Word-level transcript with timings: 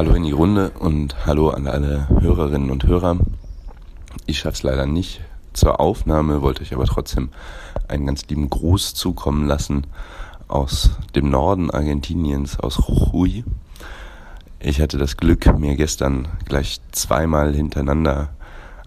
Hallo 0.00 0.14
in 0.14 0.22
die 0.22 0.32
Runde 0.32 0.70
und 0.78 1.26
hallo 1.26 1.50
an 1.50 1.66
alle 1.66 2.08
Hörerinnen 2.08 2.70
und 2.70 2.84
Hörer. 2.84 3.18
Ich 4.24 4.38
schaffe 4.38 4.54
es 4.54 4.62
leider 4.62 4.86
nicht 4.86 5.20
zur 5.52 5.78
Aufnahme, 5.78 6.40
wollte 6.40 6.62
euch 6.62 6.72
aber 6.72 6.86
trotzdem 6.86 7.28
einen 7.86 8.06
ganz 8.06 8.26
lieben 8.28 8.48
Gruß 8.48 8.94
zukommen 8.94 9.46
lassen 9.46 9.86
aus 10.48 10.92
dem 11.14 11.28
Norden 11.28 11.70
Argentiniens, 11.70 12.58
aus 12.58 12.78
Jujuy. 12.78 13.44
Ich 14.58 14.80
hatte 14.80 14.96
das 14.96 15.18
Glück, 15.18 15.58
mir 15.58 15.76
gestern 15.76 16.28
gleich 16.46 16.80
zweimal 16.92 17.52
hintereinander 17.52 18.30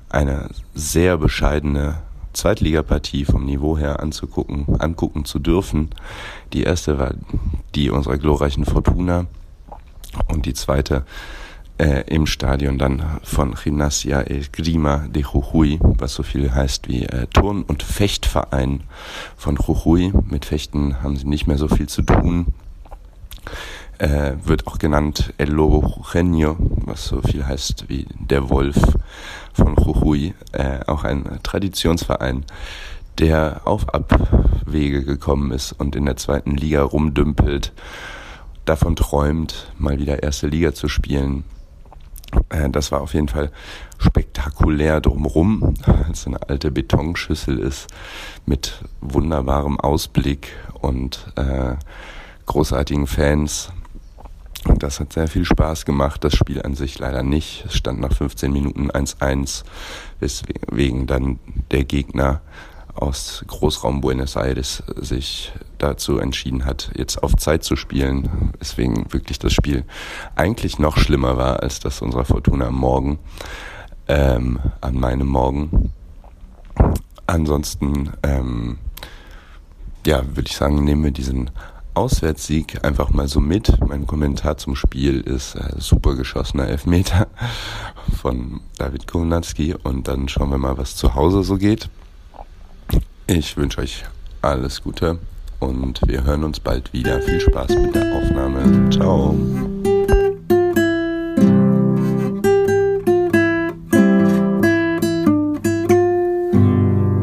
eine 0.10 0.50
sehr 0.74 1.20
bescheidene 1.20 2.00
Zweitligapartie 2.34 3.26
vom 3.26 3.46
Niveau 3.46 3.78
her 3.78 4.00
anzugucken, 4.00 4.66
angucken 4.82 5.26
zu 5.26 5.38
dürfen. 5.38 5.92
Die 6.54 6.64
erste 6.64 6.98
war 6.98 7.14
die 7.76 7.92
unserer 7.92 8.18
glorreichen 8.18 8.66
Fortuna 8.66 9.28
und 10.28 10.46
die 10.46 10.54
zweite 10.54 11.06
äh, 11.78 12.04
im 12.08 12.26
Stadion 12.28 12.78
dann 12.78 13.20
von 13.24 13.56
Gimnasia 13.56 14.22
Esgrima 14.22 15.08
de 15.08 15.24
Jujuy, 15.24 15.80
was 15.82 16.14
so 16.14 16.24
viel 16.24 16.54
heißt 16.54 16.88
wie 16.88 17.04
äh, 17.04 17.28
Turn- 17.28 17.64
und 17.64 17.84
Fechtverein 17.84 18.84
von 19.36 19.58
Jujuy. 19.58 20.14
Mit 20.30 20.46
Fechten 20.46 21.02
haben 21.02 21.16
sie 21.16 21.28
nicht 21.28 21.48
mehr 21.48 21.58
so 21.58 21.68
viel 21.68 21.88
zu 21.88 22.04
tun. 22.04 22.54
Äh, 23.98 24.34
wird 24.44 24.68
auch 24.68 24.80
genannt 24.80 25.34
El 25.38 25.50
Lobo 25.50 25.86
Jujeño, 25.88 26.58
was 26.86 27.06
so 27.06 27.22
viel 27.22 27.46
heißt 27.46 27.86
wie 27.90 28.08
der 28.20 28.50
Wolf 28.50 28.78
von 29.54 29.76
Jujuy. 29.76 30.34
Äh, 30.52 30.80
auch 30.88 31.04
ein 31.04 31.40
Traditionsverein, 31.44 32.46
der 33.20 33.62
auf 33.66 33.94
Abwege 33.94 35.04
gekommen 35.04 35.52
ist 35.52 35.74
und 35.74 35.96
in 35.96 36.06
der 36.06 36.18
zweiten 36.18 36.56
Liga 36.56 36.84
rumdümpelt 36.84 37.74
davon 38.66 38.96
träumt, 38.96 39.72
mal 39.78 40.00
wieder 40.00 40.24
erste 40.24 40.48
Liga 40.48 40.74
zu 40.74 40.88
spielen. 40.88 41.44
Äh, 42.50 42.70
das 42.70 42.92
war 42.92 43.02
auf 43.02 43.14
jeden 43.14 43.28
Fall 43.28 43.52
spektakulär 43.98 45.02
drumrum, 45.02 45.76
als 45.86 46.28
eine 46.28 46.42
alte 46.50 46.72
Betonschüssel 46.72 47.60
ist 47.60 47.88
mit 48.46 48.84
wunderbarem 49.02 49.80
Ausblick 49.80 50.50
und 50.82 51.32
äh, 51.36 51.76
großartigen 52.46 53.08
Fans. 53.08 53.72
Und 54.66 54.82
das 54.82 55.00
hat 55.00 55.12
sehr 55.12 55.28
viel 55.28 55.44
Spaß 55.44 55.86
gemacht. 55.86 56.24
Das 56.24 56.36
Spiel 56.36 56.62
an 56.62 56.74
sich 56.74 56.98
leider 56.98 57.22
nicht. 57.22 57.66
Es 57.66 57.76
stand 57.76 58.00
nach 58.00 58.14
15 58.14 58.52
Minuten 58.52 58.92
1-1, 58.92 59.64
weswegen 60.20 61.06
dann 61.06 61.40
der 61.72 61.84
Gegner 61.84 62.42
aus 62.96 63.44
Großraum 63.48 64.02
Buenos 64.02 64.36
Aires 64.36 64.84
sich 64.96 65.52
dazu 65.78 66.18
entschieden 66.18 66.66
hat, 66.66 66.92
jetzt 66.96 67.22
auf 67.24 67.36
Zeit 67.36 67.64
zu 67.64 67.76
spielen, 67.76 68.54
weswegen 68.60 69.12
wirklich 69.12 69.40
das 69.40 69.54
Spiel 69.54 69.84
eigentlich 70.36 70.80
noch 70.80 70.98
schlimmer 70.98 71.38
war 71.38 71.62
als 71.62 71.80
das 71.80 72.02
unserer 72.02 72.26
Fortuna 72.26 72.68
am 72.68 72.76
Morgen, 72.76 73.20
ähm, 74.08 74.60
an 74.82 74.96
meinem 74.96 75.28
Morgen. 75.28 75.92
Ansonsten, 77.26 78.12
ähm, 78.24 78.78
ja, 80.06 80.24
würde 80.36 80.48
ich 80.48 80.56
sagen, 80.56 80.84
nehmen 80.84 81.04
wir 81.04 81.12
diesen 81.12 81.50
Auswärtssieg 81.94 82.84
einfach 82.84 83.12
mal 83.12 83.28
so 83.28 83.40
mit. 83.40 83.80
Mein 83.88 84.08
Kommentar 84.08 84.58
zum 84.58 84.76
Spiel 84.76 85.22
ist 85.22 85.56
äh, 85.56 85.76
super 85.78 86.16
geschossener 86.16 86.68
Elfmeter 86.68 87.28
von 88.22 88.62
David 88.78 89.08
Kownatski 89.08 89.76
und 89.76 90.08
dann 90.08 90.28
schauen 90.28 90.50
wir 90.50 90.58
mal, 90.58 90.78
was 90.78 90.96
zu 90.96 91.16
Hause 91.16 91.44
so 91.44 91.58
geht. 91.58 91.90
Ich 93.28 93.56
wünsche 93.56 93.80
euch 93.80 94.04
alles 94.42 94.84
Gute 94.84 95.18
und 95.62 96.02
wir 96.06 96.26
hören 96.26 96.44
uns 96.44 96.60
bald 96.60 96.92
wieder. 96.92 97.22
Viel 97.22 97.40
Spaß 97.40 97.70
mit 97.70 97.96
der 97.96 98.14
Aufnahme. 98.14 98.90
Ciao. 98.90 99.34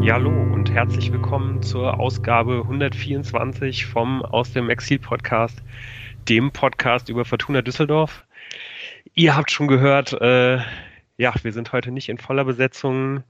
Ja, 0.01 0.15
hallo 0.15 0.31
und 0.31 0.71
herzlich 0.71 1.11
willkommen 1.11 1.61
zur 1.61 1.99
Ausgabe 1.99 2.61
124 2.63 3.85
vom 3.85 4.23
Aus 4.23 4.53
dem 4.53 4.71
Exil 4.71 4.97
Podcast, 4.97 5.61
dem 6.27 6.49
Podcast 6.51 7.09
über 7.09 7.25
Fortuna 7.25 7.61
Düsseldorf. 7.61 8.25
Ihr 9.13 9.35
habt 9.35 9.51
schon 9.51 9.67
gehört, 9.67 10.13
äh, 10.13 10.57
ja, 11.17 11.33
wir 11.43 11.53
sind 11.53 11.71
heute 11.73 11.91
nicht 11.91 12.09
in 12.09 12.17
voller 12.17 12.45
Besetzung. 12.45 13.23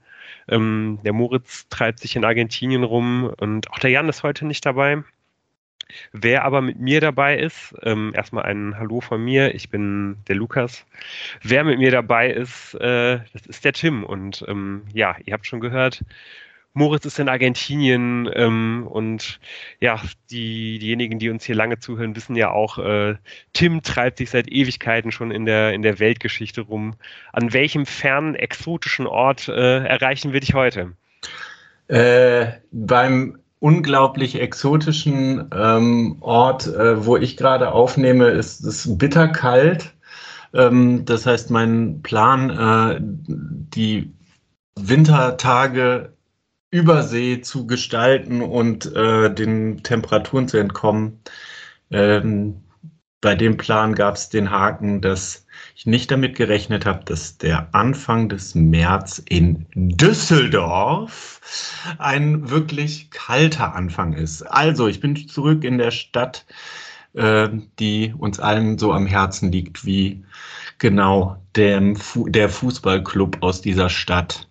Ähm, 0.48 0.98
der 1.04 1.12
Moritz 1.12 1.68
treibt 1.68 2.00
sich 2.00 2.16
in 2.16 2.24
Argentinien 2.24 2.84
rum 2.84 3.32
und 3.38 3.70
auch 3.70 3.78
der 3.78 3.90
Jan 3.90 4.08
ist 4.08 4.22
heute 4.22 4.46
nicht 4.46 4.64
dabei. 4.66 5.02
Wer 6.12 6.44
aber 6.44 6.60
mit 6.62 6.78
mir 6.78 7.00
dabei 7.00 7.38
ist, 7.38 7.74
ähm, 7.82 8.12
erstmal 8.14 8.44
ein 8.44 8.78
Hallo 8.78 9.00
von 9.00 9.22
mir, 9.22 9.54
ich 9.54 9.70
bin 9.70 10.16
der 10.28 10.36
Lukas. 10.36 10.86
Wer 11.42 11.64
mit 11.64 11.78
mir 11.78 11.90
dabei 11.90 12.30
ist, 12.30 12.74
äh, 12.74 13.20
das 13.32 13.46
ist 13.46 13.64
der 13.64 13.72
Tim. 13.72 14.04
Und 14.04 14.44
ähm, 14.48 14.84
ja, 14.92 15.16
ihr 15.24 15.34
habt 15.34 15.46
schon 15.46 15.60
gehört, 15.60 16.02
Moritz 16.74 17.04
ist 17.04 17.18
in 17.18 17.28
Argentinien 17.28 18.30
ähm, 18.34 18.86
und 18.88 19.40
ja, 19.80 20.00
die, 20.30 20.78
diejenigen, 20.78 21.18
die 21.18 21.28
uns 21.28 21.44
hier 21.44 21.54
lange 21.54 21.78
zuhören, 21.78 22.16
wissen 22.16 22.34
ja 22.34 22.50
auch, 22.50 22.78
äh, 22.78 23.16
Tim 23.52 23.82
treibt 23.82 24.18
sich 24.18 24.30
seit 24.30 24.50
Ewigkeiten 24.50 25.12
schon 25.12 25.30
in 25.30 25.44
der, 25.44 25.74
in 25.74 25.82
der 25.82 25.98
Weltgeschichte 25.98 26.62
rum. 26.62 26.94
An 27.32 27.52
welchem 27.52 27.84
fernen, 27.84 28.34
exotischen 28.34 29.06
Ort 29.06 29.48
äh, 29.48 29.84
erreichen 29.84 30.32
wir 30.32 30.40
dich 30.40 30.54
heute? 30.54 30.92
Äh, 31.88 32.46
beim 32.70 33.38
unglaublich 33.58 34.40
exotischen 34.40 35.50
ähm, 35.54 36.16
Ort, 36.20 36.66
äh, 36.66 37.04
wo 37.04 37.16
ich 37.18 37.36
gerade 37.36 37.72
aufnehme, 37.72 38.28
ist 38.28 38.64
es 38.64 38.98
bitterkalt. 38.98 39.92
Ähm, 40.54 41.04
das 41.04 41.26
heißt, 41.26 41.50
mein 41.50 42.02
Plan, 42.02 42.50
äh, 42.50 42.96
die 42.98 44.10
Wintertage 44.74 46.12
Übersee 46.72 47.42
zu 47.42 47.66
gestalten 47.66 48.40
und 48.40 48.92
äh, 48.96 49.32
den 49.32 49.82
Temperaturen 49.82 50.48
zu 50.48 50.56
entkommen. 50.56 51.20
Ähm, 51.90 52.62
bei 53.20 53.34
dem 53.36 53.58
Plan 53.58 53.94
gab 53.94 54.16
es 54.16 54.30
den 54.30 54.50
Haken, 54.50 55.02
dass 55.02 55.46
ich 55.76 55.84
nicht 55.84 56.10
damit 56.10 56.34
gerechnet 56.34 56.86
habe, 56.86 57.04
dass 57.04 57.36
der 57.36 57.74
Anfang 57.74 58.30
des 58.30 58.54
März 58.54 59.22
in 59.24 59.66
Düsseldorf 59.74 61.40
ein 61.98 62.50
wirklich 62.50 63.10
kalter 63.10 63.74
Anfang 63.74 64.14
ist. 64.14 64.42
Also, 64.42 64.88
ich 64.88 65.00
bin 65.00 65.28
zurück 65.28 65.64
in 65.64 65.76
der 65.76 65.90
Stadt, 65.90 66.46
äh, 67.12 67.50
die 67.78 68.14
uns 68.16 68.40
allen 68.40 68.78
so 68.78 68.92
am 68.92 69.06
Herzen 69.06 69.52
liegt, 69.52 69.84
wie 69.84 70.24
genau 70.78 71.36
dem 71.54 71.96
Fu 71.96 72.28
der 72.28 72.48
Fußballclub 72.48 73.42
aus 73.42 73.60
dieser 73.60 73.90
Stadt. 73.90 74.48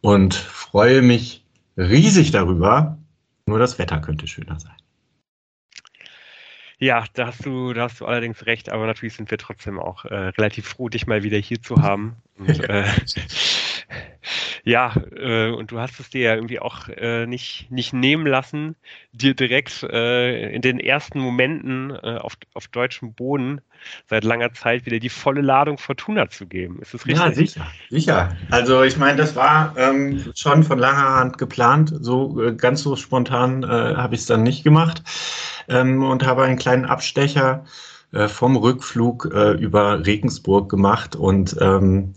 Und 0.00 0.34
freue 0.34 1.02
mich 1.02 1.45
riesig 1.76 2.30
darüber. 2.30 2.98
Nur 3.46 3.58
das 3.58 3.78
Wetter 3.78 4.00
könnte 4.00 4.26
schöner 4.26 4.58
sein. 4.58 4.74
Ja, 6.78 7.04
da 7.14 7.28
hast 7.28 7.46
du, 7.46 7.72
da 7.72 7.84
hast 7.84 8.00
du 8.00 8.06
allerdings 8.06 8.44
recht, 8.44 8.68
aber 8.68 8.86
natürlich 8.86 9.14
sind 9.14 9.30
wir 9.30 9.38
trotzdem 9.38 9.78
auch 9.78 10.04
äh, 10.04 10.14
relativ 10.14 10.68
froh, 10.68 10.90
dich 10.90 11.06
mal 11.06 11.22
wieder 11.22 11.38
hier 11.38 11.62
zu 11.62 11.80
haben. 11.80 12.16
Und, 12.38 12.60
äh, 12.68 12.84
ja, 14.64 14.92
äh, 15.16 15.50
und 15.50 15.70
du 15.70 15.78
hast 15.78 16.00
es 16.00 16.10
dir 16.10 16.22
ja 16.22 16.34
irgendwie 16.34 16.58
auch 16.58 16.88
äh, 16.88 17.26
nicht, 17.26 17.70
nicht 17.70 17.92
nehmen 17.92 18.26
lassen, 18.26 18.74
dir 19.12 19.34
direkt 19.34 19.82
äh, 19.84 20.50
in 20.52 20.62
den 20.62 20.80
ersten 20.80 21.20
Momenten 21.20 21.90
äh, 21.90 22.18
auf, 22.18 22.34
auf 22.54 22.66
deutschem 22.68 23.14
Boden 23.14 23.60
seit 24.08 24.24
langer 24.24 24.52
Zeit 24.52 24.86
wieder 24.86 24.98
die 24.98 25.08
volle 25.08 25.40
Ladung 25.40 25.78
Fortuna 25.78 26.28
zu 26.28 26.46
geben. 26.46 26.80
Ist 26.80 26.94
das 26.94 27.06
richtig? 27.06 27.24
Ja, 27.24 27.32
sicher, 27.32 27.66
sicher. 27.90 28.36
Also 28.50 28.82
ich 28.82 28.96
meine, 28.96 29.16
das 29.16 29.36
war 29.36 29.74
ähm, 29.76 30.32
schon 30.34 30.64
von 30.64 30.78
langer 30.78 31.14
Hand 31.14 31.38
geplant. 31.38 31.92
So 32.00 32.42
äh, 32.42 32.54
ganz 32.54 32.82
so 32.82 32.96
spontan 32.96 33.62
äh, 33.62 33.66
habe 33.66 34.14
ich 34.14 34.22
es 34.22 34.26
dann 34.26 34.42
nicht 34.42 34.64
gemacht 34.64 35.02
ähm, 35.68 36.02
und 36.02 36.26
habe 36.26 36.42
einen 36.42 36.58
kleinen 36.58 36.84
Abstecher 36.84 37.64
vom 38.28 38.56
Rückflug 38.56 39.24
über 39.24 40.06
Regensburg 40.06 40.70
gemacht 40.70 41.16
und 41.16 41.56
ähm, 41.60 42.14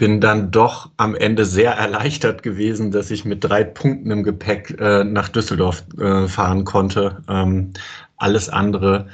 bin 0.00 0.18
dann 0.18 0.50
doch 0.50 0.88
am 0.96 1.14
Ende 1.14 1.44
sehr 1.44 1.72
erleichtert 1.72 2.42
gewesen, 2.42 2.90
dass 2.90 3.10
ich 3.10 3.26
mit 3.26 3.44
drei 3.44 3.64
Punkten 3.64 4.10
im 4.10 4.22
Gepäck 4.22 4.80
äh, 4.80 5.04
nach 5.04 5.28
Düsseldorf 5.28 5.84
äh, 6.00 6.26
fahren 6.26 6.64
konnte. 6.64 7.18
Ähm, 7.28 7.74
alles 8.16 8.48
andere 8.48 9.08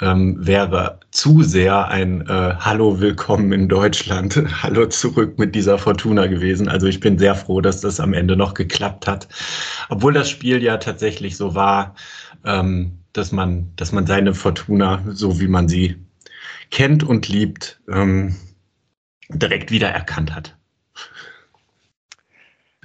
ähm, 0.00 0.38
wäre 0.40 1.00
zu 1.10 1.42
sehr 1.42 1.88
ein 1.88 2.22
äh, 2.22 2.54
Hallo, 2.58 2.98
willkommen 2.98 3.52
in 3.52 3.68
Deutschland, 3.68 4.42
Hallo 4.62 4.86
zurück 4.86 5.38
mit 5.38 5.54
dieser 5.54 5.76
Fortuna 5.76 6.26
gewesen. 6.28 6.66
Also 6.66 6.86
ich 6.86 7.00
bin 7.00 7.18
sehr 7.18 7.34
froh, 7.34 7.60
dass 7.60 7.82
das 7.82 8.00
am 8.00 8.14
Ende 8.14 8.34
noch 8.34 8.54
geklappt 8.54 9.06
hat. 9.06 9.28
Obwohl 9.90 10.14
das 10.14 10.30
Spiel 10.30 10.62
ja 10.62 10.78
tatsächlich 10.78 11.36
so 11.36 11.54
war, 11.54 11.94
ähm, 12.46 12.92
dass, 13.12 13.32
man, 13.32 13.70
dass 13.76 13.92
man 13.92 14.06
seine 14.06 14.32
Fortuna, 14.32 15.02
so 15.10 15.40
wie 15.40 15.48
man 15.48 15.68
sie 15.68 15.96
kennt 16.70 17.04
und 17.04 17.28
liebt, 17.28 17.82
ähm, 17.86 18.34
direkt 19.34 19.70
wieder 19.70 19.88
erkannt 19.88 20.34
hat. 20.34 20.56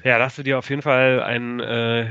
Ja, 0.04 0.18
da 0.18 0.26
hast 0.26 0.38
du 0.38 0.44
dir 0.44 0.58
auf 0.58 0.70
jeden 0.70 0.82
Fall 0.82 1.22
ein 1.22 1.60
äh, 1.60 2.08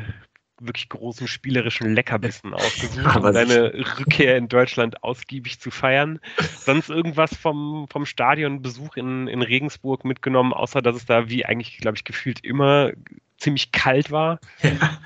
wirklich 0.61 0.89
großen 0.89 1.29
spielerischen 1.29 1.95
Leckerbissen 1.95 2.55
ausgesucht, 2.55 3.17
um 3.17 3.33
deine 3.33 3.73
Rückkehr 3.99 4.37
in 4.37 4.49
Deutschland 4.49 5.03
ausgiebig 5.03 5.61
zu 5.61 5.71
feiern. 5.71 6.19
Sonst 6.59 6.91
irgendwas 6.91 7.35
vom, 7.35 7.87
vom 7.91 8.07
Stadionbesuch 8.07 8.97
in, 8.97 9.29
in 9.29 9.43
Regensburg 9.43 10.05
mitgenommen, 10.05 10.53
außer 10.53 10.83
dass 10.83 10.97
es 10.97 11.07
da 11.07 11.29
wie 11.29 11.45
eigentlich, 11.45 11.79
glaube 11.79 11.97
ich, 11.97 12.05
gefühlt 12.05 12.45
immer 12.45 12.93
ziemlich 13.39 13.73
kalt 13.73 14.11
war? 14.11 14.39
Ja, 14.63 14.99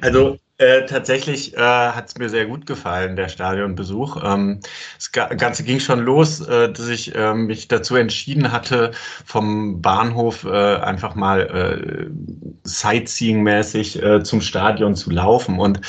also 0.00 0.38
äh, 0.58 0.86
tatsächlich 0.86 1.56
äh, 1.56 1.60
hat 1.60 2.08
es 2.08 2.18
mir 2.18 2.28
sehr 2.28 2.46
gut 2.46 2.66
gefallen, 2.66 3.14
der 3.14 3.28
Stadionbesuch. 3.28 4.20
Ähm, 4.24 4.58
das 4.96 5.12
Ganze 5.12 5.62
ging 5.62 5.78
schon 5.78 6.00
los, 6.00 6.40
äh, 6.40 6.72
dass 6.72 6.88
ich 6.88 7.14
äh, 7.14 7.32
mich 7.32 7.68
dazu 7.68 7.94
entschieden 7.94 8.50
hatte, 8.50 8.90
vom 9.24 9.80
Bahnhof 9.80 10.42
äh, 10.44 10.76
einfach 10.76 11.14
mal 11.14 11.40
äh, 11.42 12.68
Sightseeing-mäßig 12.68 14.02
äh, 14.02 14.24
zum 14.24 14.40
Stadion 14.40 14.96
zu 14.96 15.10
laufen. 15.10 15.60
Und 15.60 15.80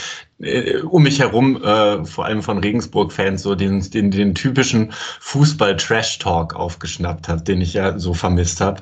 um 0.90 1.04
mich 1.04 1.20
herum, 1.20 1.62
äh, 1.62 2.06
vor 2.06 2.26
allem 2.26 2.42
von 2.42 2.60
Regensburg-Fans, 2.60 3.44
so 3.44 3.56
den, 3.56 3.82
den, 3.92 4.10
den 4.10 4.34
typischen 4.34 4.94
Fußball-Trash-Talk 5.20 6.56
aufgeschnappt 6.56 7.28
hat, 7.28 7.48
den 7.50 7.60
ich 7.60 7.74
ja 7.74 8.00
so 8.00 8.14
vermisst 8.14 8.62
habe. 8.62 8.82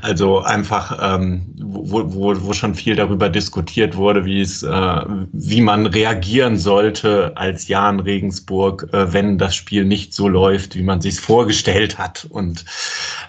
Also 0.00 0.40
einfach, 0.40 0.98
ähm, 1.02 1.54
wo, 1.60 2.14
wo, 2.14 2.34
wo 2.42 2.52
schon 2.54 2.74
viel 2.74 2.96
darüber 2.96 3.28
diskutiert 3.28 3.94
wurde, 3.96 4.24
wie 4.24 4.40
es, 4.40 4.62
äh, 4.62 5.00
wie 5.32 5.60
man 5.60 5.84
reagieren 5.84 6.56
sollte 6.56 7.36
als 7.36 7.68
Jan 7.68 8.00
Regensburg, 8.00 8.88
äh, 8.92 9.12
wenn 9.12 9.36
das 9.36 9.54
Spiel 9.54 9.84
nicht 9.84 10.14
so 10.14 10.28
läuft, 10.28 10.76
wie 10.76 10.82
man 10.82 11.02
sich 11.02 11.20
vorgestellt 11.20 11.98
hat 11.98 12.26
und 12.30 12.64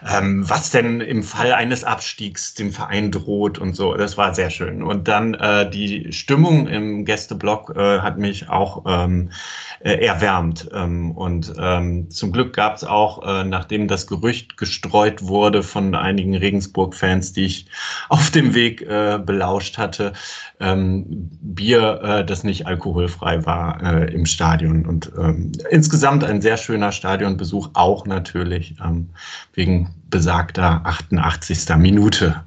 ähm, 0.09 0.49
was 0.49 0.71
denn 0.71 1.01
im 1.01 1.21
Fall 1.21 1.51
eines 1.51 1.83
Abstiegs 1.83 2.53
dem 2.53 2.71
Verein 2.71 3.11
droht 3.11 3.59
und 3.59 3.75
so. 3.75 3.93
Das 3.95 4.17
war 4.17 4.33
sehr 4.33 4.51
schön. 4.51 4.83
Und 4.83 5.09
dann 5.09 5.33
äh, 5.33 5.69
die 5.69 6.13
Stimmung 6.13 6.67
im 6.67 7.03
Gästeblock 7.03 7.56
Blog 7.57 7.75
äh, 7.75 7.99
hat 7.99 8.17
mich 8.17 8.49
auch 8.49 8.83
ähm, 8.87 9.31
äh, 9.79 10.05
erwärmt. 10.05 10.69
Ähm, 10.73 11.11
und 11.11 11.53
ähm, 11.57 12.09
zum 12.09 12.31
Glück 12.31 12.53
gab 12.53 12.75
es 12.75 12.83
auch, 12.83 13.23
äh, 13.25 13.43
nachdem 13.43 13.87
das 13.87 14.07
Gerücht 14.07 14.57
gestreut 14.57 15.23
wurde 15.23 15.63
von 15.63 15.93
einigen 15.95 16.35
Regensburg-Fans, 16.35 17.33
die 17.33 17.45
ich 17.45 17.65
auf 18.09 18.31
dem 18.31 18.53
Weg 18.53 18.81
äh, 18.81 19.19
belauscht 19.23 19.77
hatte, 19.77 20.13
ähm, 20.59 21.29
Bier, 21.41 22.01
äh, 22.03 22.25
das 22.25 22.43
nicht 22.43 22.67
alkoholfrei 22.67 23.45
war 23.45 23.81
äh, 23.81 24.13
im 24.13 24.25
Stadion. 24.25 24.85
Und 24.85 25.11
ähm, 25.17 25.51
insgesamt 25.69 26.23
ein 26.23 26.41
sehr 26.41 26.57
schöner 26.57 26.91
Stadionbesuch, 26.91 27.69
auch 27.73 28.05
natürlich 28.05 28.75
ähm, 28.83 29.09
wegen 29.53 29.89
besagter 30.09 30.81
88. 30.85 31.75
Minute. 31.77 32.46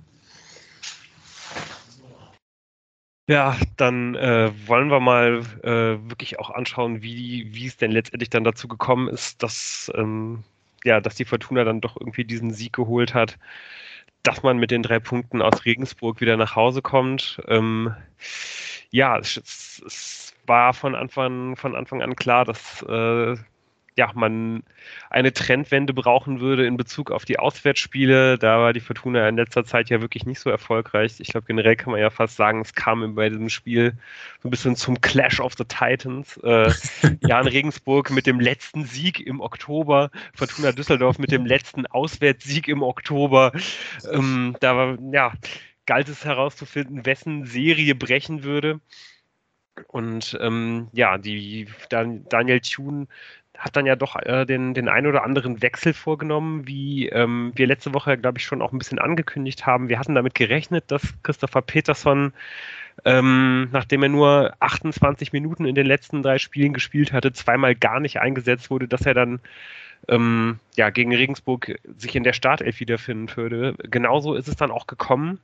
Ja, 3.30 3.56
dann 3.76 4.16
äh, 4.16 4.50
wollen 4.66 4.90
wir 4.90 4.98
mal 4.98 5.42
äh, 5.62 6.10
wirklich 6.10 6.40
auch 6.40 6.50
anschauen, 6.50 7.00
wie, 7.00 7.46
wie 7.54 7.66
es 7.66 7.76
denn 7.76 7.92
letztendlich 7.92 8.28
dann 8.28 8.42
dazu 8.42 8.66
gekommen 8.66 9.06
ist, 9.06 9.40
dass, 9.44 9.88
ähm, 9.94 10.42
ja, 10.82 11.00
dass 11.00 11.14
die 11.14 11.24
Fortuna 11.24 11.62
dann 11.62 11.80
doch 11.80 11.96
irgendwie 11.96 12.24
diesen 12.24 12.50
Sieg 12.50 12.72
geholt 12.72 13.14
hat, 13.14 13.38
dass 14.24 14.42
man 14.42 14.58
mit 14.58 14.72
den 14.72 14.82
drei 14.82 14.98
Punkten 14.98 15.42
aus 15.42 15.64
Regensburg 15.64 16.20
wieder 16.20 16.36
nach 16.36 16.56
Hause 16.56 16.82
kommt. 16.82 17.40
Ähm, 17.46 17.94
ja, 18.90 19.16
es, 19.16 19.36
es, 19.86 20.34
war 20.46 20.74
von 20.74 20.96
Anfang, 20.96 21.54
von 21.54 21.76
Anfang 21.76 22.02
an 22.02 22.16
klar, 22.16 22.44
dass 22.44 22.82
äh, 22.82 23.36
ja, 24.00 24.10
man 24.14 24.62
eine 25.10 25.30
Trendwende 25.30 25.92
brauchen 25.92 26.40
würde 26.40 26.64
in 26.64 26.78
Bezug 26.78 27.10
auf 27.10 27.26
die 27.26 27.38
Auswärtsspiele. 27.38 28.38
Da 28.38 28.58
war 28.58 28.72
die 28.72 28.80
Fortuna 28.80 29.28
in 29.28 29.36
letzter 29.36 29.62
Zeit 29.66 29.90
ja 29.90 30.00
wirklich 30.00 30.24
nicht 30.24 30.40
so 30.40 30.48
erfolgreich. 30.48 31.16
Ich 31.18 31.28
glaube, 31.28 31.46
generell 31.46 31.76
kann 31.76 31.92
man 31.92 32.00
ja 32.00 32.08
fast 32.08 32.36
sagen, 32.36 32.62
es 32.62 32.72
kam 32.72 33.14
bei 33.14 33.28
diesem 33.28 33.50
Spiel 33.50 33.92
so 34.42 34.48
ein 34.48 34.50
bisschen 34.50 34.74
zum 34.74 35.02
Clash 35.02 35.38
of 35.38 35.52
the 35.58 35.64
Titans. 35.64 36.38
Äh, 36.38 36.72
Jan 37.20 37.46
Regensburg 37.46 38.08
mit 38.10 38.26
dem 38.26 38.40
letzten 38.40 38.86
Sieg 38.86 39.20
im 39.20 39.42
Oktober, 39.42 40.10
Fortuna 40.34 40.72
Düsseldorf 40.72 41.18
mit 41.18 41.30
dem 41.30 41.44
letzten 41.44 41.84
Auswärtssieg 41.84 42.68
im 42.68 42.82
Oktober. 42.82 43.52
Ähm, 44.10 44.56
da 44.60 44.76
war, 44.78 44.98
ja, 45.12 45.34
galt 45.84 46.08
es 46.08 46.24
herauszufinden, 46.24 47.04
wessen 47.04 47.44
Serie 47.44 47.94
brechen 47.94 48.44
würde. 48.44 48.80
Und 49.88 50.38
ähm, 50.40 50.88
ja, 50.92 51.18
die 51.18 51.66
Daniel 51.88 52.60
Thune 52.60 53.06
hat 53.60 53.76
dann 53.76 53.84
ja 53.84 53.94
doch 53.94 54.16
äh, 54.16 54.46
den, 54.46 54.72
den 54.72 54.88
ein 54.88 55.06
oder 55.06 55.22
anderen 55.22 55.60
Wechsel 55.60 55.92
vorgenommen, 55.92 56.66
wie 56.66 57.08
ähm, 57.10 57.52
wir 57.54 57.66
letzte 57.66 57.92
Woche, 57.92 58.16
glaube 58.16 58.38
ich, 58.38 58.44
schon 58.44 58.62
auch 58.62 58.72
ein 58.72 58.78
bisschen 58.78 58.98
angekündigt 58.98 59.66
haben. 59.66 59.90
Wir 59.90 59.98
hatten 59.98 60.14
damit 60.14 60.34
gerechnet, 60.34 60.84
dass 60.90 61.14
Christopher 61.22 61.60
Peterson, 61.60 62.32
ähm, 63.04 63.68
nachdem 63.70 64.02
er 64.02 64.08
nur 64.08 64.54
28 64.60 65.34
Minuten 65.34 65.66
in 65.66 65.74
den 65.74 65.86
letzten 65.86 66.22
drei 66.22 66.38
Spielen 66.38 66.72
gespielt 66.72 67.12
hatte, 67.12 67.34
zweimal 67.34 67.74
gar 67.74 68.00
nicht 68.00 68.18
eingesetzt 68.18 68.70
wurde, 68.70 68.88
dass 68.88 69.04
er 69.04 69.12
dann 69.12 69.40
ähm, 70.08 70.58
ja, 70.76 70.88
gegen 70.88 71.14
Regensburg 71.14 71.78
sich 71.98 72.16
in 72.16 72.22
der 72.22 72.32
Startelf 72.32 72.80
wiederfinden 72.80 73.36
würde. 73.36 73.74
Genauso 73.90 74.34
ist 74.34 74.48
es 74.48 74.56
dann 74.56 74.70
auch 74.70 74.86
gekommen. 74.86 75.38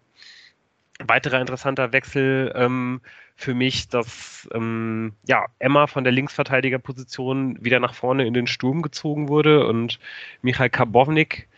Weiterer 1.04 1.40
interessanter 1.40 1.92
Wechsel 1.92 2.52
ähm, 2.54 3.00
für 3.34 3.54
mich, 3.54 3.88
dass 3.88 4.48
ähm, 4.54 5.12
ja, 5.26 5.44
Emma 5.58 5.86
von 5.86 6.04
der 6.04 6.12
Linksverteidigerposition 6.12 7.62
wieder 7.62 7.80
nach 7.80 7.94
vorne 7.94 8.26
in 8.26 8.32
den 8.32 8.46
Sturm 8.46 8.80
gezogen 8.80 9.28
wurde 9.28 9.66
und 9.66 9.98
Michael 10.40 10.70
Karbovnik 10.70 11.48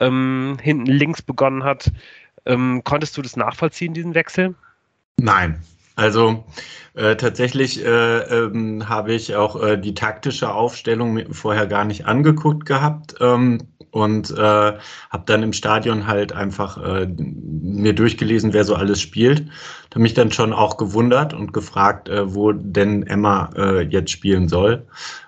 ähm, 0.00 0.58
hinten 0.62 0.86
links 0.86 1.22
begonnen 1.22 1.64
hat. 1.64 1.90
Ähm, 2.46 2.82
konntest 2.84 3.16
du 3.16 3.22
das 3.22 3.36
nachvollziehen, 3.36 3.94
diesen 3.94 4.14
Wechsel? 4.14 4.54
Nein. 5.16 5.60
Also 5.96 6.44
äh, 6.94 7.14
tatsächlich 7.14 7.84
äh, 7.84 8.18
ähm, 8.18 8.88
habe 8.88 9.14
ich 9.14 9.36
auch 9.36 9.62
äh, 9.62 9.76
die 9.76 9.94
taktische 9.94 10.52
Aufstellung 10.52 11.32
vorher 11.32 11.66
gar 11.66 11.84
nicht 11.84 12.06
angeguckt 12.06 12.66
gehabt. 12.66 13.14
Ähm, 13.20 13.58
und 13.94 14.32
äh, 14.32 14.72
habe 15.10 15.22
dann 15.26 15.44
im 15.44 15.52
Stadion 15.52 16.08
halt 16.08 16.32
einfach 16.32 16.82
äh, 16.82 17.06
mir 17.06 17.92
durchgelesen, 17.92 18.52
wer 18.52 18.64
so 18.64 18.74
alles 18.74 19.00
spielt. 19.00 19.46
Da 19.90 20.00
mich 20.00 20.14
dann 20.14 20.32
schon 20.32 20.52
auch 20.52 20.78
gewundert 20.78 21.32
und 21.32 21.52
gefragt, 21.52 22.08
äh, 22.08 22.34
wo 22.34 22.50
denn 22.50 23.06
Emma 23.06 23.50
äh, 23.56 23.82
jetzt 23.82 24.10
spielen 24.10 24.48
soll. 24.48 24.84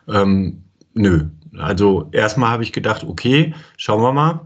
Ähm, 0.09 0.65
nö. 0.95 1.27
Also 1.57 2.09
erstmal 2.11 2.51
habe 2.51 2.65
ich 2.65 2.73
gedacht, 2.73 3.05
okay, 3.05 3.55
schauen 3.77 4.03
wir 4.03 4.13
mal. 4.13 4.41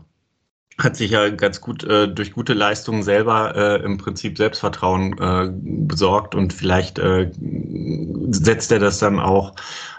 Hat 0.82 0.96
sich 0.96 1.10
ja 1.10 1.28
ganz 1.28 1.60
gut 1.60 1.84
äh, 1.84 2.08
durch 2.08 2.32
gute 2.32 2.54
Leistungen 2.54 3.02
selber 3.02 3.54
äh, 3.54 3.84
im 3.84 3.98
Prinzip 3.98 4.38
Selbstvertrauen 4.38 5.18
äh, 5.18 5.50
besorgt 5.52 6.34
und 6.34 6.54
vielleicht 6.54 6.98
äh, 6.98 7.30
setzt 8.30 8.72
er 8.72 8.78
das 8.78 8.98
dann 8.98 9.20
auch 9.20 9.54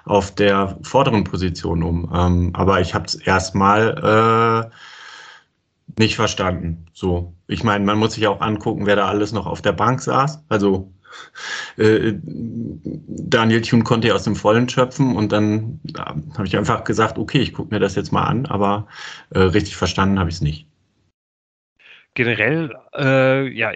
auf 0.05 0.33
der 0.33 0.79
vorderen 0.81 1.23
Position 1.23 1.83
um. 1.83 2.11
Ähm, 2.11 2.49
aber 2.53 2.81
ich 2.81 2.95
habe 2.95 3.05
es 3.05 3.13
erstmal 3.13 4.71
äh, 4.71 5.99
nicht 5.99 6.15
verstanden. 6.15 6.87
So, 6.93 7.35
ich 7.47 7.63
meine, 7.63 7.85
man 7.85 7.99
muss 7.99 8.13
sich 8.13 8.25
auch 8.25 8.41
angucken, 8.41 8.87
wer 8.87 8.95
da 8.95 9.07
alles 9.07 9.33
noch 9.33 9.45
auf 9.45 9.61
der 9.61 9.73
Bank 9.73 10.01
saß. 10.01 10.43
Also 10.49 10.91
äh, 11.77 12.13
Daniel 12.23 13.61
Thune 13.61 13.83
konnte 13.83 14.07
ja 14.07 14.15
aus 14.15 14.23
dem 14.23 14.35
Vollen 14.35 14.67
schöpfen 14.67 15.15
und 15.15 15.31
dann 15.31 15.79
habe 15.95 16.47
ich 16.47 16.57
einfach 16.57 16.85
gesagt, 16.85 17.19
okay, 17.19 17.39
ich 17.39 17.53
gucke 17.53 17.71
mir 17.71 17.79
das 17.79 17.93
jetzt 17.93 18.11
mal 18.11 18.23
an, 18.23 18.47
aber 18.47 18.87
richtig 19.31 19.75
verstanden 19.75 20.17
habe 20.17 20.29
ich 20.29 20.37
es 20.37 20.41
nicht 20.41 20.70
generell 22.13 22.75
äh, 22.93 23.47
ja 23.47 23.71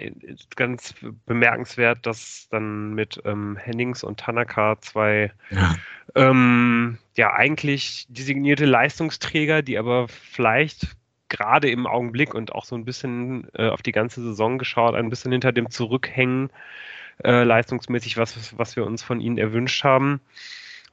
ganz 0.56 0.94
bemerkenswert, 1.24 2.04
dass 2.04 2.48
dann 2.50 2.94
mit 2.94 3.20
ähm, 3.24 3.56
Hennings 3.56 4.04
und 4.04 4.20
Tanaka 4.20 4.78
zwei 4.80 5.32
ja. 5.50 5.74
Ähm, 6.14 6.98
ja 7.16 7.32
eigentlich 7.32 8.06
designierte 8.08 8.66
Leistungsträger, 8.66 9.62
die 9.62 9.78
aber 9.78 10.08
vielleicht 10.08 10.96
gerade 11.28 11.70
im 11.70 11.86
Augenblick 11.86 12.34
und 12.34 12.52
auch 12.52 12.64
so 12.64 12.76
ein 12.76 12.84
bisschen 12.84 13.48
äh, 13.54 13.68
auf 13.68 13.82
die 13.82 13.92
ganze 13.92 14.22
Saison 14.22 14.58
geschaut, 14.58 14.94
ein 14.94 15.10
bisschen 15.10 15.32
hinter 15.32 15.52
dem 15.52 15.70
zurückhängen, 15.70 16.50
äh, 17.24 17.42
leistungsmäßig, 17.42 18.16
was, 18.16 18.56
was 18.58 18.76
wir 18.76 18.86
uns 18.86 19.02
von 19.02 19.20
ihnen 19.20 19.38
erwünscht 19.38 19.82
haben. 19.82 20.20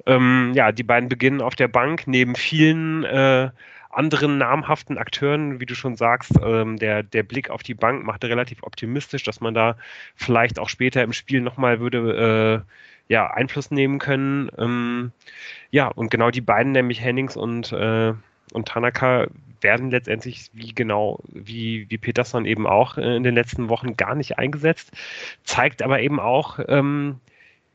Ähm, 0.06 0.54
ja, 0.56 0.72
die 0.72 0.84
beiden 0.84 1.10
beginnen 1.10 1.42
auf 1.42 1.56
der 1.56 1.68
Bank 1.68 2.08
neben 2.08 2.36
vielen 2.36 3.04
äh, 3.04 3.52
anderen 3.96 4.38
namhaften 4.38 4.98
Akteuren, 4.98 5.60
wie 5.60 5.66
du 5.66 5.76
schon 5.76 5.96
sagst, 5.96 6.34
ähm, 6.44 6.78
der, 6.78 7.04
der 7.04 7.24
Blick 7.24 7.50
auf 7.50 7.64
die 7.64 7.74
Bank 7.74 8.04
macht 8.04 8.24
relativ 8.24 8.64
optimistisch, 8.64 9.24
dass 9.24 9.42
man 9.42 9.54
da 9.54 9.78
vielleicht 10.16 10.60
auch 10.60 10.70
später 10.70 11.04
im 11.04 11.14
Spiel 11.14 11.42
nochmal 11.42 11.80
würde 11.80 12.64
äh, 12.66 13.12
ja, 13.12 13.32
Einfluss 13.32 13.72
nehmen 13.72 14.00
können. 14.00 14.50
Ähm, 14.58 15.12
ja, 15.72 15.88
und 15.88 16.10
genau 16.12 16.32
die 16.32 16.42
beiden, 16.42 16.72
nämlich 16.72 17.02
Hennings 17.02 17.36
und, 17.36 17.72
äh, 17.72 18.14
und 18.54 18.68
Tanaka, 18.68 19.28
werden 19.64 19.92
letztendlich 19.92 20.52
wie 20.54 20.74
genau 20.76 21.20
wie, 21.30 21.90
wie 21.90 21.98
Peterson 21.98 22.46
eben 22.46 22.68
auch 22.68 22.98
äh, 22.98 23.16
in 23.16 23.24
den 23.24 23.34
letzten 23.34 23.70
Wochen 23.70 23.96
gar 23.96 24.14
nicht 24.14 24.38
eingesetzt, 24.38 24.92
zeigt 25.44 25.82
aber 25.82 26.02
eben 26.02 26.20
auch, 26.20 26.60
ähm, 26.68 27.20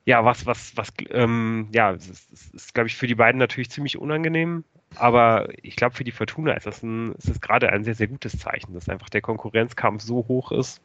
ja, 0.05 0.25
was, 0.25 0.47
was, 0.47 0.77
was, 0.77 0.93
ähm, 1.11 1.69
ja, 1.75 1.93
es 1.93 2.09
ist, 2.09 2.33
ist, 2.33 2.55
ist 2.55 2.75
glaube 2.75 2.89
ich, 2.89 2.97
für 2.97 3.07
die 3.07 3.15
beiden 3.15 3.39
natürlich 3.39 3.71
ziemlich 3.71 3.99
unangenehm, 3.99 4.65
aber 4.95 5.49
ich 5.63 5.77
glaube, 5.77 5.95
für 5.95 6.05
die 6.05 6.13
Fortuna 6.13 6.53
ist 6.55 6.67
das, 6.67 6.83
ein, 6.83 7.13
ist 7.15 7.29
das 7.29 7.41
gerade 7.41 7.71
ein 7.71 7.85
sehr, 7.85 7.95
sehr 7.95 8.09
gutes 8.09 8.39
Zeichen, 8.39 8.75
dass 8.75 8.89
einfach 8.89 9.09
der 9.09 9.21
Konkurrenzkampf 9.21 10.03
so 10.03 10.27
hoch 10.29 10.53
ist, 10.53 10.81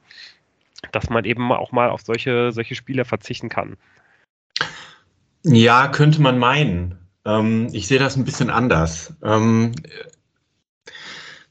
dass 0.92 1.10
man 1.10 1.26
eben 1.26 1.52
auch 1.52 1.72
mal 1.72 1.90
auf 1.90 2.02
solche, 2.02 2.52
solche 2.52 2.76
Spieler 2.76 3.06
verzichten 3.06 3.50
kann. 3.50 3.78
Ja, 5.44 5.88
könnte 5.88 6.22
man 6.22 6.40
meinen. 6.40 6.98
Ähm, 7.26 7.70
ich 7.72 7.88
sehe 7.88 8.00
das 8.00 8.16
ein 8.16 8.26
bisschen 8.26 8.50
anders. 8.50 9.14
Ähm, 9.24 9.74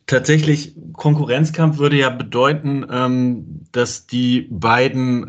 tatsächlich, 0.07 0.75
Konkurrenzkampf 0.93 1.79
würde 1.79 1.97
ja 1.97 2.11
bedeuten, 2.11 2.87
ähm, 2.91 3.67
dass 3.73 4.07
die 4.07 4.49
beiden 4.51 5.27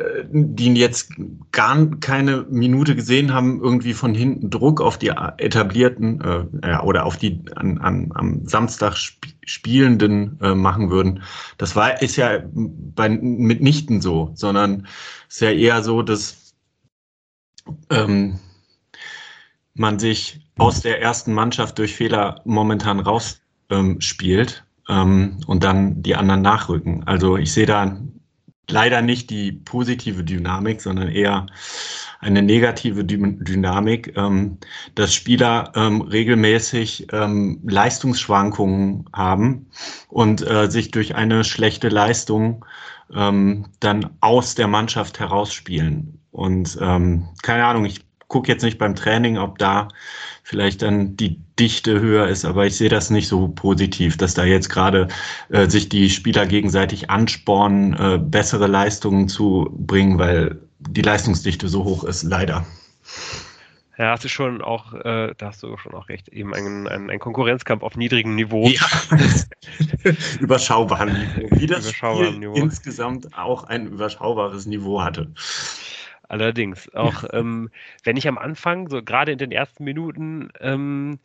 äh, 0.00 0.24
die 0.30 0.74
jetzt 0.74 1.12
gar 1.52 1.86
keine 2.00 2.46
Minute 2.50 2.96
gesehen 2.96 3.32
haben, 3.32 3.60
irgendwie 3.60 3.92
von 3.92 4.14
hinten 4.14 4.50
Druck 4.50 4.80
auf 4.80 4.98
die 4.98 5.08
etablierten 5.08 6.20
äh, 6.62 6.78
oder 6.78 7.04
auf 7.06 7.16
die 7.16 7.42
an, 7.56 7.78
an, 7.78 8.10
am 8.14 8.46
Samstag 8.46 8.94
sp 8.96 9.20
Spielenden 9.46 10.38
äh, 10.40 10.54
machen 10.54 10.90
würden. 10.90 11.24
Das 11.58 11.74
war 11.74 12.00
ist 12.02 12.14
ja 12.14 12.38
bei 12.52 13.08
mitnichten 13.08 14.00
so, 14.00 14.30
sondern 14.34 14.86
ist 15.28 15.40
ja 15.40 15.50
eher 15.50 15.82
so, 15.82 16.02
dass 16.02 16.54
ähm, 17.90 18.38
man 19.74 19.98
sich 19.98 20.40
aus 20.56 20.82
der 20.82 21.00
ersten 21.00 21.32
Mannschaft 21.32 21.78
durch 21.78 21.96
Fehler 21.96 22.42
momentan 22.44 23.00
raus 23.00 23.40
ähm, 23.70 23.98
ähm, 24.88 25.40
und 25.46 25.64
dann 25.64 26.02
die 26.02 26.14
anderen 26.16 26.42
nachrücken. 26.42 27.02
Also 27.06 27.36
ich 27.36 27.52
sehe 27.52 27.66
da 27.66 27.96
leider 28.70 29.02
nicht 29.02 29.30
die 29.30 29.52
positive 29.52 30.24
Dynamik, 30.24 30.80
sondern 30.80 31.08
eher 31.08 31.46
eine 32.20 32.42
negative 32.42 33.04
Dynamik, 33.04 34.14
ähm, 34.16 34.58
dass 34.94 35.14
Spieler 35.14 35.72
ähm, 35.74 36.02
regelmäßig 36.02 37.06
ähm, 37.12 37.60
Leistungsschwankungen 37.66 39.06
haben 39.14 39.70
und 40.08 40.46
äh, 40.46 40.70
sich 40.70 40.90
durch 40.90 41.14
eine 41.14 41.44
schlechte 41.44 41.88
Leistung 41.88 42.64
dann 43.12 44.10
aus 44.20 44.54
der 44.54 44.68
Mannschaft 44.68 45.18
herausspielen. 45.18 46.20
Und 46.30 46.78
keine 46.78 47.64
Ahnung, 47.64 47.84
ich 47.84 48.04
gucke 48.28 48.46
jetzt 48.46 48.62
nicht 48.62 48.78
beim 48.78 48.94
Training, 48.94 49.36
ob 49.36 49.58
da 49.58 49.88
vielleicht 50.50 50.82
dann 50.82 51.16
die 51.16 51.38
Dichte 51.60 52.00
höher 52.00 52.26
ist, 52.26 52.44
aber 52.44 52.66
ich 52.66 52.76
sehe 52.76 52.88
das 52.88 53.08
nicht 53.08 53.28
so 53.28 53.46
positiv, 53.46 54.16
dass 54.16 54.34
da 54.34 54.44
jetzt 54.44 54.68
gerade 54.68 55.06
äh, 55.48 55.68
sich 55.68 55.88
die 55.88 56.10
Spieler 56.10 56.44
gegenseitig 56.44 57.08
anspornen, 57.08 57.94
äh, 57.94 58.18
bessere 58.18 58.66
Leistungen 58.66 59.28
zu 59.28 59.70
bringen, 59.72 60.18
weil 60.18 60.58
die 60.80 61.02
Leistungsdichte 61.02 61.68
so 61.68 61.84
hoch 61.84 62.02
ist, 62.02 62.24
leider. 62.24 62.66
Ja, 63.96 64.10
hast 64.10 64.24
du 64.24 64.28
schon 64.28 64.60
auch, 64.60 64.92
äh, 64.94 65.34
da 65.38 65.46
hast 65.46 65.62
du 65.62 65.76
schon 65.76 65.94
auch 65.94 66.08
recht, 66.08 66.26
eben 66.30 66.52
ein, 66.52 66.88
ein, 66.88 67.10
ein 67.10 67.20
Konkurrenzkampf 67.20 67.84
auf 67.84 67.96
niedrigem 67.96 68.34
Niveau. 68.34 68.66
Ja, 68.66 68.86
überschaubarem 70.40 71.12
Niveau. 71.12 71.48
Wie 71.52 71.66
das 71.68 71.92
Spiel 71.92 72.38
Niveau. 72.38 72.54
insgesamt 72.54 73.38
auch 73.38 73.64
ein 73.64 73.86
überschaubares 73.86 74.66
Niveau 74.66 75.00
hatte. 75.00 75.30
Allerdings, 76.30 76.88
auch 76.94 77.24
ähm, 77.32 77.70
wenn 78.04 78.16
ich 78.16 78.28
am 78.28 78.38
Anfang, 78.38 78.88
so 78.88 79.02
gerade 79.02 79.32
in 79.32 79.38
den 79.38 79.50
ersten 79.50 79.82
Minuten, 79.82 80.50
ähm, 80.60 81.18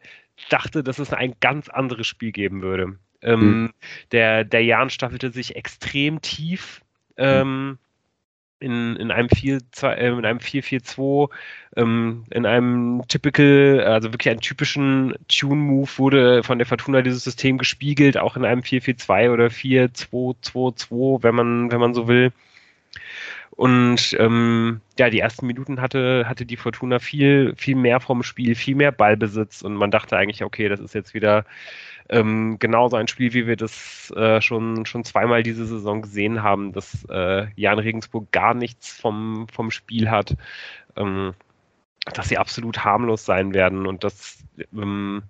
dachte, 0.50 0.84
dass 0.84 0.98
es 0.98 1.14
ein 1.14 1.36
ganz 1.40 1.70
anderes 1.70 2.08
Spiel 2.08 2.32
geben 2.32 2.64
würde. 2.64 2.98
Ähm, 3.22 3.40
mhm. 3.40 3.72
Der, 4.12 4.44
der 4.44 4.64
Jan 4.64 4.90
staffelte 4.90 5.30
sich 5.30 5.56
extrem 5.56 6.22
tief. 6.22 6.82
Ähm, 7.18 7.78
in, 8.60 8.96
in 8.96 9.12
einem 9.12 9.28
4-4-2, 9.28 11.30
äh, 11.76 11.80
ähm, 11.80 12.24
in 12.32 12.48
einem 12.48 13.04
typical, 13.08 13.84
also 13.86 14.12
wirklich 14.12 14.32
einen 14.32 14.42
typischen 14.42 15.14
Tune-Move 15.28 15.90
wurde 15.98 16.42
von 16.42 16.58
der 16.58 16.66
Fortuna 16.66 17.04
dieses 17.04 17.24
System 17.24 17.60
gespiegelt, 17.60 18.18
auch 18.18 18.36
in 18.36 18.44
einem 18.44 18.62
4-4-2 18.62 19.32
oder 19.32 19.46
4-2-2-2, 19.48 21.22
wenn 21.22 21.36
man, 21.36 21.72
wenn 21.72 21.80
man 21.80 21.94
so 21.94 22.08
will. 22.08 22.34
Und 23.56 24.16
ähm, 24.20 24.82
ja, 25.00 25.10
die 25.10 25.20
ersten 25.20 25.48
Minuten 25.48 25.80
hatte, 25.82 26.26
hatte 26.28 26.46
die 26.46 26.58
Fortuna 26.58 27.00
viel, 27.00 27.54
viel 27.56 27.76
mehr 27.76 28.02
vom 28.02 28.22
Spiel, 28.22 28.54
viel 28.56 28.76
mehr 28.76 28.92
Ballbesitz 28.92 29.62
und 29.62 29.76
man 29.76 29.92
dachte 29.92 30.18
eigentlich, 30.18 30.44
okay, 30.44 30.68
das 30.68 30.82
ist 30.82 30.94
jetzt 30.94 31.14
wieder 31.14 31.46
ähm, 32.10 32.58
genauso 32.60 32.98
ein 32.98 33.08
Spiel, 33.08 33.34
wie 33.34 33.48
wir 33.48 33.56
das 33.56 34.12
äh, 34.16 34.42
schon, 34.42 34.86
schon 34.86 35.06
zweimal 35.06 35.42
diese 35.42 35.66
Saison 35.66 36.02
gesehen 36.02 36.44
haben, 36.44 36.74
dass 36.74 37.06
äh, 37.10 37.48
Jan 37.56 37.80
Regensburg 37.80 38.32
gar 38.32 38.54
nichts 38.54 38.92
vom, 39.00 39.48
vom 39.48 39.72
Spiel 39.72 40.10
hat, 40.12 40.36
ähm, 40.98 41.34
dass 42.14 42.30
sie 42.30 42.38
absolut 42.38 42.84
harmlos 42.84 43.26
sein 43.26 43.54
werden 43.54 43.88
und 43.88 44.04
dass 44.04 44.44
ähm, 44.74 45.24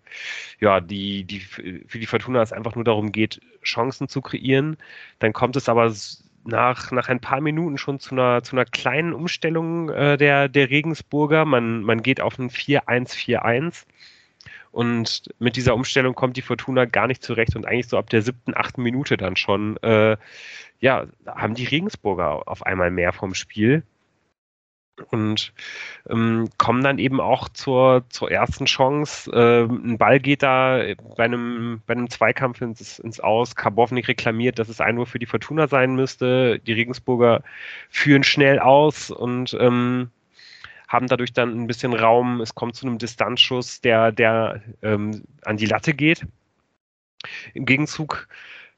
ja, 0.60 0.82
die, 0.82 1.24
die, 1.24 1.40
für 1.40 2.00
die 2.00 2.06
Fortuna 2.06 2.42
es 2.42 2.52
einfach 2.52 2.76
nur 2.76 2.84
darum 2.84 3.12
geht, 3.12 3.40
Chancen 3.64 4.10
zu 4.10 4.22
kreieren. 4.22 4.78
Dann 5.20 5.32
kommt 5.32 5.56
es 5.56 5.70
aber 5.70 5.90
nach, 6.46 6.92
nach 6.92 7.10
ein 7.10 7.20
paar 7.20 7.42
Minuten 7.42 7.78
schon 7.78 8.00
zu 8.00 8.16
einer, 8.16 8.44
zu 8.44 8.56
einer 8.56 8.66
kleinen 8.66 9.14
Umstellung 9.14 9.90
äh, 9.90 10.18
der, 10.18 10.48
der 10.48 10.70
Regensburger. 10.70 11.46
Man, 11.46 11.82
man 11.82 12.02
geht 12.04 12.22
auf 12.22 12.40
ein 12.40 12.50
4-1-4-1. 12.50 13.86
Und 14.72 15.30
mit 15.40 15.56
dieser 15.56 15.74
Umstellung 15.74 16.16
kommt 16.16 16.38
die 16.38 16.42
Fortuna 16.42 16.86
gar 16.86 17.08
nicht 17.08 17.24
zurecht. 17.24 17.56
Und 17.56 17.66
eigentlich 17.66 17.88
so 17.88 17.98
ab 17.98 18.10
der 18.10 18.22
siebten, 18.22 18.54
achten 18.56 18.84
Minute 18.84 19.18
dann 19.18 19.36
schon, 19.36 19.78
äh, 19.78 20.18
ja, 20.80 21.06
haben 21.26 21.56
die 21.56 21.66
Regensburger 21.66 22.48
auf 22.48 22.66
einmal 22.66 22.92
mehr 22.92 23.14
vom 23.14 23.34
Spiel 23.34 23.84
und 25.12 25.54
ähm, 26.10 26.50
kommen 26.58 26.84
dann 26.84 27.00
eben 27.00 27.20
auch 27.20 27.50
zur, 27.50 28.06
zur 28.10 28.32
ersten 28.32 28.66
Chance. 28.66 29.32
Äh, 29.32 29.64
ein 29.66 29.98
Ball 29.98 30.20
geht 30.20 30.44
da 30.44 30.82
bei 31.18 31.26
einem, 31.26 31.82
bei 31.86 31.94
einem 31.94 32.10
Zweikampf 32.10 32.62
ins, 32.62 33.00
ins 33.00 33.20
Aus. 33.20 33.56
Karbovnik 33.56 34.08
reklamiert, 34.08 34.60
dass 34.60 34.70
es 34.70 34.82
ein 34.82 34.96
nur 34.96 35.06
für 35.06 35.20
die 35.20 35.26
Fortuna 35.26 35.68
sein 35.68 35.96
müsste. 35.96 36.60
Die 36.60 36.74
Regensburger 36.74 37.44
führen 37.90 38.24
schnell 38.24 38.60
aus 38.60 39.12
und 39.12 39.56
ähm, 39.60 40.12
haben 40.88 41.08
dadurch 41.08 41.34
dann 41.34 41.64
ein 41.64 41.68
bisschen 41.68 41.94
Raum. 41.94 42.42
Es 42.42 42.56
kommt 42.56 42.76
zu 42.76 42.88
einem 42.88 42.98
Distanzschuss, 42.98 43.82
der, 43.82 44.12
der 44.12 44.62
ähm, 44.82 45.24
an 45.44 45.58
die 45.58 45.66
Latte 45.66 45.94
geht. 45.94 46.26
Im 47.54 47.66
Gegenzug 47.66 48.28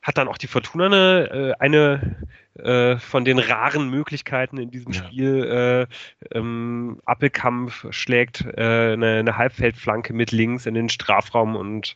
hat 0.02 0.18
dann 0.18 0.28
auch 0.28 0.38
die 0.38 0.48
Fortuna 0.48 0.86
eine, 0.86 1.30
äh, 1.32 1.54
eine 1.60 2.16
äh, 2.60 2.98
von 2.98 3.26
den 3.26 3.40
raren 3.40 3.90
Möglichkeiten 3.90 4.58
in 4.58 4.72
diesem 4.72 4.94
ja. 4.94 5.04
Spiel. 5.04 5.88
Äh, 6.32 6.38
ähm, 6.38 7.00
Appelkampf 7.06 7.86
schlägt 7.92 8.42
äh, 8.42 8.94
eine, 8.94 9.20
eine, 9.20 9.38
Halbfeldflanke 9.38 10.14
mit 10.14 10.32
links 10.32 10.66
in 10.66 10.74
den 10.74 10.90
Strafraum 10.90 11.56
und 11.56 11.96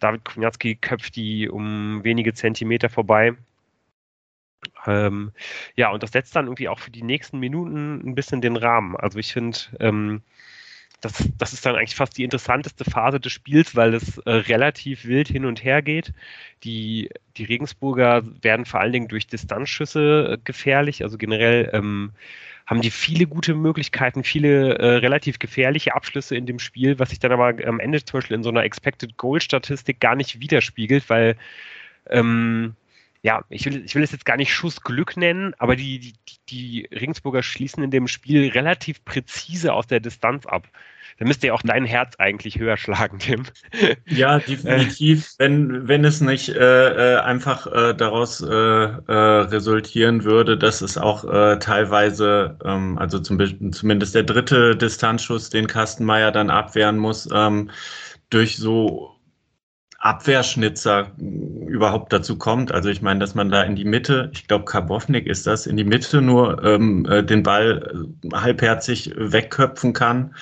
David 0.00 0.24
Kunjatski 0.24 0.76
köpft 0.76 1.16
die 1.16 1.48
um 1.48 2.04
wenige 2.04 2.34
Zentimeter 2.34 2.88
vorbei. 2.88 3.34
Ähm, 4.86 5.32
ja, 5.74 5.90
und 5.90 6.02
das 6.02 6.12
setzt 6.12 6.36
dann 6.36 6.46
irgendwie 6.46 6.68
auch 6.68 6.78
für 6.78 6.90
die 6.90 7.02
nächsten 7.02 7.38
Minuten 7.38 8.00
ein 8.06 8.14
bisschen 8.14 8.40
den 8.40 8.56
Rahmen. 8.56 8.96
Also 8.96 9.18
ich 9.18 9.32
finde, 9.32 9.58
ähm, 9.80 10.22
das, 11.00 11.28
das 11.38 11.52
ist 11.52 11.66
dann 11.66 11.76
eigentlich 11.76 11.94
fast 11.94 12.16
die 12.16 12.24
interessanteste 12.24 12.84
Phase 12.84 13.20
des 13.20 13.32
Spiels, 13.32 13.76
weil 13.76 13.94
es 13.94 14.18
äh, 14.18 14.30
relativ 14.30 15.04
wild 15.04 15.28
hin 15.28 15.44
und 15.44 15.62
her 15.62 15.82
geht. 15.82 16.12
Die, 16.64 17.10
die 17.36 17.44
Regensburger 17.44 18.22
werden 18.42 18.64
vor 18.64 18.80
allen 18.80 18.92
Dingen 18.92 19.08
durch 19.08 19.26
Distanzschüsse 19.26 20.32
äh, 20.32 20.38
gefährlich, 20.42 21.02
also 21.02 21.18
generell 21.18 21.70
ähm, 21.72 22.12
haben 22.66 22.80
die 22.80 22.90
viele 22.90 23.26
gute 23.26 23.54
Möglichkeiten, 23.54 24.24
viele 24.24 24.78
äh, 24.78 24.96
relativ 24.96 25.38
gefährliche 25.38 25.94
Abschlüsse 25.94 26.34
in 26.34 26.46
dem 26.46 26.58
Spiel, 26.58 26.98
was 26.98 27.10
sich 27.10 27.20
dann 27.20 27.32
aber 27.32 27.54
am 27.64 27.78
Ende 27.78 28.04
zum 28.04 28.18
Beispiel 28.18 28.36
in 28.36 28.42
so 28.42 28.50
einer 28.50 28.64
Expected 28.64 29.16
Goal 29.16 29.40
Statistik 29.40 30.00
gar 30.00 30.16
nicht 30.16 30.40
widerspiegelt, 30.40 31.08
weil 31.08 31.36
ähm, 32.08 32.74
ja, 33.22 33.44
ich 33.48 33.64
will, 33.66 33.84
ich 33.84 33.94
will 33.94 34.02
es 34.02 34.12
jetzt 34.12 34.24
gar 34.24 34.36
nicht 34.36 34.52
Schussglück 34.52 35.16
nennen, 35.16 35.54
aber 35.58 35.76
die, 35.76 35.98
die, 35.98 36.14
die 36.48 36.88
Regensburger 36.92 37.42
schließen 37.42 37.82
in 37.82 37.90
dem 37.90 38.08
Spiel 38.08 38.50
relativ 38.50 39.04
präzise 39.04 39.72
aus 39.72 39.86
der 39.86 40.00
Distanz 40.00 40.46
ab. 40.46 40.68
Da 41.18 41.24
müsste 41.24 41.46
ja 41.46 41.54
auch 41.54 41.62
dein 41.62 41.86
Herz 41.86 42.14
eigentlich 42.18 42.58
höher 42.58 42.76
schlagen, 42.76 43.18
Tim. 43.18 43.44
Ja, 44.06 44.38
definitiv. 44.38 45.34
wenn, 45.38 45.88
wenn 45.88 46.04
es 46.04 46.20
nicht 46.20 46.50
äh, 46.50 47.14
äh, 47.14 47.20
einfach 47.20 47.66
äh, 47.66 47.94
daraus 47.94 48.42
äh, 48.42 48.46
äh, 48.46 49.12
resultieren 49.12 50.24
würde, 50.24 50.58
dass 50.58 50.82
es 50.82 50.98
auch 50.98 51.24
äh, 51.24 51.58
teilweise, 51.58 52.58
ähm, 52.64 52.98
also 52.98 53.18
zum, 53.18 53.72
zumindest 53.72 54.14
der 54.14 54.24
dritte 54.24 54.76
Distanzschuss, 54.76 55.48
den 55.48 55.66
Kastenmeier 55.66 56.32
dann 56.32 56.50
abwehren 56.50 56.98
muss, 56.98 57.28
ähm, 57.32 57.70
durch 58.28 58.58
so 58.58 59.15
Abwehrschnitzer 60.06 61.12
überhaupt 61.18 62.12
dazu 62.12 62.38
kommt. 62.38 62.70
Also 62.70 62.88
ich 62.88 63.02
meine, 63.02 63.18
dass 63.20 63.34
man 63.34 63.50
da 63.50 63.62
in 63.62 63.74
die 63.74 63.84
Mitte, 63.84 64.30
ich 64.32 64.46
glaube 64.46 64.64
Karbovnik 64.64 65.26
ist 65.26 65.46
das, 65.46 65.66
in 65.66 65.76
die 65.76 65.84
Mitte 65.84 66.22
nur 66.22 66.62
ähm, 66.64 67.04
äh, 67.06 67.24
den 67.24 67.42
Ball 67.42 68.06
äh, 68.24 68.36
halbherzig 68.36 69.12
wegköpfen 69.16 69.92
kann, 69.92 70.34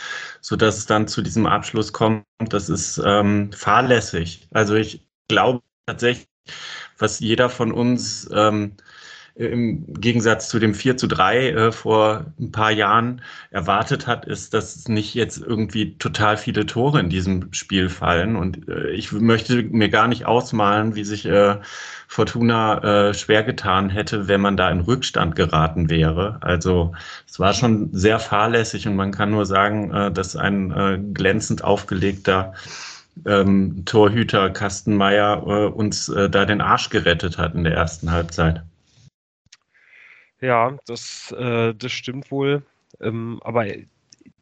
so 0.42 0.54
dass 0.56 0.76
es 0.76 0.86
dann 0.86 1.08
zu 1.08 1.22
diesem 1.22 1.46
Abschluss 1.46 1.92
kommt. 1.94 2.24
Das 2.50 2.68
ist 2.68 3.00
ähm, 3.04 3.52
fahrlässig. 3.52 4.48
Also 4.52 4.74
ich 4.74 5.08
glaube 5.28 5.62
tatsächlich, 5.86 6.28
was 6.98 7.20
jeder 7.20 7.48
von 7.48 7.72
uns 7.72 8.28
ähm, 8.34 8.76
im 9.36 9.84
Gegensatz 9.94 10.48
zu 10.48 10.60
dem 10.60 10.74
4 10.74 10.96
zu 10.96 11.08
3 11.08 11.48
äh, 11.50 11.72
vor 11.72 12.26
ein 12.38 12.52
paar 12.52 12.70
Jahren 12.70 13.20
erwartet 13.50 14.06
hat, 14.06 14.26
ist, 14.26 14.54
dass 14.54 14.86
nicht 14.86 15.14
jetzt 15.14 15.38
irgendwie 15.38 15.98
total 15.98 16.36
viele 16.36 16.66
Tore 16.66 17.00
in 17.00 17.08
diesem 17.08 17.52
Spiel 17.52 17.88
fallen. 17.88 18.36
Und 18.36 18.68
äh, 18.68 18.90
ich 18.90 19.10
möchte 19.10 19.62
mir 19.64 19.88
gar 19.88 20.06
nicht 20.06 20.26
ausmalen, 20.26 20.94
wie 20.94 21.02
sich 21.04 21.26
äh, 21.26 21.56
Fortuna 22.06 23.08
äh, 23.08 23.14
schwer 23.14 23.42
getan 23.42 23.90
hätte, 23.90 24.28
wenn 24.28 24.40
man 24.40 24.56
da 24.56 24.70
in 24.70 24.80
Rückstand 24.80 25.34
geraten 25.34 25.90
wäre. 25.90 26.38
Also 26.40 26.92
es 27.26 27.40
war 27.40 27.54
schon 27.54 27.88
sehr 27.92 28.20
fahrlässig 28.20 28.86
und 28.86 28.94
man 28.94 29.10
kann 29.10 29.32
nur 29.32 29.46
sagen, 29.46 29.92
äh, 29.92 30.12
dass 30.12 30.36
ein 30.36 30.70
äh, 30.70 31.00
glänzend 31.12 31.64
aufgelegter 31.64 32.54
ähm, 33.26 33.84
Torhüter 33.84 34.50
Kastenmeier 34.50 35.42
äh, 35.46 35.66
uns 35.66 36.08
äh, 36.08 36.30
da 36.30 36.44
den 36.44 36.60
Arsch 36.60 36.90
gerettet 36.90 37.38
hat 37.38 37.54
in 37.54 37.64
der 37.64 37.74
ersten 37.74 38.12
Halbzeit. 38.12 38.62
Ja, 40.40 40.76
das, 40.86 41.32
äh, 41.32 41.74
das 41.74 41.92
stimmt 41.92 42.30
wohl. 42.30 42.64
Ähm, 43.00 43.40
aber 43.42 43.66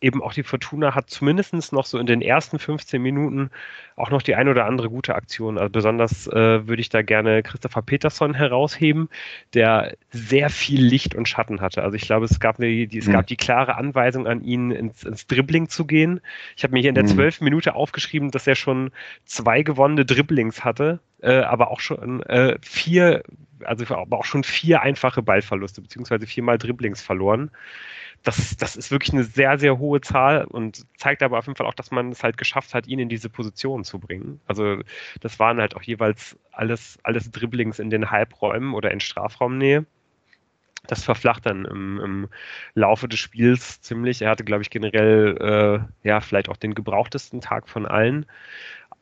eben 0.02 0.22
auch 0.22 0.32
die 0.32 0.42
Fortuna 0.42 0.94
hat 0.94 1.08
zumindest 1.08 1.72
noch 1.72 1.86
so 1.86 1.98
in 1.98 2.06
den 2.06 2.20
ersten 2.20 2.58
15 2.58 3.00
Minuten 3.00 3.50
auch 3.96 4.10
noch 4.10 4.22
die 4.22 4.34
ein 4.34 4.48
oder 4.48 4.66
andere 4.66 4.90
gute 4.90 5.14
Aktion. 5.14 5.58
Also 5.58 5.70
besonders 5.70 6.26
äh, 6.26 6.66
würde 6.66 6.80
ich 6.80 6.88
da 6.88 7.02
gerne 7.02 7.42
Christopher 7.42 7.82
Peterson 7.82 8.34
herausheben, 8.34 9.08
der 9.54 9.96
sehr 10.10 10.50
viel 10.50 10.84
Licht 10.84 11.14
und 11.14 11.28
Schatten 11.28 11.60
hatte. 11.60 11.82
Also 11.82 11.96
ich 11.96 12.02
glaube, 12.02 12.24
es 12.24 12.40
gab, 12.40 12.58
eine, 12.58 12.86
die, 12.86 12.98
es 12.98 13.06
mhm. 13.06 13.12
gab 13.12 13.26
die 13.26 13.36
klare 13.36 13.76
Anweisung 13.76 14.26
an 14.26 14.42
ihn, 14.42 14.72
ins, 14.72 15.04
ins 15.04 15.26
Dribbling 15.26 15.68
zu 15.68 15.86
gehen. 15.86 16.20
Ich 16.56 16.64
habe 16.64 16.72
mir 16.72 16.80
hier 16.80 16.90
in 16.90 16.96
der 16.96 17.04
mhm. 17.04 17.08
12. 17.08 17.40
Minute 17.42 17.74
aufgeschrieben, 17.74 18.30
dass 18.30 18.46
er 18.46 18.56
schon 18.56 18.90
zwei 19.24 19.62
gewonnene 19.62 20.04
Dribblings 20.04 20.64
hatte, 20.64 20.98
äh, 21.22 21.40
aber 21.40 21.70
auch 21.70 21.80
schon 21.80 22.22
äh, 22.24 22.58
vier, 22.60 23.22
also 23.62 23.84
aber 23.94 24.18
auch 24.18 24.24
schon 24.24 24.42
vier 24.42 24.82
einfache 24.82 25.22
Ballverluste, 25.22 25.80
beziehungsweise 25.80 26.26
viermal 26.26 26.58
Dribblings 26.58 27.02
verloren 27.02 27.50
das, 28.22 28.56
das 28.56 28.76
ist 28.76 28.90
wirklich 28.90 29.12
eine 29.12 29.24
sehr, 29.24 29.58
sehr 29.58 29.78
hohe 29.78 30.00
Zahl 30.00 30.44
und 30.44 30.86
zeigt 30.96 31.22
aber 31.22 31.38
auf 31.38 31.46
jeden 31.46 31.56
Fall 31.56 31.66
auch, 31.66 31.74
dass 31.74 31.90
man 31.90 32.10
es 32.10 32.22
halt 32.22 32.36
geschafft 32.36 32.74
hat, 32.74 32.86
ihn 32.86 32.98
in 32.98 33.08
diese 33.08 33.28
Position 33.28 33.84
zu 33.84 33.98
bringen. 33.98 34.40
Also 34.46 34.80
das 35.20 35.38
waren 35.38 35.60
halt 35.60 35.74
auch 35.76 35.82
jeweils 35.82 36.38
alles, 36.52 36.98
alles 37.02 37.30
Dribblings 37.30 37.78
in 37.78 37.90
den 37.90 38.10
Halbräumen 38.10 38.74
oder 38.74 38.90
in 38.90 39.00
Strafraumnähe. 39.00 39.86
Das 40.86 41.04
verflacht 41.04 41.46
dann 41.46 41.64
im, 41.64 42.00
im 42.00 42.28
Laufe 42.74 43.08
des 43.08 43.18
Spiels 43.18 43.80
ziemlich. 43.80 44.22
Er 44.22 44.30
hatte, 44.30 44.44
glaube 44.44 44.62
ich, 44.62 44.70
generell 44.70 45.36
äh, 46.04 46.08
ja 46.08 46.20
vielleicht 46.20 46.48
auch 46.48 46.56
den 46.56 46.74
gebrauchtesten 46.74 47.40
Tag 47.40 47.68
von 47.68 47.86
allen. 47.86 48.26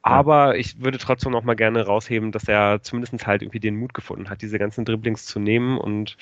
Aber 0.02 0.56
ich 0.56 0.80
würde 0.80 0.96
trotzdem 0.96 1.32
noch 1.32 1.44
mal 1.44 1.56
gerne 1.56 1.84
rausheben, 1.84 2.32
dass 2.32 2.48
er 2.48 2.82
zumindest 2.82 3.26
halt 3.26 3.42
irgendwie 3.42 3.60
den 3.60 3.76
Mut 3.76 3.92
gefunden 3.92 4.30
hat, 4.30 4.40
diese 4.40 4.58
ganzen 4.58 4.86
Dribblings 4.86 5.26
zu 5.26 5.38
nehmen. 5.38 5.76
Und 5.76 6.16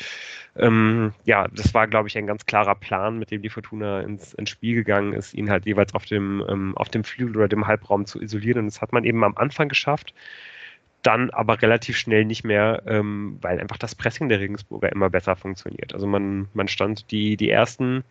ähm, 0.56 1.12
ja, 1.24 1.46
das 1.48 1.74
war, 1.74 1.86
glaube 1.86 2.08
ich, 2.08 2.18
ein 2.18 2.26
ganz 2.26 2.44
klarer 2.44 2.74
Plan, 2.74 3.18
mit 3.20 3.30
dem 3.30 3.40
die 3.40 3.50
Fortuna 3.50 4.00
ins, 4.00 4.34
ins 4.34 4.50
Spiel 4.50 4.74
gegangen 4.74 5.12
ist, 5.12 5.32
ihn 5.32 5.48
halt 5.48 5.64
jeweils 5.64 5.94
auf 5.94 6.06
dem, 6.06 6.44
ähm, 6.48 6.76
auf 6.76 6.88
dem 6.88 7.04
Flügel 7.04 7.36
oder 7.36 7.48
dem 7.48 7.68
Halbraum 7.68 8.04
zu 8.06 8.20
isolieren. 8.20 8.60
Und 8.60 8.66
das 8.66 8.82
hat 8.82 8.92
man 8.92 9.04
eben 9.04 9.22
am 9.22 9.36
Anfang 9.36 9.68
geschafft, 9.68 10.12
dann 11.08 11.30
aber 11.30 11.62
relativ 11.62 11.96
schnell 11.96 12.26
nicht 12.26 12.44
mehr, 12.44 12.82
ähm, 12.86 13.38
weil 13.40 13.58
einfach 13.58 13.78
das 13.78 13.94
Pressing 13.94 14.28
der 14.28 14.40
Regensburger 14.40 14.92
immer 14.92 15.08
besser 15.08 15.36
funktioniert. 15.36 15.94
Also 15.94 16.06
man, 16.06 16.48
man 16.52 16.68
stand 16.68 17.10
die, 17.10 17.38
die 17.38 17.48
ersten 17.48 18.04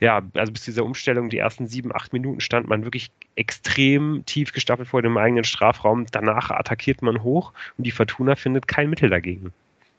ja, 0.00 0.22
also 0.34 0.52
bis 0.52 0.62
zu 0.62 0.70
dieser 0.70 0.84
Umstellung, 0.84 1.30
die 1.30 1.38
ersten 1.38 1.66
sieben, 1.66 1.94
acht 1.94 2.12
Minuten 2.12 2.40
stand 2.40 2.66
man 2.66 2.82
wirklich 2.84 3.10
extrem 3.36 4.24
tief 4.26 4.52
gestapelt 4.52 4.88
vor 4.88 5.02
dem 5.02 5.16
eigenen 5.16 5.44
Strafraum. 5.44 6.06
Danach 6.10 6.50
attackiert 6.50 7.00
man 7.02 7.22
hoch 7.22 7.52
und 7.78 7.86
die 7.86 7.92
Fortuna 7.92 8.34
findet 8.34 8.66
kein 8.66 8.90
Mittel 8.90 9.10
dagegen. 9.10 9.52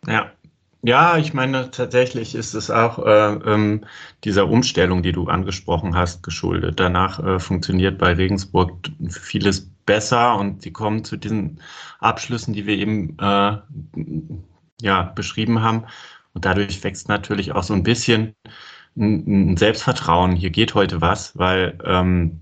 Ja, 0.06 0.32
ja, 0.82 1.18
ich 1.18 1.34
meine, 1.34 1.72
tatsächlich 1.72 2.36
ist 2.36 2.54
es 2.54 2.70
auch 2.70 3.00
äh, 3.00 3.34
ähm, 3.52 3.86
dieser 4.24 4.48
Umstellung, 4.48 5.02
die 5.02 5.14
du 5.14 5.28
angesprochen 5.28 5.96
hast, 5.96 6.22
geschuldet. 6.22 6.80
Danach 6.80 7.20
äh, 7.24 7.40
funktioniert 7.40 7.98
bei 7.98 8.14
Regensburg 8.14 8.74
vieles 9.10 9.72
besser 9.86 10.38
und 10.38 10.62
sie 10.62 10.72
kommen 10.72 11.04
zu 11.04 11.18
diesen 11.18 11.62
Abschlüssen, 12.00 12.54
die 12.54 12.66
wir 12.66 12.78
eben 12.78 13.18
äh, 13.20 13.58
ja, 14.82 15.04
beschrieben 15.04 15.62
haben. 15.62 15.86
Und 16.34 16.46
dadurch 16.46 16.84
wächst 16.84 17.08
natürlich 17.08 17.54
auch 17.54 17.64
so 17.64 17.74
ein 17.74 17.84
bisschen 17.84 18.36
ein 18.98 19.58
Selbstvertrauen, 19.58 20.36
hier 20.36 20.52
geht 20.52 20.74
heute 20.74 21.02
was, 21.02 21.38
weil 21.38 21.78
ähm, 21.84 22.42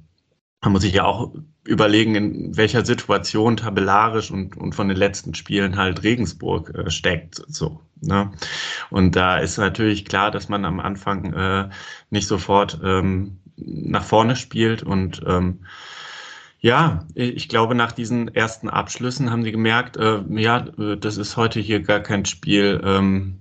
man 0.62 0.71
muss 0.71 0.84
sich 0.84 0.93
ja 0.93 1.03
auch 1.03 1.34
überlegen, 1.65 2.15
in 2.15 2.58
welcher 2.58 2.86
Situation 2.86 3.58
tabellarisch 3.58 4.32
und, 4.32 4.58
und 4.58 4.75
von 4.75 4.88
den 4.88 4.97
letzten 4.97 5.34
Spielen 5.34 5.77
halt 5.77 6.03
Regensburg 6.03 6.73
äh, 6.75 6.91
steckt. 6.91 7.41
So, 7.47 7.82
ne? 8.01 8.32
Und 8.89 9.15
da 9.15 9.38
ist 9.38 9.58
natürlich 9.58 10.06
klar, 10.06 10.29
dass 10.32 10.49
man 10.49 10.65
am 10.65 10.79
Anfang 10.79 11.34
äh, 11.34 11.69
nicht 12.10 12.27
sofort 12.27 12.79
ähm, 12.84 13.39
nach 13.56 14.03
vorne 14.03 14.36
spielt 14.36 14.84
und 14.84 15.21
ähm, 15.25 15.65
ja, 16.63 17.06
ich 17.13 17.49
glaube, 17.49 17.76
nach 17.76 17.91
diesen 17.91 18.34
ersten 18.34 18.69
Abschlüssen 18.69 19.30
haben 19.30 19.43
sie 19.43 19.52
gemerkt, 19.52 19.97
äh, 19.97 20.21
ja, 20.30 20.65
äh, 20.80 20.95
das 20.95 21.17
ist 21.17 21.36
heute 21.36 21.60
hier 21.60 21.82
gar 21.82 21.99
kein 21.99 22.23
Spiel 22.23 22.82
ähm, 22.86 23.38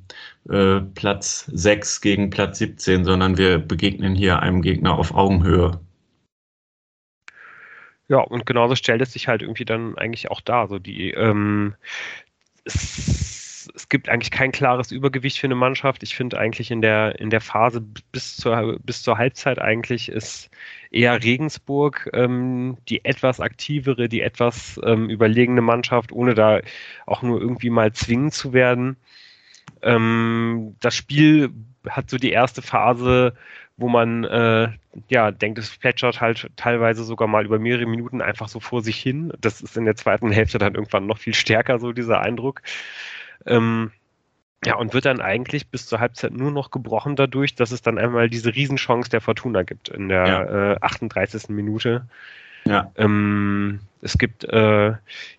äh, 0.50 0.80
Platz 0.80 1.48
6 1.52 2.00
gegen 2.00 2.30
Platz 2.30 2.58
17, 2.58 3.04
sondern 3.04 3.38
wir 3.38 3.60
begegnen 3.60 4.16
hier 4.16 4.40
einem 4.40 4.60
Gegner 4.60 4.98
auf 4.98 5.14
Augenhöhe. 5.14 5.80
Ja, 8.08 8.18
und 8.18 8.44
genauso 8.44 8.74
stellt 8.74 9.00
es 9.02 9.12
sich 9.12 9.28
halt 9.28 9.42
irgendwie 9.42 9.64
dann 9.64 9.96
eigentlich 9.96 10.28
auch 10.32 10.40
da. 10.40 10.66
So 10.66 10.80
die, 10.80 11.12
ähm, 11.12 11.76
es, 13.74 13.88
gibt 13.88 14.08
eigentlich 14.08 14.30
kein 14.30 14.52
klares 14.52 14.92
Übergewicht 14.92 15.38
für 15.38 15.46
eine 15.46 15.54
Mannschaft. 15.54 16.02
Ich 16.02 16.14
finde 16.14 16.38
eigentlich 16.38 16.70
in 16.70 16.82
der, 16.82 17.18
in 17.18 17.30
der 17.30 17.40
Phase 17.40 17.80
bis 18.12 18.36
zur, 18.36 18.78
bis 18.82 19.02
zur 19.02 19.18
Halbzeit 19.18 19.58
eigentlich 19.58 20.08
ist 20.08 20.50
eher 20.90 21.22
Regensburg 21.22 22.10
ähm, 22.12 22.76
die 22.88 23.04
etwas 23.04 23.40
aktivere, 23.40 24.08
die 24.08 24.20
etwas 24.20 24.80
ähm, 24.84 25.08
überlegene 25.08 25.62
Mannschaft, 25.62 26.12
ohne 26.12 26.34
da 26.34 26.60
auch 27.06 27.22
nur 27.22 27.40
irgendwie 27.40 27.70
mal 27.70 27.92
zwingen 27.92 28.30
zu 28.30 28.52
werden. 28.52 28.96
Ähm, 29.82 30.76
das 30.80 30.94
Spiel 30.94 31.50
hat 31.88 32.10
so 32.10 32.16
die 32.16 32.30
erste 32.32 32.62
Phase, 32.62 33.34
wo 33.76 33.88
man 33.88 34.24
äh, 34.24 34.68
ja 35.08 35.30
denkt, 35.30 35.58
es 35.58 35.76
plätschert 35.76 36.20
halt 36.20 36.50
teilweise 36.56 37.04
sogar 37.04 37.28
mal 37.28 37.44
über 37.44 37.58
mehrere 37.58 37.86
Minuten 37.86 38.20
einfach 38.20 38.48
so 38.48 38.60
vor 38.60 38.82
sich 38.82 38.96
hin. 38.96 39.32
Das 39.40 39.60
ist 39.60 39.76
in 39.76 39.84
der 39.84 39.96
zweiten 39.96 40.30
Hälfte 40.30 40.58
dann 40.58 40.74
irgendwann 40.74 41.06
noch 41.06 41.18
viel 41.18 41.34
stärker, 41.34 41.78
so 41.78 41.92
dieser 41.92 42.20
Eindruck. 42.20 42.62
Ähm, 43.46 43.92
ja, 44.64 44.76
und 44.76 44.94
wird 44.94 45.06
dann 45.06 45.20
eigentlich 45.20 45.68
bis 45.68 45.86
zur 45.86 45.98
Halbzeit 45.98 46.32
nur 46.32 46.52
noch 46.52 46.70
gebrochen 46.70 47.16
dadurch, 47.16 47.54
dass 47.56 47.72
es 47.72 47.82
dann 47.82 47.98
einmal 47.98 48.30
diese 48.30 48.54
Riesenchance 48.54 49.10
der 49.10 49.20
Fortuna 49.20 49.64
gibt 49.64 49.88
in 49.88 50.08
der 50.08 50.26
ja. 50.26 50.72
äh, 50.72 50.76
38. 50.80 51.48
Minute. 51.48 52.06
Ja. 52.64 52.92
Ähm, 52.96 53.80
es 54.02 54.18
gibt 54.18 54.44
äh, 54.44 54.92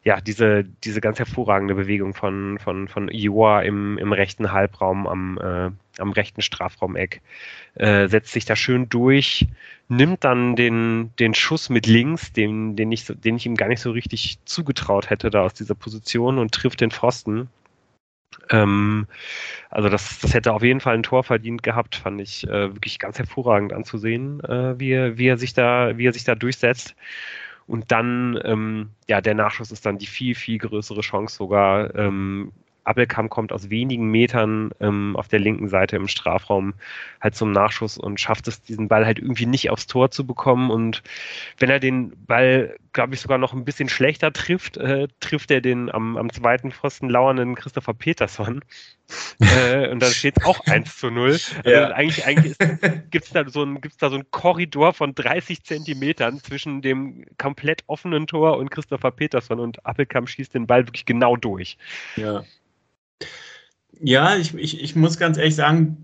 ja 0.03 0.21
diese, 0.21 0.65
diese 0.83 0.99
ganz 1.01 1.19
hervorragende 1.19 1.75
Bewegung 1.75 2.13
von, 2.13 2.59
von, 2.59 2.87
von 2.89 3.09
Ioa 3.09 3.61
im, 3.61 3.97
im 3.97 4.11
rechten 4.11 4.51
Halbraum 4.51 5.07
am, 5.07 5.37
äh, 5.37 6.01
am 6.01 6.11
rechten 6.11 6.41
Strafraumeck. 6.41 7.21
Äh, 7.75 8.07
setzt 8.09 8.33
sich 8.33 8.43
da 8.45 8.55
schön 8.55 8.89
durch, 8.89 9.47
nimmt 9.87 10.23
dann 10.25 10.55
den, 10.55 11.11
den 11.19 11.33
Schuss 11.33 11.69
mit 11.69 11.87
links, 11.87 12.33
den, 12.33 12.75
den, 12.75 12.91
ich, 12.91 13.05
den 13.05 13.37
ich 13.37 13.45
ihm 13.45 13.55
gar 13.55 13.69
nicht 13.69 13.81
so 13.81 13.91
richtig 13.91 14.39
zugetraut 14.45 15.09
hätte 15.09 15.29
da 15.29 15.43
aus 15.43 15.53
dieser 15.53 15.75
Position 15.75 16.39
und 16.39 16.53
trifft 16.53 16.81
den 16.81 16.91
Pfosten. 16.91 17.49
Ähm, 18.49 19.07
also 19.69 19.89
das, 19.89 20.19
das 20.19 20.33
hätte 20.33 20.53
auf 20.53 20.63
jeden 20.63 20.79
Fall 20.79 20.95
ein 20.95 21.03
Tor 21.03 21.23
verdient 21.23 21.63
gehabt, 21.63 21.95
fand 21.95 22.21
ich 22.21 22.47
äh, 22.47 22.73
wirklich 22.73 22.99
ganz 22.99 23.17
hervorragend 23.19 23.73
anzusehen, 23.73 24.43
äh, 24.43 24.79
wie, 24.79 24.91
er, 24.91 25.17
wie 25.17 25.27
er 25.27 25.37
sich 25.37 25.53
da, 25.53 25.97
wie 25.97 26.07
er 26.07 26.13
sich 26.13 26.23
da 26.23 26.35
durchsetzt. 26.35 26.95
Und 27.65 27.91
dann, 27.91 28.39
ähm, 28.43 28.89
ja, 29.07 29.21
der 29.21 29.35
Nachschuss 29.35 29.71
ist 29.71 29.85
dann 29.85 29.97
die 29.97 30.05
viel, 30.05 30.35
viel 30.35 30.57
größere 30.57 31.01
Chance 31.01 31.35
sogar. 31.35 31.95
Ähm, 31.95 32.51
Appelkamp 32.83 33.29
kommt 33.29 33.51
aus 33.51 33.69
wenigen 33.69 34.09
Metern 34.09 34.71
ähm, 34.79 35.15
auf 35.15 35.27
der 35.27 35.39
linken 35.39 35.69
Seite 35.69 35.95
im 35.95 36.07
Strafraum 36.07 36.73
halt 37.21 37.35
zum 37.35 37.51
Nachschuss 37.51 37.97
und 37.97 38.19
schafft 38.19 38.47
es, 38.47 38.61
diesen 38.61 38.87
Ball 38.87 39.05
halt 39.05 39.19
irgendwie 39.19 39.45
nicht 39.45 39.69
aufs 39.69 39.87
Tor 39.87 40.11
zu 40.11 40.25
bekommen. 40.25 40.69
Und 40.69 41.03
wenn 41.57 41.69
er 41.69 41.79
den 41.79 42.13
Ball, 42.25 42.75
glaube 42.93 43.15
ich, 43.15 43.21
sogar 43.21 43.37
noch 43.37 43.53
ein 43.53 43.65
bisschen 43.65 43.89
schlechter 43.89 44.31
trifft, 44.31 44.77
äh, 44.77 45.07
trifft 45.19 45.51
er 45.51 45.61
den 45.61 45.91
am, 45.91 46.15
am 46.15 46.31
zweiten 46.31 46.71
Pfosten 46.71 47.09
lauernden 47.09 47.55
Christopher 47.55 47.93
Peterson. 47.93 48.63
äh, 49.39 49.89
und 49.89 49.99
dann 50.01 50.11
steht 50.11 50.37
es 50.37 50.45
auch 50.45 50.65
1 50.65 50.97
zu 50.97 51.09
0. 51.09 51.31
Also 51.31 51.69
ja. 51.69 51.89
eigentlich, 51.89 52.25
eigentlich 52.25 52.57
gibt 53.09 53.25
es 53.25 53.31
da, 53.31 53.47
so 53.49 53.63
ein, 53.63 53.79
da 53.99 54.09
so 54.09 54.15
einen 54.15 54.31
Korridor 54.31 54.93
von 54.93 55.13
30 55.13 55.63
Zentimetern 55.63 56.39
zwischen 56.39 56.81
dem 56.81 57.25
komplett 57.37 57.83
offenen 57.87 58.27
Tor 58.27 58.57
und 58.57 58.69
Christopher 58.69 59.11
Peterson 59.11 59.59
und 59.59 59.85
Appelkamp 59.85 60.29
schießt 60.29 60.53
den 60.53 60.67
Ball 60.67 60.87
wirklich 60.87 61.05
genau 61.05 61.35
durch. 61.35 61.77
Ja. 62.15 62.43
Ja, 63.99 64.35
ich, 64.35 64.55
ich, 64.55 64.81
ich 64.81 64.95
muss 64.95 65.17
ganz 65.17 65.37
ehrlich 65.37 65.55
sagen, 65.55 65.97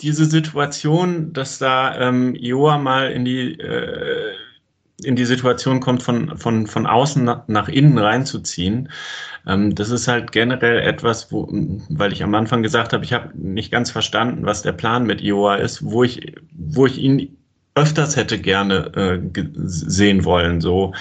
diese 0.00 0.26
Situation, 0.26 1.32
dass 1.32 1.58
da 1.58 2.08
ähm, 2.08 2.34
Joa 2.36 2.78
mal 2.78 3.10
in 3.10 3.24
die 3.24 3.52
äh, 3.52 4.27
in 5.02 5.16
die 5.16 5.24
Situation 5.24 5.80
kommt, 5.80 6.02
von, 6.02 6.36
von, 6.36 6.66
von 6.66 6.86
außen 6.86 7.30
nach, 7.46 7.68
innen 7.68 7.98
reinzuziehen. 7.98 8.88
Ähm, 9.46 9.74
das 9.74 9.90
ist 9.90 10.08
halt 10.08 10.32
generell 10.32 10.80
etwas, 10.80 11.30
wo, 11.30 11.48
weil 11.88 12.12
ich 12.12 12.22
am 12.22 12.34
Anfang 12.34 12.62
gesagt 12.62 12.92
habe, 12.92 13.04
ich 13.04 13.12
habe 13.12 13.30
nicht 13.34 13.70
ganz 13.70 13.90
verstanden, 13.90 14.44
was 14.44 14.62
der 14.62 14.72
Plan 14.72 15.06
mit 15.06 15.20
Iowa 15.22 15.56
ist, 15.56 15.84
wo 15.84 16.02
ich, 16.02 16.34
wo 16.52 16.86
ich 16.86 16.98
ihn 16.98 17.36
öfters 17.74 18.16
hätte 18.16 18.38
gerne 18.38 18.92
äh, 18.96 19.20
sehen 19.54 20.24
wollen. 20.24 20.60
So 20.60 20.94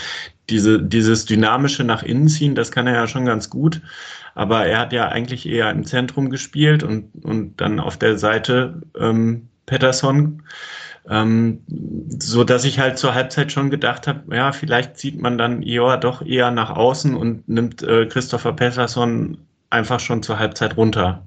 diese, 0.50 0.82
dieses 0.82 1.26
dynamische 1.26 1.84
nach 1.84 2.04
innen 2.04 2.28
ziehen, 2.28 2.56
das 2.56 2.72
kann 2.72 2.88
er 2.88 2.94
ja 2.94 3.08
schon 3.08 3.26
ganz 3.26 3.50
gut. 3.50 3.82
Aber 4.36 4.68
er 4.68 4.80
hat 4.80 4.94
ja 4.94 5.08
eigentlich 5.08 5.48
eher 5.48 5.72
im 5.72 5.84
Zentrum 5.84 6.30
gespielt 6.30 6.84
und, 6.84 7.10
und 7.26 7.60
dann 7.60 7.80
auf 7.80 7.98
der 7.98 8.20
Seite 8.20 8.82
ähm, 9.00 9.50
Pettersson 9.66 10.44
ähm, 11.10 11.63
so 12.20 12.43
dass 12.43 12.65
ich 12.65 12.80
halt 12.80 12.98
zur 12.98 13.13
Halbzeit 13.13 13.52
schon 13.52 13.70
gedacht 13.70 14.08
habe, 14.08 14.36
ja, 14.36 14.52
vielleicht 14.52 14.98
zieht 14.98 15.22
man 15.22 15.38
dann 15.38 15.62
Ior 15.62 15.98
doch 15.98 16.22
eher 16.26 16.52
nach 16.52 16.72
außen 16.72 17.15
und 17.15 17.48
nimmt 17.48 17.84
äh, 17.84 18.06
Christopher 18.08 18.54
Pettersson 18.54 19.38
einfach 19.70 20.00
schon 20.00 20.24
zur 20.24 20.39
Halbzeit 20.39 20.78
runter. 20.78 21.27